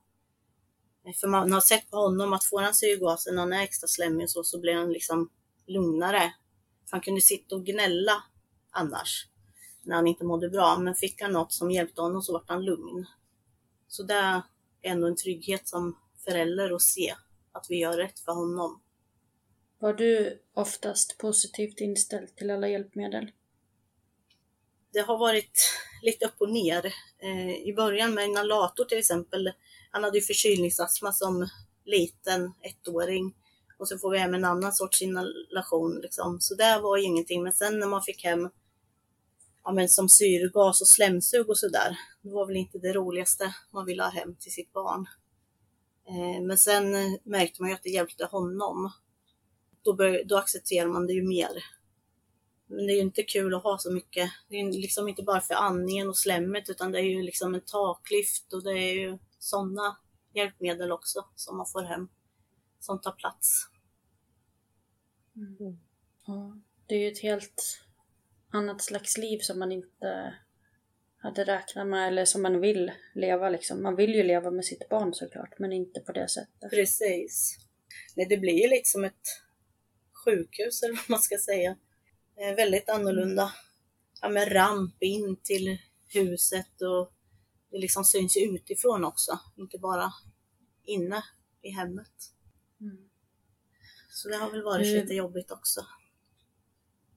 för 1.16 1.28
man 1.28 1.52
har 1.52 1.62
sett 1.62 1.90
på 1.90 1.98
honom 1.98 2.34
att 2.34 2.44
får 2.44 2.62
han 2.62 2.74
syrgasen 2.74 3.34
och 3.36 3.40
han 3.40 3.54
är 3.54 3.64
extra 3.64 3.88
slemmig 3.88 4.24
och 4.24 4.30
så, 4.30 4.44
så 4.44 4.60
blir 4.60 4.74
han 4.76 4.94
liksom 4.94 5.30
lugnare. 5.66 6.34
För 6.90 6.92
han 6.92 7.02
kunde 7.02 7.22
sitta 7.22 7.56
och 7.56 7.66
gnälla 7.66 8.24
annars, 8.72 9.28
när 9.82 9.96
han 9.96 10.08
inte 10.08 10.26
mådde 10.26 10.50
bra. 10.50 10.78
Men 10.78 10.96
fick 10.96 11.22
han 11.22 11.32
något 11.32 11.54
som 11.54 11.72
hjälpte 11.72 12.02
honom 12.02 12.22
så 12.22 12.34
vart 12.34 12.50
han 12.50 12.66
lugn. 12.66 13.06
Så 13.88 14.04
det 14.04 14.14
är 14.14 14.42
ändå 14.82 15.08
en 15.08 15.16
trygghet 15.16 15.68
som 15.68 15.98
förälder 16.26 16.76
att 16.76 16.82
se 16.82 17.16
att 17.52 17.66
vi 17.70 17.80
gör 17.80 17.98
rätt 17.98 18.20
för 18.20 18.32
honom. 18.32 18.82
Var 19.80 19.94
du 19.94 20.42
oftast 20.54 21.18
positivt 21.18 21.82
inställd 21.82 22.36
till 22.36 22.52
alla 22.52 22.68
hjälpmedel? 22.68 23.32
Det 24.96 25.02
har 25.02 25.18
varit 25.18 25.60
lite 26.02 26.26
upp 26.26 26.36
och 26.38 26.50
ner. 26.50 26.86
Eh, 27.20 27.68
I 27.68 27.74
början 27.76 28.14
med 28.14 28.26
inhalator 28.26 28.86
till 28.86 28.98
exempel. 28.98 29.52
Han 29.92 30.04
hade 30.04 30.18
ju 30.18 30.24
förkylningsastma 30.24 31.14
som 31.14 31.50
liten 31.86 32.54
ettåring. 32.62 33.36
Och 33.80 33.88
så 33.88 33.98
får 33.98 34.12
vi 34.12 34.18
hem 34.18 34.34
en 34.34 34.46
annan 34.46 34.74
sorts 34.74 35.02
inhalation. 35.02 36.00
Liksom. 36.02 36.38
Så 36.42 36.56
det 36.56 36.80
var 36.84 36.98
ju 36.98 37.04
ingenting. 37.04 37.44
Men 37.44 37.54
sen 37.54 37.80
när 37.80 37.88
man 37.88 38.02
fick 38.02 38.24
hem 38.24 38.50
ja, 39.64 39.72
men 39.72 39.90
som 39.90 40.10
syrgas 40.10 40.82
och 40.82 40.88
slemsug 40.88 41.50
och 41.50 41.58
sådär. 41.58 41.98
Det 42.22 42.30
var 42.30 42.46
väl 42.46 42.56
inte 42.56 42.78
det 42.78 42.94
roligaste 42.94 43.56
man 43.72 43.86
ville 43.86 44.04
ha 44.04 44.10
hem 44.10 44.36
till 44.36 44.52
sitt 44.52 44.74
barn. 44.74 45.06
Eh, 46.08 46.44
men 46.44 46.58
sen 46.58 46.92
märkte 47.24 47.62
man 47.62 47.70
ju 47.70 47.76
att 47.76 47.84
det 47.84 47.90
hjälpte 47.90 48.26
honom. 48.26 48.92
Då, 49.84 49.94
bör, 49.94 50.24
då 50.26 50.38
accepterar 50.38 50.88
man 50.88 51.08
det 51.08 51.14
ju 51.14 51.24
mer. 51.24 51.75
Men 52.68 52.88
det 52.88 52.94
är 52.94 52.96
ju 52.96 53.02
inte 53.02 53.24
kul 53.24 53.56
att 53.56 53.64
ha 53.64 53.78
så 53.78 53.92
mycket. 53.92 54.30
Det 54.50 54.56
är 54.56 54.72
liksom 54.72 55.08
inte 55.08 55.24
bara 55.24 55.42
för 55.42 55.54
andningen 55.54 56.10
och 56.10 56.18
slemmet 56.18 56.70
utan 56.70 56.92
det 56.92 57.00
är 57.00 57.04
ju 57.04 57.22
liksom 57.22 57.56
en 57.56 57.62
taklyft 57.62 58.54
och 58.54 58.64
det 58.64 58.80
är 58.80 58.94
ju 58.94 59.18
sådana 59.40 59.98
hjälpmedel 60.34 60.92
också 60.92 61.26
som 61.36 61.58
man 61.58 61.66
får 61.66 61.84
hem 61.84 62.08
som 62.80 63.02
tar 63.02 63.12
plats. 63.12 63.70
Mm. 65.36 65.80
Ja, 66.28 66.58
det 66.88 66.96
är 66.96 67.00
ju 67.00 67.12
ett 67.12 67.22
helt 67.22 67.80
annat 68.50 68.82
slags 68.82 69.18
liv 69.18 69.40
som 69.40 69.60
man 69.60 69.72
inte 69.72 70.34
hade 71.18 71.44
räknat 71.44 71.88
med 71.88 72.08
eller 72.08 72.26
som 72.26 72.42
man 72.42 72.62
vill 72.62 72.92
leva 73.16 73.50
liksom. 73.50 73.84
Man 73.84 73.96
vill 73.96 74.16
ju 74.16 74.24
leva 74.24 74.52
med 74.52 74.66
sitt 74.66 74.90
barn 74.90 75.14
såklart, 75.14 75.60
men 75.60 75.74
inte 75.74 76.00
på 76.00 76.12
det 76.12 76.30
sättet. 76.30 76.70
Precis. 76.70 77.58
Nej, 78.16 78.26
det 78.30 78.38
blir 78.38 78.62
ju 78.62 78.68
lite 78.68 78.90
som 78.90 79.04
ett 79.04 79.28
sjukhus 80.26 80.84
eller 80.84 80.96
vad 80.96 81.10
man 81.10 81.20
ska 81.20 81.38
säga. 81.38 81.78
Är 82.36 82.56
väldigt 82.56 82.90
annorlunda. 82.90 83.54
Ja, 84.22 84.30
med 84.30 84.52
ramp 84.52 85.04
in 85.04 85.38
till 85.44 85.78
huset 86.08 86.82
och 86.82 87.14
det 87.72 87.78
liksom 87.78 88.04
syns 88.04 88.38
ju 88.38 88.42
utifrån 88.42 89.06
också, 89.06 89.40
inte 89.56 89.78
bara 89.78 90.14
inne 90.84 91.24
i 91.62 91.70
hemmet. 91.70 92.34
Mm. 92.82 93.10
Så 94.10 94.30
det 94.30 94.36
har 94.36 94.52
väl 94.52 94.64
varit 94.64 94.88
mm. 94.88 95.02
lite 95.02 95.14
jobbigt 95.14 95.52
också. 95.52 95.86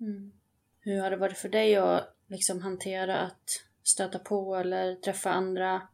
Mm. 0.00 0.32
Hur 0.80 1.00
har 1.00 1.10
det 1.10 1.16
varit 1.16 1.38
för 1.38 1.48
dig 1.48 1.76
att 1.76 2.16
liksom 2.26 2.60
hantera 2.60 3.18
att 3.18 3.62
stöta 3.82 4.18
på 4.18 4.56
eller 4.56 4.96
träffa 4.96 5.30
andra 5.30 5.88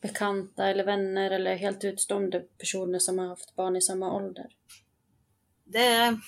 bekanta 0.00 0.66
eller 0.66 0.84
vänner 0.84 1.30
eller 1.30 1.56
helt 1.56 1.84
utstående 1.84 2.40
personer 2.40 2.98
som 2.98 3.18
har 3.18 3.26
haft 3.26 3.56
barn 3.56 3.76
i 3.76 3.80
samma 3.80 4.12
ålder? 4.12 4.56
Det 5.64 6.20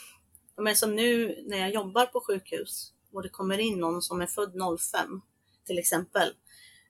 men 0.62 0.76
som 0.76 0.96
nu 0.96 1.42
när 1.46 1.58
jag 1.58 1.74
jobbar 1.74 2.06
på 2.06 2.20
sjukhus 2.20 2.92
och 3.12 3.22
det 3.22 3.28
kommer 3.28 3.58
in 3.58 3.80
någon 3.80 4.02
som 4.02 4.20
är 4.20 4.26
född 4.26 4.52
05 4.80 5.20
till 5.66 5.78
exempel. 5.78 6.28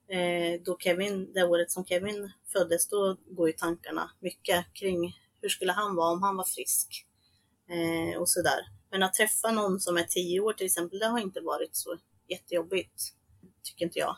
Eh, 0.09 0.61
då 0.61 0.77
Kevin, 0.77 1.33
det 1.33 1.43
året 1.43 1.71
som 1.71 1.85
Kevin 1.85 2.31
föddes, 2.53 2.87
då 2.87 3.17
går 3.29 3.47
ju 3.47 3.53
tankarna 3.53 4.11
mycket 4.19 4.65
kring 4.73 5.13
hur 5.41 5.49
skulle 5.49 5.71
han 5.71 5.95
vara 5.95 6.11
om 6.11 6.23
han 6.23 6.37
var 6.37 6.43
frisk? 6.43 7.05
Eh, 7.69 8.19
och 8.19 8.29
sådär. 8.29 8.59
Men 8.91 9.03
att 9.03 9.13
träffa 9.13 9.51
någon 9.51 9.79
som 9.79 9.97
är 9.97 10.03
tio 10.03 10.39
år 10.39 10.53
till 10.53 10.65
exempel, 10.65 10.99
det 10.99 11.05
har 11.05 11.19
inte 11.19 11.41
varit 11.41 11.75
så 11.75 11.97
jättejobbigt, 12.27 13.13
tycker 13.63 13.85
inte 13.85 13.99
jag. 13.99 14.15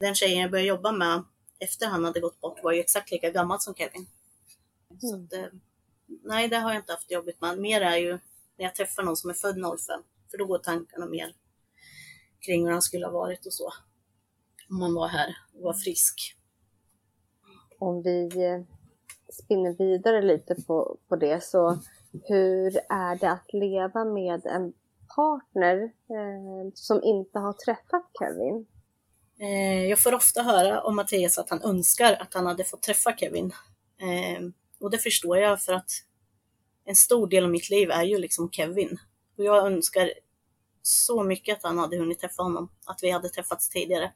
Den 0.00 0.14
tjejen 0.14 0.40
jag 0.40 0.50
började 0.50 0.68
jobba 0.68 0.92
med 0.92 1.22
efter 1.58 1.86
han 1.86 2.04
hade 2.04 2.20
gått 2.20 2.40
bort 2.40 2.62
var 2.62 2.72
ju 2.72 2.80
exakt 2.80 3.10
lika 3.10 3.30
gammal 3.30 3.60
som 3.60 3.74
Kevin. 3.74 4.06
Mm. 4.90 5.00
Så 5.00 5.16
att, 5.16 5.32
eh, 5.32 5.52
nej, 6.22 6.48
det 6.48 6.56
har 6.56 6.72
jag 6.72 6.80
inte 6.80 6.92
haft 6.92 7.10
jobbigt 7.10 7.40
med. 7.40 7.58
Mer 7.58 7.80
är 7.80 7.96
ju 7.96 8.18
när 8.56 8.64
jag 8.64 8.74
träffar 8.74 9.02
någon 9.02 9.16
som 9.16 9.30
är 9.30 9.34
född 9.34 9.56
05, 9.56 10.02
för 10.30 10.38
då 10.38 10.46
går 10.46 10.58
tankarna 10.58 11.06
mer 11.06 11.34
kring 12.40 12.64
hur 12.64 12.72
han 12.72 12.82
skulle 12.82 13.06
ha 13.06 13.12
varit 13.12 13.46
och 13.46 13.52
så. 13.52 13.72
Om 14.70 14.78
man 14.78 14.94
var 14.94 15.08
här 15.08 15.36
och 15.54 15.62
var 15.62 15.74
frisk. 15.74 16.36
Om 17.78 18.02
vi 18.02 18.44
eh, 18.44 18.62
spinner 19.32 19.76
vidare 19.78 20.22
lite 20.22 20.54
på, 20.66 20.98
på 21.08 21.16
det 21.16 21.44
så 21.44 21.78
hur 22.22 22.76
är 22.88 23.18
det 23.18 23.30
att 23.30 23.52
leva 23.52 24.04
med 24.04 24.46
en 24.46 24.72
partner 25.16 25.82
eh, 25.84 26.72
som 26.74 27.02
inte 27.02 27.38
har 27.38 27.52
träffat 27.52 28.10
Kevin? 28.18 28.66
Eh, 29.40 29.86
jag 29.86 29.98
får 29.98 30.14
ofta 30.14 30.42
höra 30.42 30.82
om 30.82 30.96
Mattias 30.96 31.38
att 31.38 31.50
han 31.50 31.62
önskar 31.62 32.12
att 32.12 32.34
han 32.34 32.46
hade 32.46 32.64
fått 32.64 32.82
träffa 32.82 33.16
Kevin. 33.16 33.52
Eh, 34.00 34.42
och 34.80 34.90
det 34.90 34.98
förstår 34.98 35.38
jag 35.38 35.62
för 35.62 35.72
att 35.72 35.90
en 36.84 36.96
stor 36.96 37.26
del 37.26 37.44
av 37.44 37.50
mitt 37.50 37.70
liv 37.70 37.90
är 37.90 38.04
ju 38.04 38.18
liksom 38.18 38.50
Kevin. 38.50 38.98
Och 39.38 39.44
jag 39.44 39.66
önskar 39.66 40.12
så 40.82 41.22
mycket 41.22 41.56
att 41.56 41.62
han 41.62 41.78
hade 41.78 41.96
hunnit 41.96 42.20
träffa 42.20 42.42
honom, 42.42 42.70
att 42.84 43.02
vi 43.02 43.10
hade 43.10 43.28
träffats 43.28 43.68
tidigare. 43.68 44.12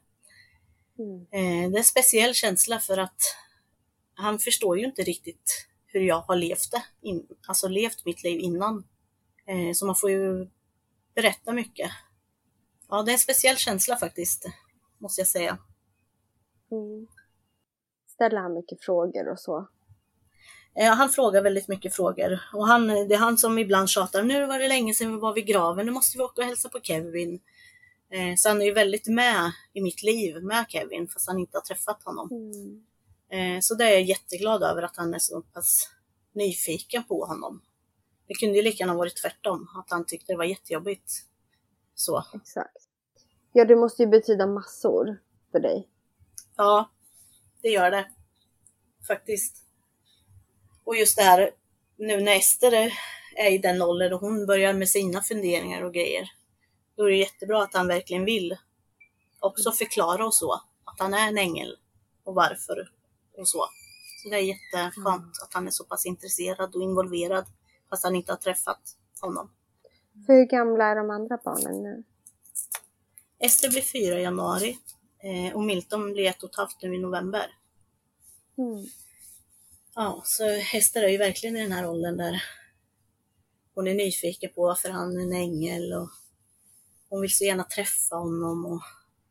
Mm. 0.99 1.21
Eh, 1.21 1.69
det 1.71 1.75
är 1.75 1.77
en 1.77 1.83
speciell 1.83 2.33
känsla 2.33 2.79
för 2.79 2.97
att 2.97 3.21
han 4.13 4.39
förstår 4.39 4.79
ju 4.79 4.85
inte 4.85 5.03
riktigt 5.03 5.67
hur 5.85 6.01
jag 6.01 6.21
har 6.21 6.35
levt 6.35 6.71
det, 6.71 6.83
in, 7.01 7.27
alltså 7.47 7.67
levt 7.67 8.05
mitt 8.05 8.23
liv 8.23 8.39
innan. 8.39 8.83
Eh, 9.45 9.73
så 9.73 9.85
man 9.85 9.95
får 9.95 10.11
ju 10.11 10.47
berätta 11.15 11.53
mycket. 11.53 11.91
Ja, 12.89 13.03
det 13.03 13.11
är 13.11 13.13
en 13.13 13.19
speciell 13.19 13.57
känsla 13.57 13.97
faktiskt, 13.97 14.45
måste 14.97 15.21
jag 15.21 15.27
säga. 15.27 15.57
Mm. 16.71 17.07
Ställer 18.07 18.37
han 18.37 18.53
mycket 18.53 18.83
frågor 18.83 19.31
och 19.31 19.39
så? 19.39 19.67
Eh, 20.75 20.93
han 20.93 21.09
frågar 21.09 21.41
väldigt 21.41 21.67
mycket 21.67 21.95
frågor 21.95 22.39
och 22.53 22.67
han, 22.67 22.87
det 22.87 23.15
är 23.15 23.17
han 23.17 23.37
som 23.37 23.57
ibland 23.57 23.89
tjatar. 23.89 24.23
Nu 24.23 24.45
var 24.45 24.59
det 24.59 24.67
länge 24.67 24.93
sedan 24.93 25.13
vi 25.13 25.19
var 25.19 25.33
vid 25.33 25.45
graven, 25.45 25.85
nu 25.85 25.91
måste 25.91 26.17
vi 26.17 26.23
åka 26.23 26.41
och 26.41 26.47
hälsa 26.47 26.69
på 26.69 26.79
Kevin. 26.79 27.39
Eh, 28.11 28.35
så 28.37 28.49
han 28.49 28.61
är 28.61 28.65
ju 28.65 28.73
väldigt 28.73 29.07
med 29.07 29.51
i 29.73 29.81
mitt 29.81 30.03
liv 30.03 30.43
med 30.43 30.65
Kevin 30.69 31.07
fast 31.07 31.27
han 31.27 31.39
inte 31.39 31.57
har 31.57 31.61
träffat 31.61 32.03
honom. 32.03 32.29
Mm. 32.31 32.83
Eh, 33.31 33.59
så 33.61 33.75
det 33.75 33.83
är 33.83 33.91
jag 33.91 34.01
jätteglad 34.01 34.63
över 34.63 34.81
att 34.81 34.97
han 34.97 35.13
är 35.13 35.19
så 35.19 35.41
pass 35.41 35.89
nyfiken 36.33 37.03
på 37.03 37.25
honom. 37.25 37.61
Det 38.27 38.33
kunde 38.33 38.55
ju 38.55 38.61
lika 38.61 38.83
gärna 38.83 38.93
varit 38.93 39.21
tvärtom, 39.21 39.67
att 39.75 39.91
han 39.91 40.05
tyckte 40.05 40.33
det 40.33 40.37
var 40.37 40.45
jättejobbigt. 40.45 41.11
Så. 41.95 42.23
Exakt. 42.33 42.77
Ja, 43.53 43.65
det 43.65 43.75
måste 43.75 44.03
ju 44.03 44.09
betyda 44.09 44.47
massor 44.47 45.21
för 45.51 45.59
dig. 45.59 45.87
Ja, 46.55 46.89
det 47.61 47.69
gör 47.69 47.91
det. 47.91 48.07
Faktiskt. 49.07 49.68
Och 50.89 50.95
just 50.95 51.17
det 51.17 51.23
här, 51.23 51.51
nu 51.97 52.21
när 52.21 52.35
Ester 52.35 52.93
är 53.35 53.51
i 53.51 53.57
den 53.57 53.81
åldern 53.81 54.13
och 54.13 54.19
hon 54.19 54.45
börjar 54.45 54.73
med 54.73 54.89
sina 54.89 55.21
funderingar 55.21 55.81
och 55.81 55.93
grejer. 55.93 56.31
Då 56.95 57.03
är 57.03 57.09
det 57.09 57.17
jättebra 57.17 57.63
att 57.63 57.73
han 57.73 57.87
verkligen 57.87 58.25
vill 58.25 58.57
också 59.39 59.71
förklara 59.71 60.25
och 60.25 60.33
så. 60.33 60.53
Att 60.83 60.99
han 60.99 61.13
är 61.13 61.27
en 61.27 61.37
ängel 61.37 61.75
och 62.23 62.35
varför 62.35 62.91
och 63.37 63.47
så. 63.47 63.65
Så 64.23 64.29
det 64.29 64.35
är 64.35 64.41
jätteskönt 64.41 64.97
mm. 64.97 65.31
att 65.43 65.53
han 65.53 65.67
är 65.67 65.71
så 65.71 65.83
pass 65.83 66.05
intresserad 66.05 66.75
och 66.75 66.81
involverad 66.81 67.45
fast 67.89 68.03
han 68.03 68.15
inte 68.15 68.31
har 68.31 68.37
träffat 68.37 68.81
honom. 69.21 69.51
Hur 70.27 70.45
gamla 70.45 70.85
är 70.85 70.95
de 70.95 71.09
andra 71.09 71.39
barnen 71.43 71.83
nu? 71.83 72.03
Ester 73.39 73.69
blir 73.69 73.81
fyra 73.81 74.19
i 74.19 74.23
januari 74.23 74.77
eh, 75.19 75.55
och 75.55 75.63
Milton 75.63 76.13
blir 76.13 76.25
ett 76.25 76.43
och 76.43 76.49
ett 76.49 76.55
halvt 76.55 76.81
nu 76.81 76.95
i 76.95 76.99
november. 76.99 77.55
Mm. 78.57 78.85
Ja, 79.95 80.21
så 80.25 80.43
Ester 80.73 81.03
är 81.03 81.09
ju 81.09 81.17
verkligen 81.17 81.57
i 81.57 81.61
den 81.61 81.71
här 81.71 81.89
åldern 81.89 82.17
där 82.17 82.43
hon 83.75 83.87
är 83.87 83.93
nyfiken 83.93 84.51
på 84.55 84.61
varför 84.61 84.89
han 84.89 85.17
är 85.17 85.21
en 85.21 85.33
ängel 85.33 85.93
och 85.93 86.09
hon 87.09 87.21
vill 87.21 87.35
så 87.35 87.43
gärna 87.43 87.63
träffa 87.63 88.15
honom 88.15 88.65
och 88.65 88.81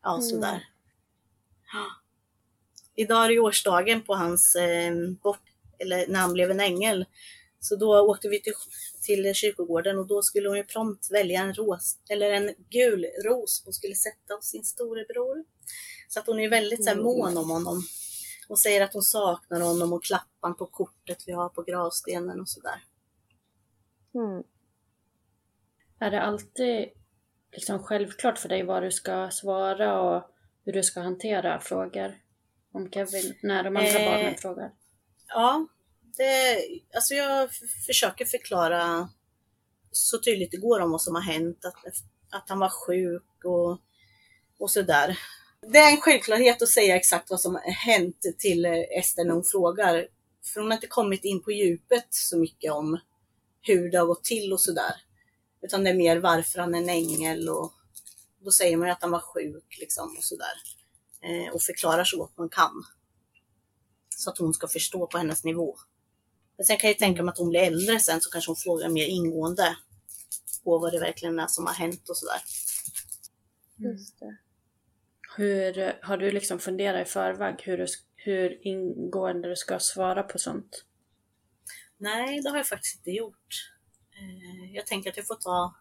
ja, 0.03 0.17
mm. 0.17 0.29
sådär. 0.29 0.67
Ja. 1.73 1.85
Idag 2.95 3.25
är 3.25 3.29
det 3.29 3.39
årsdagen 3.39 4.01
på 4.01 4.15
hans 4.15 4.55
eh, 4.55 4.93
bort, 5.23 5.43
eller 5.79 6.07
när 6.07 6.19
han 6.19 6.33
blev 6.33 6.51
en 6.51 6.59
ängel. 6.59 7.05
Så 7.59 7.75
då 7.75 7.99
åkte 7.99 8.29
vi 8.29 8.41
till, 8.41 8.53
till 9.01 9.33
kyrkogården 9.33 9.99
och 9.99 10.07
då 10.07 10.21
skulle 10.21 10.49
hon 10.49 10.57
ju 10.57 10.63
prompt 10.63 11.11
välja 11.11 11.41
en 11.41 11.53
ros, 11.53 11.97
eller 12.09 12.31
en 12.31 12.53
gul 12.69 13.05
ros 13.25 13.61
hon 13.65 13.73
skulle 13.73 13.95
sätta 13.95 14.33
hos 14.33 14.45
sin 14.45 14.63
storebror. 14.63 15.45
Så 16.07 16.19
att 16.19 16.27
hon 16.27 16.39
är 16.39 16.49
väldigt 16.49 16.83
så 16.83 16.89
här, 16.89 16.97
mån 16.97 17.37
om 17.37 17.49
honom. 17.49 17.83
Och 18.49 18.59
säger 18.59 18.83
att 18.83 18.93
hon 18.93 19.01
saknar 19.01 19.61
honom 19.61 19.93
och 19.93 20.03
klappar 20.03 20.53
på 20.53 20.65
kortet 20.65 21.23
vi 21.27 21.31
har 21.31 21.49
på 21.49 21.61
gravstenen 21.61 22.41
och 22.41 22.49
sådär. 22.49 22.83
Mm. 24.13 24.43
Är 25.99 26.11
det 26.11 26.21
alltid 26.21 26.89
liksom 27.51 27.83
självklart 27.83 28.37
för 28.37 28.49
dig 28.49 28.63
vad 28.63 28.83
du 28.83 28.91
ska 28.91 29.29
svara 29.31 30.01
och 30.01 30.23
hur 30.65 30.73
du 30.73 30.83
ska 30.83 31.01
hantera 31.01 31.59
frågor 31.59 32.21
om 32.71 32.91
Kevin 32.91 33.35
när 33.43 33.63
de 33.63 33.77
andra 33.77 33.89
Eh, 33.89 34.11
barnen 34.11 34.37
frågar? 34.37 34.71
Ja, 35.27 35.67
det, 36.17 36.57
alltså 36.95 37.13
jag 37.13 37.49
försöker 37.87 38.25
förklara 38.25 39.09
så 39.91 40.19
tydligt 40.21 40.51
det 40.51 40.57
går 40.57 40.79
om 40.79 40.91
vad 40.91 41.01
som 41.01 41.15
har 41.15 41.21
hänt, 41.21 41.65
att, 41.65 41.75
att 42.31 42.49
han 42.49 42.59
var 42.59 42.69
sjuk 42.69 43.45
och, 43.45 43.81
och 44.59 44.71
sådär. 44.71 45.19
Det 45.61 45.77
är 45.77 45.91
en 45.91 46.01
självklarhet 46.01 46.61
att 46.61 46.69
säga 46.69 46.95
exakt 46.95 47.29
vad 47.29 47.41
som 47.41 47.55
har 47.55 47.71
hänt 47.71 48.25
till 48.37 48.65
eh, 48.65 48.99
Ester 48.99 49.25
när 49.25 49.33
hon 49.33 49.43
frågar. 49.43 50.07
För 50.45 50.59
hon 50.61 50.71
har 50.71 50.77
inte 50.77 50.87
kommit 50.87 51.25
in 51.25 51.43
på 51.43 51.51
djupet 51.51 52.07
så 52.09 52.37
mycket 52.37 52.71
om 52.71 52.99
hur 53.61 53.91
det 53.91 53.97
har 53.97 54.05
gått 54.05 54.23
till 54.23 54.53
och 54.53 54.61
sådär. 54.61 54.93
Utan 55.61 55.83
det 55.83 55.89
är 55.89 55.93
mer 55.93 56.17
varför 56.17 56.59
han 56.59 56.75
är 56.75 56.79
en 56.79 56.89
ängel 56.89 57.49
och 57.49 57.73
då 58.43 58.51
säger 58.51 58.77
man 58.77 58.87
ju 58.87 58.91
att 58.91 59.01
han 59.01 59.11
var 59.11 59.19
sjuk 59.19 59.77
liksom 59.79 60.17
och 60.17 60.23
sådär. 60.23 60.53
Eh, 61.21 61.53
och 61.53 61.61
förklarar 61.61 62.03
så 62.03 62.17
gott 62.17 62.37
man 62.37 62.49
kan. 62.49 62.83
Så 64.15 64.29
att 64.29 64.37
hon 64.37 64.53
ska 64.53 64.67
förstå 64.67 65.07
på 65.07 65.17
hennes 65.17 65.43
nivå. 65.43 65.77
Men 66.57 66.65
sen 66.65 66.77
kan 66.77 66.87
jag 66.87 66.93
ju 66.95 66.99
tänka 66.99 67.23
mig 67.23 67.31
att 67.31 67.37
hon 67.37 67.49
blir 67.49 67.59
äldre 67.59 67.99
sen 67.99 68.21
så 68.21 68.29
kanske 68.29 68.49
hon 68.49 68.55
frågar 68.55 68.89
mer 68.89 69.05
ingående 69.05 69.77
på 70.63 70.77
vad 70.77 70.91
det 70.91 70.99
verkligen 70.99 71.39
är 71.39 71.47
som 71.47 71.65
har 71.65 71.73
hänt 71.73 72.09
och 72.09 72.17
sådär. 72.17 72.41
Just 73.77 74.19
det. 74.19 74.37
Hur, 75.37 75.99
har 76.05 76.17
du 76.17 76.31
liksom 76.31 76.59
funderat 76.59 77.07
i 77.07 77.09
förväg 77.09 77.61
hur, 77.61 77.77
du, 77.77 77.85
hur 78.15 78.67
ingående 78.67 79.49
du 79.49 79.55
ska 79.55 79.79
svara 79.79 80.23
på 80.23 80.39
sånt? 80.39 80.85
Nej, 81.97 82.41
det 82.41 82.49
har 82.49 82.57
jag 82.57 82.67
faktiskt 82.67 82.97
inte 82.97 83.11
gjort. 83.11 83.71
Eh, 84.11 84.75
Jag 84.75 84.87
tänker 84.87 85.09
att 85.09 85.17
jag 85.17 85.27
får 85.27 85.35
ta, 85.35 85.75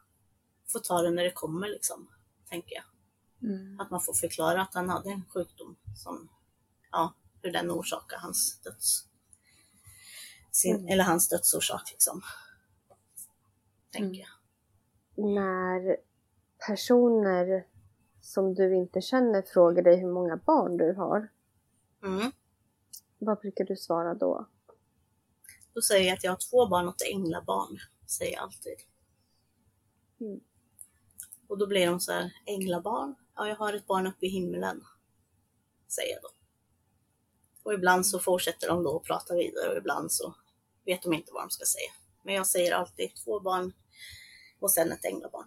får 0.73 0.81
ta 0.81 1.03
det 1.03 1.11
när 1.11 1.25
det 1.25 1.31
kommer 1.31 1.69
liksom, 1.69 2.09
tänker 2.51 2.75
jag. 2.75 2.85
Mm. 3.51 3.81
Att 3.81 3.91
man 3.91 4.01
får 4.01 4.15
förklara 4.15 4.63
att 4.63 4.75
han 4.75 4.89
hade 4.89 5.11
en 5.11 5.25
sjukdom 5.25 5.77
som, 5.97 6.29
ja, 6.91 7.15
hur 7.43 7.53
den 7.53 7.71
orsakar 7.71 8.17
hans 8.17 8.61
döds, 8.61 9.09
sin, 10.51 10.89
eller 10.89 11.05
hans 11.05 11.29
dödsorsak 11.29 11.91
liksom. 11.91 12.23
Tänker 13.91 14.21
jag. 14.21 14.29
När 15.35 15.97
personer 16.67 17.67
som 18.39 18.55
du 18.55 18.77
inte 18.77 19.01
känner 19.01 19.43
frågar 19.43 19.83
dig 19.83 19.97
hur 19.97 20.13
många 20.13 20.37
barn 20.37 20.77
du 20.77 20.95
har, 20.95 21.29
Mm. 22.05 22.33
vad 23.19 23.39
brukar 23.39 23.65
du 23.65 23.77
svara 23.77 24.15
då? 24.15 24.47
Då 25.75 25.81
säger 25.83 26.07
jag 26.09 26.17
att 26.17 26.25
jag 26.25 26.33
har 26.33 26.51
två 26.51 26.67
barn 26.67 26.89
och 26.89 26.95
ett 26.95 27.15
änglabarn, 27.15 27.79
säger 28.07 28.33
jag 28.33 28.43
alltid. 28.43 28.77
Mm. 30.21 30.41
Och 31.49 31.59
då 31.59 31.67
blir 31.67 31.87
de 31.87 32.01
så 32.01 32.13
här, 32.13 32.33
änglabarn? 32.47 33.15
Ja, 33.35 33.49
jag 33.49 33.57
har 33.57 33.73
ett 33.73 33.87
barn 33.87 34.07
uppe 34.07 34.27
i 34.27 34.29
himlen, 34.29 34.85
säger 35.89 36.13
jag 36.15 36.23
då. 36.23 36.31
Och 37.63 37.75
ibland 37.75 38.07
så 38.07 38.19
fortsätter 38.19 38.69
de 38.69 38.83
då 38.83 38.97
att 38.97 39.05
prata 39.05 39.35
vidare 39.35 39.71
och 39.71 39.77
ibland 39.79 40.13
så 40.13 40.35
vet 40.85 41.03
de 41.03 41.13
inte 41.13 41.33
vad 41.33 41.43
de 41.43 41.51
ska 41.51 41.65
säga. 41.65 41.93
Men 42.23 42.35
jag 42.35 42.47
säger 42.47 42.75
alltid 42.75 43.17
två 43.25 43.41
barn 43.41 43.73
och 44.61 44.71
sen 44.71 44.93
ett 44.93 45.05
änglabarn. 45.05 45.47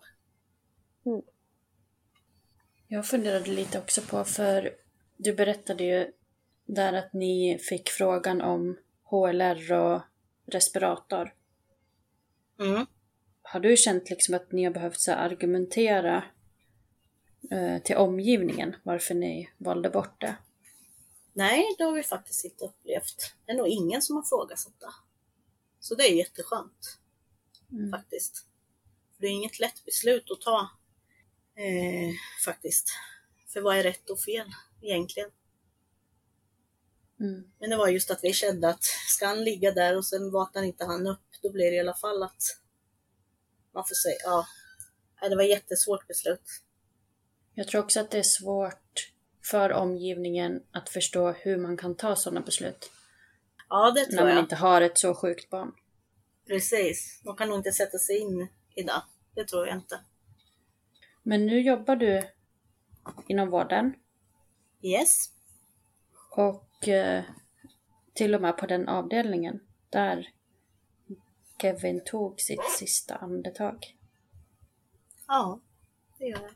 Jag 2.93 3.07
funderade 3.07 3.51
lite 3.51 3.79
också 3.79 4.01
på, 4.01 4.23
för 4.23 4.75
du 5.17 5.33
berättade 5.33 5.83
ju 5.83 6.11
där 6.65 6.93
att 6.93 7.13
ni 7.13 7.59
fick 7.59 7.89
frågan 7.89 8.41
om 8.41 8.77
HLR 9.03 9.73
och 9.73 10.01
respirator. 10.45 11.33
Mm. 12.59 12.85
Har 13.41 13.59
du 13.59 13.77
känt 13.77 14.09
liksom 14.09 14.35
att 14.35 14.51
ni 14.51 14.63
har 14.63 14.71
behövt 14.71 14.99
så 14.99 15.11
argumentera 15.11 16.23
eh, 17.51 17.81
till 17.81 17.95
omgivningen 17.95 18.75
varför 18.83 19.15
ni 19.15 19.49
valde 19.57 19.89
bort 19.89 20.21
det? 20.21 20.35
Nej, 21.33 21.75
det 21.77 21.83
har 21.83 21.93
vi 21.93 22.03
faktiskt 22.03 22.45
inte 22.45 22.65
upplevt. 22.65 23.33
Det 23.45 23.51
är 23.51 23.57
nog 23.57 23.67
ingen 23.67 24.01
som 24.01 24.15
har 24.15 24.23
frågat 24.23 24.59
det. 24.79 24.93
Så 25.79 25.95
det 25.95 26.03
är 26.03 26.15
jätteskönt 26.15 26.97
Mm. 27.71 27.91
faktiskt. 27.91 28.45
Det 29.17 29.27
är 29.27 29.31
inget 29.31 29.59
lätt 29.59 29.85
beslut 29.85 30.31
att 30.31 30.41
ta 30.41 30.69
eh, 31.55 32.13
faktiskt. 32.45 32.89
För 33.53 33.61
vad 33.61 33.77
är 33.77 33.83
rätt 33.83 34.09
och 34.09 34.19
fel 34.19 34.47
egentligen? 34.81 35.29
Mm. 37.19 37.43
Men 37.59 37.69
det 37.69 37.77
var 37.77 37.87
just 37.87 38.11
att 38.11 38.23
vi 38.23 38.33
kände 38.33 38.69
att 38.69 38.83
ska 39.07 39.25
han 39.27 39.43
ligga 39.43 39.71
där 39.71 39.97
och 39.97 40.05
sen 40.05 40.31
vaknar 40.31 40.63
inte 40.63 40.85
han 40.85 41.07
upp, 41.07 41.19
då 41.41 41.51
blir 41.51 41.71
det 41.71 41.77
i 41.77 41.79
alla 41.79 41.93
fall 41.93 42.23
att 42.23 42.43
man 43.73 43.83
får 43.87 43.95
säga, 43.95 44.15
ja, 44.23 44.47
det 45.29 45.35
var 45.35 45.43
ett 45.43 45.49
jättesvårt 45.49 46.07
beslut. 46.07 46.61
Jag 47.53 47.67
tror 47.67 47.83
också 47.83 47.99
att 47.99 48.11
det 48.11 48.19
är 48.19 48.23
svårt 48.23 49.11
för 49.43 49.71
omgivningen 49.71 50.63
att 50.71 50.89
förstå 50.89 51.31
hur 51.31 51.57
man 51.57 51.77
kan 51.77 51.95
ta 51.95 52.15
sådana 52.15 52.41
beslut. 52.41 52.91
Ja, 53.69 53.91
det 53.91 54.01
När 54.01 54.09
tror 54.09 54.21
man 54.21 54.29
jag. 54.29 54.39
inte 54.39 54.55
har 54.55 54.81
ett 54.81 54.97
så 54.97 55.15
sjukt 55.15 55.49
barn. 55.49 55.71
Precis. 56.47 57.21
De 57.23 57.35
kan 57.35 57.49
nog 57.49 57.59
inte 57.59 57.71
sätta 57.71 57.97
sig 57.97 58.17
in 58.17 58.47
i 58.75 58.83
det. 58.83 59.03
Det 59.35 59.45
tror 59.45 59.67
jag 59.67 59.75
inte. 59.75 59.99
Men 61.23 61.45
nu 61.45 61.61
jobbar 61.61 61.95
du 61.95 62.21
inom 63.27 63.49
vården 63.49 63.93
Yes. 64.81 65.29
och 66.31 66.87
eh, 66.87 67.23
till 68.13 68.35
och 68.35 68.41
med 68.41 68.57
på 68.57 68.65
den 68.65 68.87
avdelningen 68.87 69.59
där 69.89 70.29
Kevin 71.61 72.03
tog 72.05 72.41
sitt 72.41 72.71
sista 72.79 73.15
andetag. 73.15 73.97
Ja, 75.27 75.61
det 76.17 76.25
gör 76.25 76.41
jag. 76.41 76.51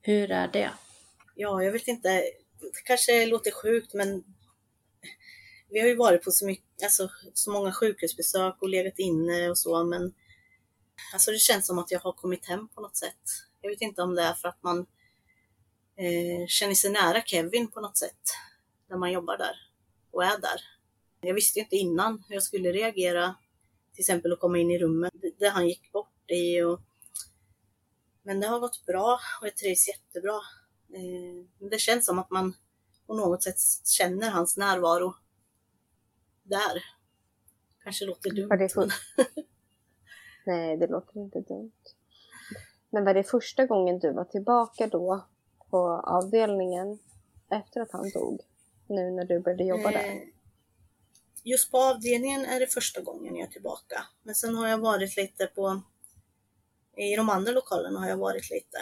Hur 0.00 0.30
är 0.30 0.48
det? 0.48 0.70
Ja, 1.34 1.62
jag 1.62 1.72
vet 1.72 1.88
inte. 1.88 2.08
Det 2.60 2.82
kanske 2.84 3.26
låter 3.26 3.50
sjukt, 3.50 3.94
men 3.94 4.24
vi 5.68 5.80
har 5.80 5.88
ju 5.88 5.96
varit 5.96 6.24
på 6.24 6.30
så, 6.30 6.46
mycket, 6.46 6.82
alltså, 6.82 7.10
så 7.34 7.50
många 7.50 7.72
sjukhusbesök 7.72 8.62
och 8.62 8.68
legat 8.68 8.98
inne 8.98 9.50
och 9.50 9.58
så, 9.58 9.84
men 9.84 10.14
alltså, 11.12 11.30
det 11.30 11.38
känns 11.38 11.66
som 11.66 11.78
att 11.78 11.90
jag 11.90 12.00
har 12.00 12.12
kommit 12.12 12.46
hem 12.46 12.68
på 12.68 12.80
något 12.80 12.96
sätt. 12.96 13.47
Jag 13.60 13.70
vet 13.70 13.80
inte 13.80 14.02
om 14.02 14.14
det 14.14 14.22
är 14.22 14.34
för 14.34 14.48
att 14.48 14.62
man 14.62 14.78
eh, 15.96 16.46
känner 16.46 16.74
sig 16.74 16.90
nära 16.90 17.22
Kevin 17.22 17.70
på 17.70 17.80
något 17.80 17.96
sätt 17.96 18.20
när 18.88 18.96
man 18.96 19.12
jobbar 19.12 19.38
där 19.38 19.56
och 20.10 20.24
är 20.24 20.38
där. 20.40 20.60
Jag 21.20 21.34
visste 21.34 21.60
inte 21.60 21.76
innan 21.76 22.24
hur 22.28 22.34
jag 22.34 22.42
skulle 22.42 22.72
reagera, 22.72 23.34
till 23.92 24.02
exempel 24.02 24.32
att 24.32 24.40
komma 24.40 24.58
in 24.58 24.70
i 24.70 24.78
rummet 24.78 25.12
där 25.38 25.50
han 25.50 25.68
gick 25.68 25.92
bort 25.92 26.30
i. 26.30 26.62
Och... 26.62 26.80
Men 28.22 28.40
det 28.40 28.46
har 28.46 28.60
gått 28.60 28.86
bra 28.86 29.20
och 29.40 29.46
jag 29.46 29.56
trivs 29.56 29.88
jättebra. 29.88 30.40
Eh, 30.94 31.46
men 31.58 31.70
det 31.70 31.78
känns 31.78 32.06
som 32.06 32.18
att 32.18 32.30
man 32.30 32.54
på 33.06 33.14
något 33.14 33.42
sätt 33.42 33.56
känner 33.84 34.30
hans 34.30 34.56
närvaro 34.56 35.14
där. 36.42 36.84
Kanske 37.82 38.04
låter 38.04 38.30
dumt. 38.30 38.48
Det 38.48 38.90
Nej, 40.46 40.76
det 40.76 40.86
låter 40.86 41.20
inte 41.20 41.40
dumt. 41.40 41.72
Men 42.90 43.04
var 43.04 43.14
det 43.14 43.24
första 43.24 43.66
gången 43.66 43.98
du 43.98 44.12
var 44.12 44.24
tillbaka 44.24 44.86
då 44.86 45.24
på 45.70 45.78
avdelningen 46.04 46.98
efter 47.50 47.80
att 47.80 47.92
han 47.92 48.10
dog? 48.10 48.40
Nu 48.86 49.10
när 49.10 49.24
du 49.24 49.40
började 49.40 49.64
jobba 49.64 49.90
där? 49.90 50.08
Eh, 50.08 50.22
Just 51.44 51.70
på 51.70 51.78
avdelningen 51.78 52.44
är 52.44 52.60
det 52.60 52.66
första 52.66 53.00
gången 53.00 53.36
jag 53.36 53.48
är 53.48 53.52
tillbaka. 53.52 54.04
Men 54.22 54.34
sen 54.34 54.54
har 54.54 54.68
jag 54.68 54.78
varit 54.78 55.16
lite 55.16 55.46
på... 55.46 55.82
I 56.96 57.16
de 57.16 57.28
andra 57.28 57.52
lokalerna 57.52 58.00
har 58.00 58.08
jag 58.08 58.16
varit 58.16 58.50
lite. 58.50 58.78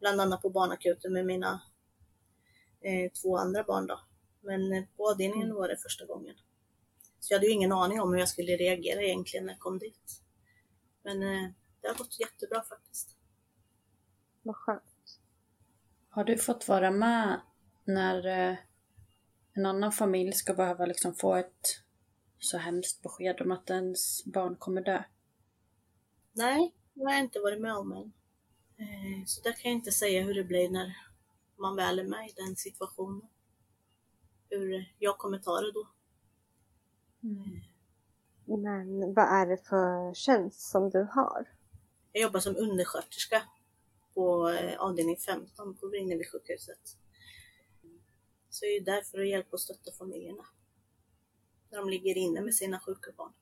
Bland 0.00 0.20
annat 0.20 0.42
på 0.42 0.50
barnakuten 0.50 1.12
med 1.12 1.26
mina 1.26 1.62
eh, 2.80 3.12
två 3.12 3.36
andra 3.36 3.62
barn 3.62 3.86
då. 3.86 4.00
Men 4.40 4.72
eh, 4.72 4.84
på 4.96 5.10
avdelningen 5.10 5.54
var 5.54 5.68
det 5.68 5.76
första 5.76 6.06
gången. 6.06 6.34
Så 7.20 7.32
jag 7.32 7.38
hade 7.38 7.46
ju 7.46 7.52
ingen 7.52 7.72
aning 7.72 8.00
om 8.00 8.12
hur 8.12 8.18
jag 8.18 8.28
skulle 8.28 8.56
reagera 8.56 9.02
egentligen 9.02 9.46
när 9.46 9.52
jag 9.52 9.60
kom 9.60 9.78
dit. 9.78 10.20
Men 11.02 11.22
eh, 11.22 11.50
det 11.82 11.88
har 11.88 11.94
gått 11.94 12.20
jättebra 12.20 12.62
faktiskt. 12.62 13.16
Vad 14.42 14.56
skönt. 14.56 15.20
Har 16.08 16.24
du 16.24 16.38
fått 16.38 16.68
vara 16.68 16.90
med 16.90 17.40
när 17.84 18.26
eh, 18.26 18.56
en 19.52 19.66
annan 19.66 19.92
familj 19.92 20.32
ska 20.32 20.54
behöva 20.54 20.86
liksom 20.86 21.14
få 21.14 21.34
ett 21.34 21.82
så 22.38 22.58
hemskt 22.58 23.02
besked 23.02 23.40
om 23.40 23.52
att 23.52 23.70
ens 23.70 24.24
barn 24.24 24.56
kommer 24.56 24.82
dö? 24.82 25.02
Nej, 26.32 26.74
det 26.94 27.04
har 27.04 27.12
jag 27.12 27.20
inte 27.20 27.40
varit 27.40 27.60
med 27.60 27.74
om 27.76 27.92
än. 27.92 28.12
Eh, 28.76 29.24
Så 29.26 29.42
där 29.42 29.52
kan 29.52 29.70
jag 29.70 29.78
inte 29.78 29.92
säga 29.92 30.22
hur 30.22 30.34
det 30.34 30.44
blir 30.44 30.70
när 30.70 30.96
man 31.56 31.76
väl 31.76 31.98
är 31.98 32.04
med 32.04 32.28
i 32.28 32.32
den 32.36 32.56
situationen. 32.56 33.28
Hur 34.50 34.94
jag 34.98 35.18
kommer 35.18 35.38
ta 35.38 35.60
det 35.60 35.72
då. 35.72 35.88
Men 38.56 39.14
vad 39.14 39.24
är 39.24 39.46
det 39.46 39.56
för 39.68 40.14
tjänst 40.14 40.60
som 40.70 40.90
du 40.90 41.08
har? 41.12 41.48
Jag 42.12 42.22
jobbar 42.22 42.40
som 42.40 42.56
undersköterska 42.56 43.42
på 44.14 44.48
eh, 44.48 44.80
avdelning 44.80 45.16
15 45.16 45.76
på 45.76 45.88
Vrinnevi 45.88 46.24
sjukhuset. 46.24 46.96
Så 48.50 48.64
jag 48.64 48.74
är 48.74 48.80
där 48.80 49.02
för 49.02 49.20
att 49.20 49.28
hjälpa 49.28 49.48
och 49.52 49.60
stötta 49.60 49.92
familjerna. 49.98 50.44
När 51.70 51.78
de 51.78 51.88
ligger 51.88 52.16
inne 52.16 52.40
med 52.40 52.54
sina 52.54 52.80
sjuka 52.80 53.10
barn. 53.16 53.32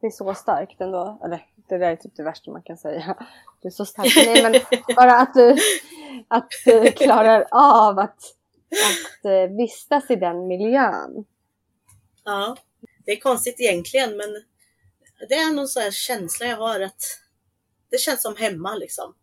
Det 0.00 0.06
är 0.06 0.10
så 0.10 0.34
starkt 0.34 0.80
ändå. 0.80 1.20
Eller 1.24 1.46
det 1.56 1.78
där 1.78 1.92
är 1.92 1.96
typ 1.96 2.16
det 2.16 2.22
värsta 2.22 2.50
man 2.50 2.62
kan 2.62 2.78
säga. 2.78 3.26
Du 3.62 3.68
är 3.68 3.70
så 3.70 3.84
stark. 3.84 4.12
Nej 4.16 4.42
men 4.42 4.52
bara 4.96 5.16
att 5.16 5.34
du, 5.34 5.56
att 6.28 6.48
du 6.64 6.92
klarar 6.92 7.46
av 7.50 7.98
att, 7.98 8.18
att 8.70 9.24
eh, 9.24 9.56
vistas 9.56 10.10
i 10.10 10.16
den 10.16 10.46
miljön. 10.46 11.24
Ja, 12.24 12.56
det 13.04 13.12
är 13.12 13.20
konstigt 13.20 13.60
egentligen 13.60 14.16
men 14.16 14.44
det 15.28 15.34
är 15.34 15.52
någon 15.52 15.68
sån 15.68 15.82
här 15.82 15.90
känsla 15.90 16.46
jag 16.46 16.56
har 16.56 16.80
att 16.80 17.02
det 17.90 17.98
känns 17.98 18.22
som 18.22 18.36
hemma 18.36 18.74
liksom. 18.74 19.14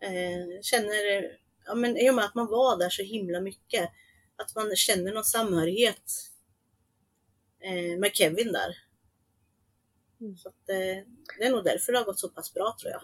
Eh, 0.00 0.60
känner, 0.62 1.38
ja 1.66 1.74
men 1.74 1.96
i 1.96 2.10
och 2.10 2.14
med 2.14 2.24
att 2.24 2.34
man 2.34 2.46
var 2.46 2.78
där 2.78 2.90
så 2.90 3.02
himla 3.02 3.40
mycket, 3.40 3.90
att 4.36 4.54
man 4.54 4.76
känner 4.76 5.12
någon 5.12 5.24
samhörighet 5.24 6.12
eh, 7.60 7.98
med 7.98 8.10
Kevin 8.14 8.52
där. 8.52 8.76
Så 10.36 10.48
att, 10.48 10.68
eh, 10.68 11.04
det 11.38 11.44
är 11.44 11.50
nog 11.50 11.64
därför 11.64 11.92
det 11.92 11.98
har 11.98 12.04
gått 12.04 12.20
så 12.20 12.28
pass 12.28 12.54
bra 12.54 12.76
tror 12.80 12.92
jag. 12.92 13.02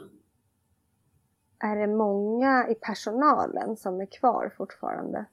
Är 1.70 1.76
det 1.76 1.86
många 1.86 2.68
i 2.68 2.74
personalen 2.74 3.76
som 3.76 4.00
är 4.00 4.06
kvar 4.06 4.54
fortfarande? 4.56 5.24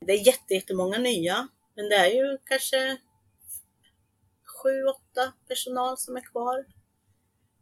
Det 0.00 0.12
är 0.12 0.26
jätte, 0.26 0.54
jättemånga 0.54 0.98
nya, 0.98 1.48
men 1.74 1.88
det 1.88 1.94
är 1.94 2.10
ju 2.10 2.38
kanske 2.44 2.98
sju, 4.66 4.84
åtta 4.84 5.32
personal 5.48 5.98
som 5.98 6.16
är 6.16 6.20
kvar. 6.20 6.58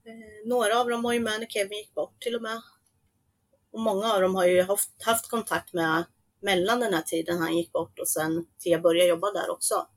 Eh, 0.05 0.49
några 0.49 0.81
av 0.81 0.89
dem 0.89 1.03
var 1.03 1.13
ju 1.13 1.21
med 1.21 1.41
när 1.41 1.47
Kevin 1.47 1.79
gick 1.79 1.95
bort 1.95 2.21
till 2.21 2.37
och 2.37 2.43
med. 2.43 2.63
Och 3.71 3.81
många 3.81 4.13
av 4.13 4.21
dem 4.21 4.35
har 4.35 4.47
ju 4.47 4.63
haft, 4.63 5.03
haft 5.03 5.31
kontakt 5.31 5.73
med 5.73 6.05
mellan 6.41 6.81
den 6.81 6.95
här 6.95 7.03
tiden 7.03 7.39
han 7.39 7.57
gick 7.57 7.73
bort 7.73 7.99
och 7.99 8.09
sen 8.09 8.47
till 8.59 8.73
jag 8.73 8.83
började 8.83 9.09
jobba 9.09 9.33
där 9.33 9.51
också. 9.51 9.89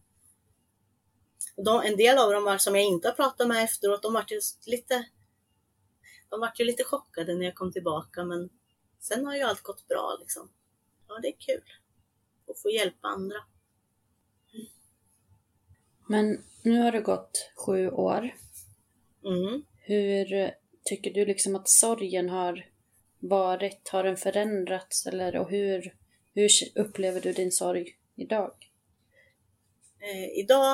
Och 1.58 1.64
de, 1.64 1.82
en 1.82 1.98
del 1.98 2.18
av 2.18 2.32
dem 2.32 2.44
var, 2.44 2.58
som 2.58 2.76
jag 2.76 2.84
inte 2.84 3.08
har 3.08 3.16
pratat 3.16 3.48
med 3.48 3.64
efteråt, 3.64 4.02
de 4.02 4.14
vart 4.14 4.32
ju 4.32 4.42
lite 4.66 5.06
de 6.30 6.40
vart 6.40 6.60
ju 6.60 6.66
lite 6.66 6.84
chockade 6.84 7.36
när 7.36 7.46
jag 7.46 7.56
kom 7.56 7.72
tillbaka 7.72 8.24
men 8.24 8.50
sen 9.00 9.26
har 9.26 9.36
ju 9.36 9.42
allt 9.42 9.62
gått 9.62 9.88
bra 9.88 10.18
liksom. 10.20 10.50
Ja, 11.08 11.20
det 11.22 11.28
är 11.28 11.38
kul 11.40 11.64
att 12.48 12.62
få 12.62 12.70
hjälpa 12.70 13.08
andra. 13.08 13.38
Men 16.08 16.44
nu 16.68 16.80
har 16.80 16.92
det 16.92 17.02
gått 17.02 17.52
sju 17.56 17.90
år. 17.90 18.36
Mm. 19.26 19.64
Hur 19.82 20.52
tycker 20.84 21.14
du 21.14 21.26
liksom 21.26 21.56
att 21.56 21.70
sorgen 21.70 22.30
har 22.30 22.66
varit? 23.20 23.90
Har 23.90 24.04
den 24.04 24.18
förändrats 24.18 25.06
eller 25.06 25.36
och 25.36 25.50
hur, 25.50 25.96
hur 26.34 26.50
upplever 26.76 27.22
du 27.22 27.34
din 27.34 27.52
sorg 27.52 27.98
idag? 28.16 28.54
Eh, 30.00 30.40
idag 30.40 30.74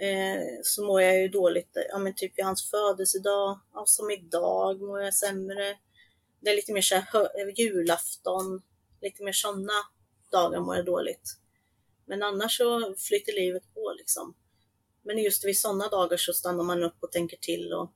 eh, 0.00 0.42
så 0.62 0.84
mår 0.84 1.02
jag 1.02 1.22
ju 1.22 1.28
dåligt, 1.28 1.70
ja 1.90 1.98
men 1.98 2.14
typ 2.14 2.38
vid 2.38 2.44
hans 2.44 2.70
födelsedag, 2.70 3.60
ja, 3.72 3.84
som 3.86 4.10
idag 4.10 4.80
mår 4.80 5.02
jag 5.02 5.14
sämre. 5.14 5.76
Det 6.40 6.50
är 6.50 6.56
lite 6.56 6.72
mer 6.72 6.80
så 6.80 6.94
här, 6.94 7.60
julafton, 7.60 8.62
lite 9.00 9.22
mer 9.24 9.32
sådana 9.32 9.72
dagar 10.32 10.60
mår 10.60 10.76
jag 10.76 10.84
dåligt. 10.84 11.38
Men 12.06 12.22
annars 12.22 12.56
så 12.56 12.94
flyter 12.98 13.32
livet 13.32 13.74
på 13.74 13.94
liksom. 13.98 14.34
Men 15.06 15.18
just 15.18 15.44
vid 15.44 15.58
sådana 15.58 15.88
dagar 15.88 16.16
så 16.16 16.32
stannar 16.32 16.64
man 16.64 16.82
upp 16.82 16.96
och 17.00 17.12
tänker 17.12 17.36
till 17.36 17.72
och 17.72 17.92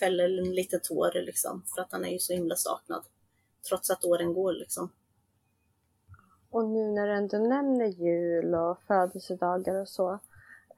fäller 0.00 0.38
en 0.38 0.54
liten 0.54 0.80
tår 0.80 1.12
liksom, 1.26 1.64
för 1.74 1.82
att 1.82 1.92
han 1.92 2.04
är 2.04 2.08
ju 2.08 2.18
så 2.18 2.32
himla 2.32 2.56
saknad. 2.56 3.04
Trots 3.68 3.90
att 3.90 4.04
åren 4.04 4.34
går 4.34 4.52
liksom. 4.52 4.92
Och 6.50 6.64
nu 6.68 6.90
när 6.92 7.06
du 7.06 7.12
ändå 7.14 7.38
nämner 7.38 7.86
jul 7.86 8.54
och 8.54 8.82
födelsedagar 8.86 9.80
och 9.80 9.88
så. 9.88 10.20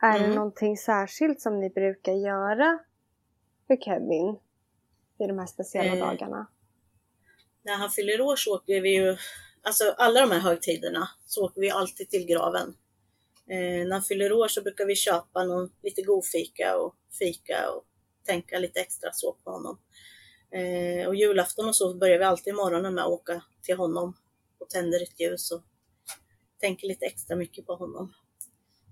Är 0.03 0.17
Mm. 0.17 0.31
det 0.31 0.37
någonting 0.37 0.77
särskilt 0.77 1.41
som 1.41 1.61
ni 1.61 1.71
brukar 1.71 2.13
göra 2.13 2.79
för 3.67 3.77
Kevin 3.77 4.39
vid 5.19 5.29
de 5.29 5.39
här 5.39 5.47
speciella 5.47 5.93
Eh, 5.97 6.07
dagarna? 6.07 6.47
När 7.63 7.77
han 7.77 7.91
fyller 7.91 8.21
år 8.21 8.37
så 8.37 8.55
åker 8.57 8.81
vi 8.81 8.95
ju, 8.97 9.17
alltså 9.63 9.85
alla 9.99 10.21
de 10.21 10.31
här 10.31 10.39
högtiderna, 10.41 11.09
så 11.27 11.45
åker 11.45 11.61
vi 11.61 11.71
alltid 11.71 12.11
till 12.11 12.27
graven. 12.27 12.75
Eh, 13.51 13.87
när 13.87 13.93
han 13.93 14.03
fyller 14.03 14.33
år 14.33 14.49
så 14.49 14.63
brukar 14.63 14.87
vi 14.87 14.97
köpa 14.97 15.45
någon, 15.45 15.73
lite 15.83 16.03
god 16.03 16.27
fika 16.27 16.77
och 16.79 16.95
fika 17.19 17.71
och 17.71 17.85
tänka 18.25 18.59
lite 18.59 18.81
extra 18.81 19.11
så 19.13 19.33
på 19.45 19.51
honom. 19.51 19.79
Eh, 20.51 21.09
och 21.09 21.15
julafton 21.15 21.69
och 21.69 21.77
så 21.77 21.95
börjar 21.95 22.19
vi 22.19 22.25
alltid 22.25 22.55
morgonen 22.55 22.95
med 22.95 23.05
att 23.05 23.11
åka 23.11 23.43
till 23.63 23.77
honom 23.77 24.17
och 24.59 24.71
tänder 24.71 25.03
ett 25.03 25.21
ljus 25.21 25.51
och 25.51 25.63
tänker 26.59 26.89
lite 26.89 27.07
extra 27.07 27.37
mycket 27.37 27.67
på 27.67 27.75
honom. 27.75 28.15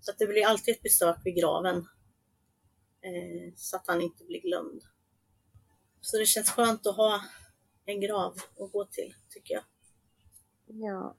Så 0.01 0.11
att 0.11 0.19
det 0.19 0.27
blir 0.27 0.47
alltid 0.47 0.75
ett 0.75 0.83
besök 0.83 1.17
vid 1.25 1.37
graven. 1.37 1.77
Eh, 3.01 3.53
så 3.57 3.77
att 3.77 3.87
han 3.87 4.01
inte 4.01 4.25
blir 4.25 4.41
glömd. 4.41 4.83
Så 6.01 6.19
det 6.19 6.27
känns 6.27 6.51
skönt 6.51 6.87
att 6.87 6.97
ha 6.97 7.21
en 7.85 8.01
grav 8.01 8.35
att 8.61 8.73
gå 8.73 8.85
till, 8.85 9.15
tycker 9.29 9.55
jag. 9.55 9.65
Ja. 10.67 11.17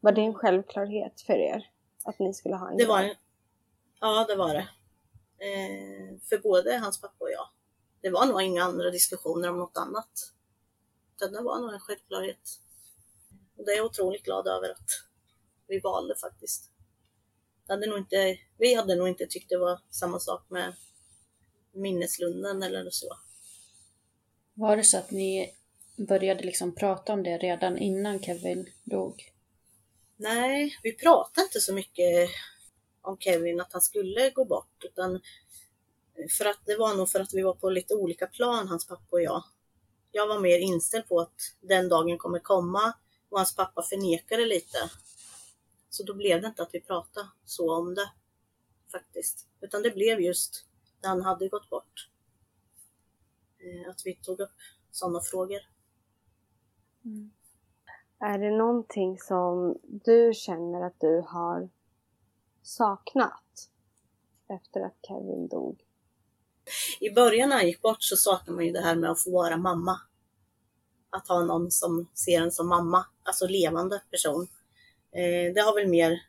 Var 0.00 0.12
det 0.12 0.20
en 0.20 0.34
självklarhet 0.34 1.20
för 1.20 1.32
er? 1.32 1.70
Att 2.04 2.18
ni 2.18 2.34
skulle 2.34 2.56
ha 2.56 2.70
en 2.70 2.76
Det 2.76 2.86
var 2.86 3.02
en, 3.02 3.16
ja, 4.00 4.26
det 4.28 4.36
var 4.36 4.54
det. 4.54 4.68
Eh, 5.46 6.18
för 6.28 6.38
både 6.38 6.76
hans 6.76 7.00
pappa 7.00 7.24
och 7.24 7.30
jag. 7.30 7.48
Det 8.00 8.10
var 8.10 8.26
nog 8.26 8.42
inga 8.42 8.62
andra 8.62 8.90
diskussioner 8.90 9.50
om 9.50 9.58
något 9.58 9.76
annat. 9.76 10.10
Utan 11.16 11.32
det 11.32 11.42
var 11.42 11.60
nog 11.60 11.72
en 11.72 11.80
självklarhet. 11.80 12.60
Och 13.56 13.64
det 13.64 13.72
är 13.72 13.76
jag 13.76 13.86
otroligt 13.86 14.22
glad 14.22 14.46
över 14.46 14.70
att 14.70 14.90
vi 15.66 15.80
valde 15.80 16.14
faktiskt. 16.16 16.70
Det 17.66 17.72
hade 17.72 17.86
nog 17.86 17.98
inte, 17.98 18.38
vi 18.58 18.74
hade 18.74 18.94
nog 18.94 19.08
inte 19.08 19.26
tyckt 19.26 19.48
det 19.48 19.58
var 19.58 19.80
samma 19.90 20.18
sak 20.18 20.50
med 20.50 20.74
minneslunden 21.72 22.62
eller 22.62 22.90
så. 22.90 23.16
Var 24.54 24.76
det 24.76 24.84
så 24.84 24.98
att 24.98 25.10
ni 25.10 25.54
började 25.96 26.44
liksom 26.44 26.74
prata 26.74 27.12
om 27.12 27.22
det 27.22 27.38
redan 27.38 27.78
innan 27.78 28.22
Kevin 28.22 28.70
dog? 28.84 29.32
Nej, 30.22 30.78
vi 30.82 30.92
pratade 30.92 31.44
inte 31.44 31.60
så 31.60 31.74
mycket 31.74 32.30
om 33.02 33.18
Kevin, 33.18 33.60
att 33.60 33.72
han 33.72 33.82
skulle 33.82 34.30
gå 34.30 34.44
bort, 34.44 34.84
utan 34.84 35.20
för 36.38 36.44
att 36.44 36.60
det 36.66 36.76
var 36.76 36.94
nog 36.94 37.08
för 37.08 37.20
att 37.20 37.34
vi 37.34 37.42
var 37.42 37.54
på 37.54 37.70
lite 37.70 37.94
olika 37.94 38.26
plan, 38.26 38.68
hans 38.68 38.86
pappa 38.86 39.06
och 39.10 39.22
jag. 39.22 39.44
Jag 40.12 40.26
var 40.26 40.40
mer 40.40 40.58
inställd 40.58 41.08
på 41.08 41.20
att 41.20 41.56
den 41.60 41.88
dagen 41.88 42.18
kommer 42.18 42.38
komma 42.38 42.92
och 43.28 43.38
hans 43.38 43.56
pappa 43.56 43.82
förnekade 43.82 44.46
lite. 44.46 44.90
Så 45.90 46.02
då 46.02 46.14
blev 46.14 46.40
det 46.40 46.46
inte 46.46 46.62
att 46.62 46.74
vi 46.74 46.80
pratade 46.80 47.28
så 47.44 47.74
om 47.74 47.94
det 47.94 48.10
faktiskt, 48.92 49.48
utan 49.60 49.82
det 49.82 49.90
blev 49.90 50.20
just 50.20 50.66
när 51.02 51.08
han 51.08 51.22
hade 51.22 51.48
gått 51.48 51.70
bort. 51.70 52.08
Eh, 53.58 53.90
att 53.90 54.02
vi 54.04 54.14
tog 54.14 54.40
upp 54.40 54.56
sådana 54.90 55.20
frågor. 55.20 55.60
Mm. 57.04 57.30
Är 58.20 58.38
det 58.38 58.50
någonting 58.50 59.18
som 59.18 59.78
du 59.82 60.32
känner 60.34 60.86
att 60.86 61.00
du 61.00 61.24
har 61.28 61.68
saknat 62.62 63.70
efter 64.48 64.80
att 64.80 64.96
Kevin 65.06 65.48
dog? 65.48 65.84
i 67.00 67.10
början 67.10 67.48
när 67.48 67.56
han 67.56 67.66
gick 67.66 67.82
bort 67.82 68.02
så 68.02 68.16
saknade 68.16 68.56
man 68.56 68.66
ju 68.66 68.72
det 68.72 68.80
här 68.80 68.96
med 68.96 69.10
att 69.10 69.22
få 69.22 69.30
vara 69.30 69.56
mamma. 69.56 70.00
Att 71.10 71.28
ha 71.28 71.44
någon 71.44 71.70
som 71.70 72.08
ser 72.14 72.40
en 72.40 72.52
som 72.52 72.68
mamma, 72.68 73.06
alltså 73.22 73.46
levande 73.46 74.02
person. 74.10 74.48
Eh, 75.12 75.54
det 75.54 75.60
har 75.60 75.74
väl 75.74 75.88
mer 75.88 76.22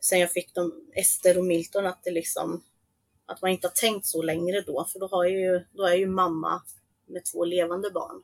sen 0.00 0.20
jag 0.20 0.30
fick 0.30 0.54
dem, 0.54 0.72
Ester 0.94 1.38
och 1.38 1.44
Milton, 1.44 1.86
att 1.86 2.04
det 2.04 2.10
liksom 2.10 2.62
att 3.26 3.42
man 3.42 3.50
inte 3.50 3.66
har 3.66 3.72
tänkt 3.72 4.06
så 4.06 4.22
längre 4.22 4.60
då, 4.60 4.84
för 4.92 4.98
då, 5.00 5.06
har 5.06 5.24
jag 5.24 5.32
ju, 5.32 5.64
då 5.72 5.84
är 5.84 5.88
jag 5.88 5.98
ju 5.98 6.06
mamma 6.06 6.62
med 7.06 7.24
två 7.24 7.44
levande 7.44 7.90
barn. 7.90 8.22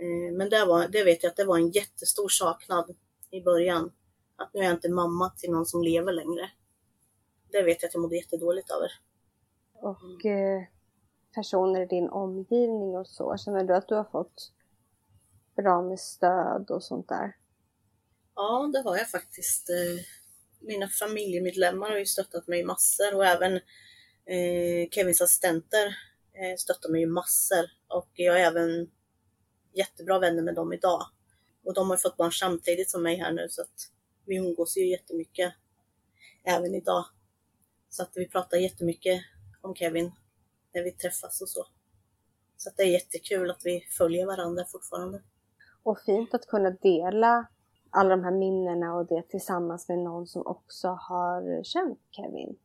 Eh, 0.00 0.32
men 0.36 0.50
det, 0.50 0.64
var, 0.64 0.88
det 0.88 1.04
vet 1.04 1.22
jag 1.22 1.30
att 1.30 1.36
det 1.36 1.44
var 1.44 1.58
en 1.58 1.70
jättestor 1.70 2.28
saknad 2.28 2.96
i 3.30 3.40
början. 3.40 3.92
Att 4.36 4.54
nu 4.54 4.60
är 4.60 4.64
jag 4.64 4.72
inte 4.72 4.88
mamma 4.88 5.30
till 5.30 5.50
någon 5.50 5.66
som 5.66 5.82
lever 5.82 6.12
längre. 6.12 6.50
Det 7.52 7.62
vet 7.62 7.82
jag 7.82 7.88
att 7.88 7.94
jag 7.94 8.00
mådde 8.00 8.16
jättedåligt 8.16 8.70
över. 8.70 8.92
Och 9.72 10.26
eh, 10.26 10.62
personer 11.34 11.82
i 11.82 11.86
din 11.86 12.08
omgivning 12.08 12.96
och 12.96 13.06
så, 13.06 13.36
känner 13.36 13.64
du 13.64 13.74
att 13.74 13.88
du 13.88 13.94
har 13.94 14.04
fått 14.04 14.52
bra 15.56 15.82
med 15.82 16.00
stöd 16.00 16.70
och 16.70 16.84
sånt 16.84 17.08
där? 17.08 17.36
Ja, 18.34 18.70
det 18.72 18.82
har 18.82 18.96
jag 18.96 19.10
faktiskt. 19.10 19.70
Eh, 19.70 20.04
Mina 20.60 20.88
familjemedlemmar 20.88 21.90
har 21.90 21.98
ju 21.98 22.06
stöttat 22.06 22.46
mig 22.46 22.64
massor 22.64 23.14
och 23.14 23.26
även 23.26 23.56
eh, 24.24 24.88
Kevins 24.90 25.20
assistenter 25.20 25.96
stöttar 26.58 26.88
mig 26.88 27.06
massor. 27.06 27.64
Och 27.88 28.08
jag 28.14 28.40
är 28.40 28.44
även 28.44 28.90
jättebra 29.72 30.18
vänner 30.18 30.42
med 30.42 30.54
dem 30.54 30.72
idag. 30.72 31.02
Och 31.64 31.74
de 31.74 31.90
har 31.90 31.96
fått 31.96 32.16
barn 32.16 32.32
samtidigt 32.32 32.90
som 32.90 33.02
mig 33.02 33.16
här 33.16 33.32
nu 33.32 33.48
så 33.48 33.62
att 33.62 33.90
vi 34.24 34.36
umgås 34.36 34.76
ju 34.76 34.88
jättemycket 34.90 35.54
även 36.44 36.74
idag. 36.74 37.04
Så 37.88 38.02
att 38.02 38.10
vi 38.14 38.28
pratar 38.28 38.56
jättemycket 38.56 39.22
om 39.60 39.74
Kevin 39.74 40.12
när 40.74 40.82
vi 40.82 40.92
träffas 40.92 41.40
och 41.40 41.48
så. 41.48 41.66
Så 42.56 42.68
att 42.68 42.76
det 42.76 42.82
är 42.82 42.92
jättekul 42.92 43.50
att 43.50 43.60
vi 43.64 43.80
följer 43.80 44.26
varandra 44.26 44.64
fortfarande. 44.64 45.22
Och 45.82 46.00
fint 46.00 46.34
att 46.34 46.46
kunna 46.46 46.70
dela 46.70 47.46
alla 47.90 48.08
de 48.08 48.24
här 48.24 48.30
minnena 48.30 48.94
och 48.94 49.06
det 49.06 49.22
tillsammans 49.22 49.88
med 49.88 49.98
någon 49.98 50.26
som 50.26 50.46
också 50.46 50.88
har 50.88 51.64
känt 51.64 52.00
Kevin. 52.10 52.58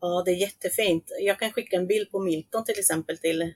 Ja, 0.00 0.22
det 0.24 0.30
är 0.30 0.36
jättefint. 0.36 1.04
Jag 1.20 1.38
kan 1.38 1.52
skicka 1.52 1.76
en 1.76 1.86
bild 1.86 2.10
på 2.10 2.20
Milton 2.20 2.64
till 2.64 2.78
exempel 2.78 3.18
till 3.18 3.54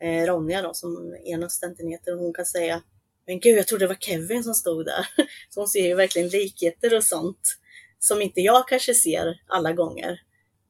eh, 0.00 0.26
Ronja 0.26 0.62
då, 0.62 0.74
som 0.74 1.16
ena 1.24 1.46
assistenten 1.46 1.88
heter. 1.88 2.14
Och 2.14 2.20
hon 2.20 2.34
kan 2.34 2.46
säga 2.46 2.82
Men 3.26 3.40
gud, 3.40 3.58
jag 3.58 3.66
trodde 3.66 3.84
det 3.84 3.88
var 3.88 3.94
Kevin 3.94 4.44
som 4.44 4.54
stod 4.54 4.86
där. 4.86 5.06
Så 5.48 5.60
hon 5.60 5.68
ser 5.68 5.88
ju 5.88 5.94
verkligen 5.94 6.28
likheter 6.28 6.96
och 6.96 7.04
sånt 7.04 7.56
som 7.98 8.22
inte 8.22 8.40
jag 8.40 8.68
kanske 8.68 8.94
ser 8.94 9.42
alla 9.46 9.72
gånger. 9.72 10.22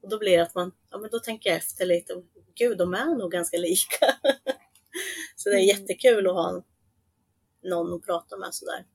Och 0.02 0.08
då 0.08 0.18
blir 0.18 0.36
det 0.36 0.42
att 0.42 0.54
man, 0.54 0.72
ja 0.90 0.98
men 0.98 1.10
då 1.10 1.18
tänker 1.18 1.50
jag 1.50 1.56
efter 1.56 1.86
lite. 1.86 2.22
Gud, 2.54 2.78
de 2.78 2.94
är 2.94 3.18
nog 3.18 3.32
ganska 3.32 3.56
lika. 3.56 4.06
Så 5.36 5.50
det 5.50 5.56
är 5.56 5.60
jättekul 5.60 6.26
att 6.26 6.34
ha 6.34 6.64
någon 7.62 7.94
att 7.94 8.02
prata 8.06 8.36
med 8.36 8.54
sådär. 8.54 8.86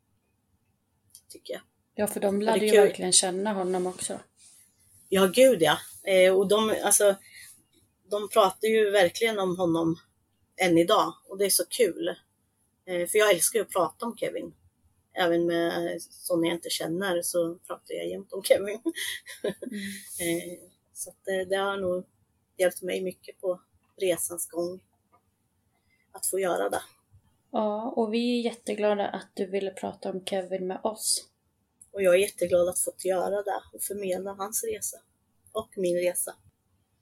Tycker 1.30 1.54
jag. 1.54 1.62
Ja, 1.96 2.08
för 2.08 2.20
de 2.20 2.42
lärde 2.42 2.60
är 2.60 2.64
ju 2.64 2.72
kul. 2.72 2.82
verkligen 2.82 3.12
känna 3.12 3.54
honom 3.54 3.88
också. 3.88 4.20
Ja, 5.10 5.26
gud 5.26 5.62
ja. 5.62 5.78
Eh, 6.04 6.36
och 6.36 6.48
de, 6.48 6.76
alltså, 6.84 7.16
de 8.10 8.30
pratar 8.30 8.68
ju 8.68 8.90
verkligen 8.90 9.40
om 9.40 9.58
honom 9.58 9.96
än 10.58 10.78
idag 10.78 11.14
och 11.28 11.38
det 11.38 11.46
är 11.46 11.50
så 11.50 11.66
kul. 11.66 12.08
Eh, 12.86 13.08
för 13.08 13.18
jag 13.18 13.32
älskar 13.32 13.60
ju 13.60 13.66
att 13.66 13.72
prata 13.72 14.06
om 14.06 14.18
Kevin. 14.18 14.54
Även 15.14 15.46
med 15.46 16.02
sådana 16.02 16.48
jag 16.48 16.56
inte 16.56 16.70
känner 16.70 17.22
så 17.22 17.56
pratar 17.56 17.96
jag 17.96 18.08
jämt 18.08 18.34
om 18.34 18.44
Kevin. 18.44 18.76
eh, 20.20 20.60
så 20.94 21.14
det, 21.26 21.46
det 21.46 21.56
har 21.56 21.78
nog 21.78 22.06
hjälpt 22.58 22.82
mig 22.82 23.02
mycket 23.02 23.42
på 23.42 23.62
resans 23.98 24.50
gång 24.50 24.80
att 26.12 26.26
få 26.26 26.40
göra 26.40 26.70
det. 26.70 26.82
Ja, 27.52 27.94
och 27.96 28.14
vi 28.14 28.40
är 28.40 28.44
jätteglada 28.44 29.08
att 29.08 29.30
du 29.34 29.46
ville 29.46 29.72
prata 29.72 30.10
om 30.10 30.26
Kevin 30.26 30.68
med 30.68 30.80
oss. 30.84 31.30
Och 31.92 32.04
jag 32.04 32.16
är 32.16 32.20
jätteglad 32.20 32.70
att 32.70 32.80
få 32.80 32.92
göra 32.98 33.44
det 33.44 33.62
och 33.74 33.82
förmedla 33.82 34.34
hans 34.34 34.64
resa 34.64 34.98
och 35.52 35.70
min 35.78 35.98
resa. 35.98 36.36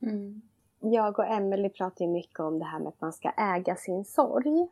Mm. 0.02 0.42
Jag 0.86 1.20
och 1.20 1.26
Emelie 1.26 1.70
pratar 1.70 2.06
ju 2.06 2.12
mycket 2.12 2.40
om 2.40 2.60
det 2.60 2.66
här 2.66 2.80
med 2.80 2.88
att 2.88 3.02
man 3.02 3.14
ska 3.14 3.30
äga 3.30 3.76
sin 3.76 4.06
sorg. 4.06 4.68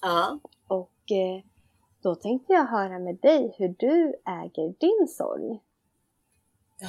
Ja, 0.00 0.38
Och 0.66 0.92
eh, 1.10 1.44
då 2.02 2.14
tänkte 2.14 2.52
jag 2.52 2.66
höra 2.66 2.98
med 2.98 3.16
dig 3.16 3.54
hur 3.58 3.68
du 3.78 4.14
äger 4.26 4.74
din 4.80 5.08
sorg. 5.08 5.62
Ja, 6.78 6.88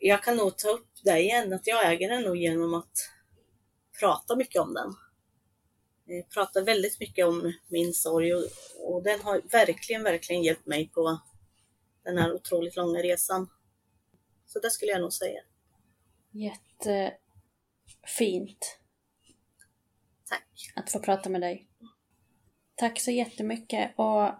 jag- 0.00 0.22
kan 0.22 0.36
nog 0.36 0.56
ta 0.58 0.68
upp 0.68 0.88
det 1.04 1.18
igen, 1.18 1.52
att 1.52 1.66
jag 1.66 1.92
äger 1.92 2.08
den 2.08 2.22
nog 2.22 2.36
genom 2.36 2.74
att 2.74 2.92
prata 4.00 4.36
mycket 4.36 4.62
om 4.62 4.74
den. 4.74 4.92
Jag 6.04 6.28
pratar 6.30 6.62
väldigt 6.62 7.00
mycket 7.00 7.26
om 7.26 7.52
min 7.68 7.92
sorg 7.92 8.34
och, 8.34 8.42
och 8.80 9.02
den 9.02 9.20
har 9.20 9.40
verkligen, 9.50 10.02
verkligen 10.02 10.42
hjälpt 10.42 10.66
mig 10.66 10.88
på 10.88 11.18
den 12.04 12.18
här 12.18 12.32
otroligt 12.34 12.76
långa 12.76 12.98
resan. 13.02 13.50
Så 14.46 14.58
det 14.58 14.70
skulle 14.70 14.92
jag 14.92 15.00
nog 15.00 15.12
säga. 15.12 15.40
Jättefint 18.04 18.78
Tack. 20.28 20.72
att 20.74 20.92
få 20.92 20.98
prata 20.98 21.30
med 21.30 21.40
dig. 21.40 21.66
Tack 22.74 23.00
så 23.00 23.10
jättemycket 23.10 23.90
och 23.96 24.30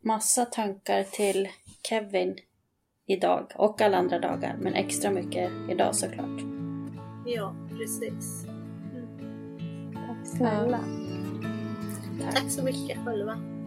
massa 0.00 0.44
tankar 0.44 1.04
till 1.04 1.48
Kevin 1.88 2.38
idag 3.06 3.52
och 3.54 3.80
alla 3.80 3.96
andra 3.96 4.18
dagar, 4.18 4.56
men 4.60 4.74
extra 4.74 5.10
mycket 5.10 5.50
idag 5.70 5.96
såklart. 5.96 6.40
Ja, 7.26 7.54
precis. 7.78 8.44
Tack 9.94 10.26
snälla. 10.36 10.80
Tack. 12.22 12.34
Tack 12.34 12.50
så 12.50 12.64
mycket 12.64 13.04
själva. 13.04 13.57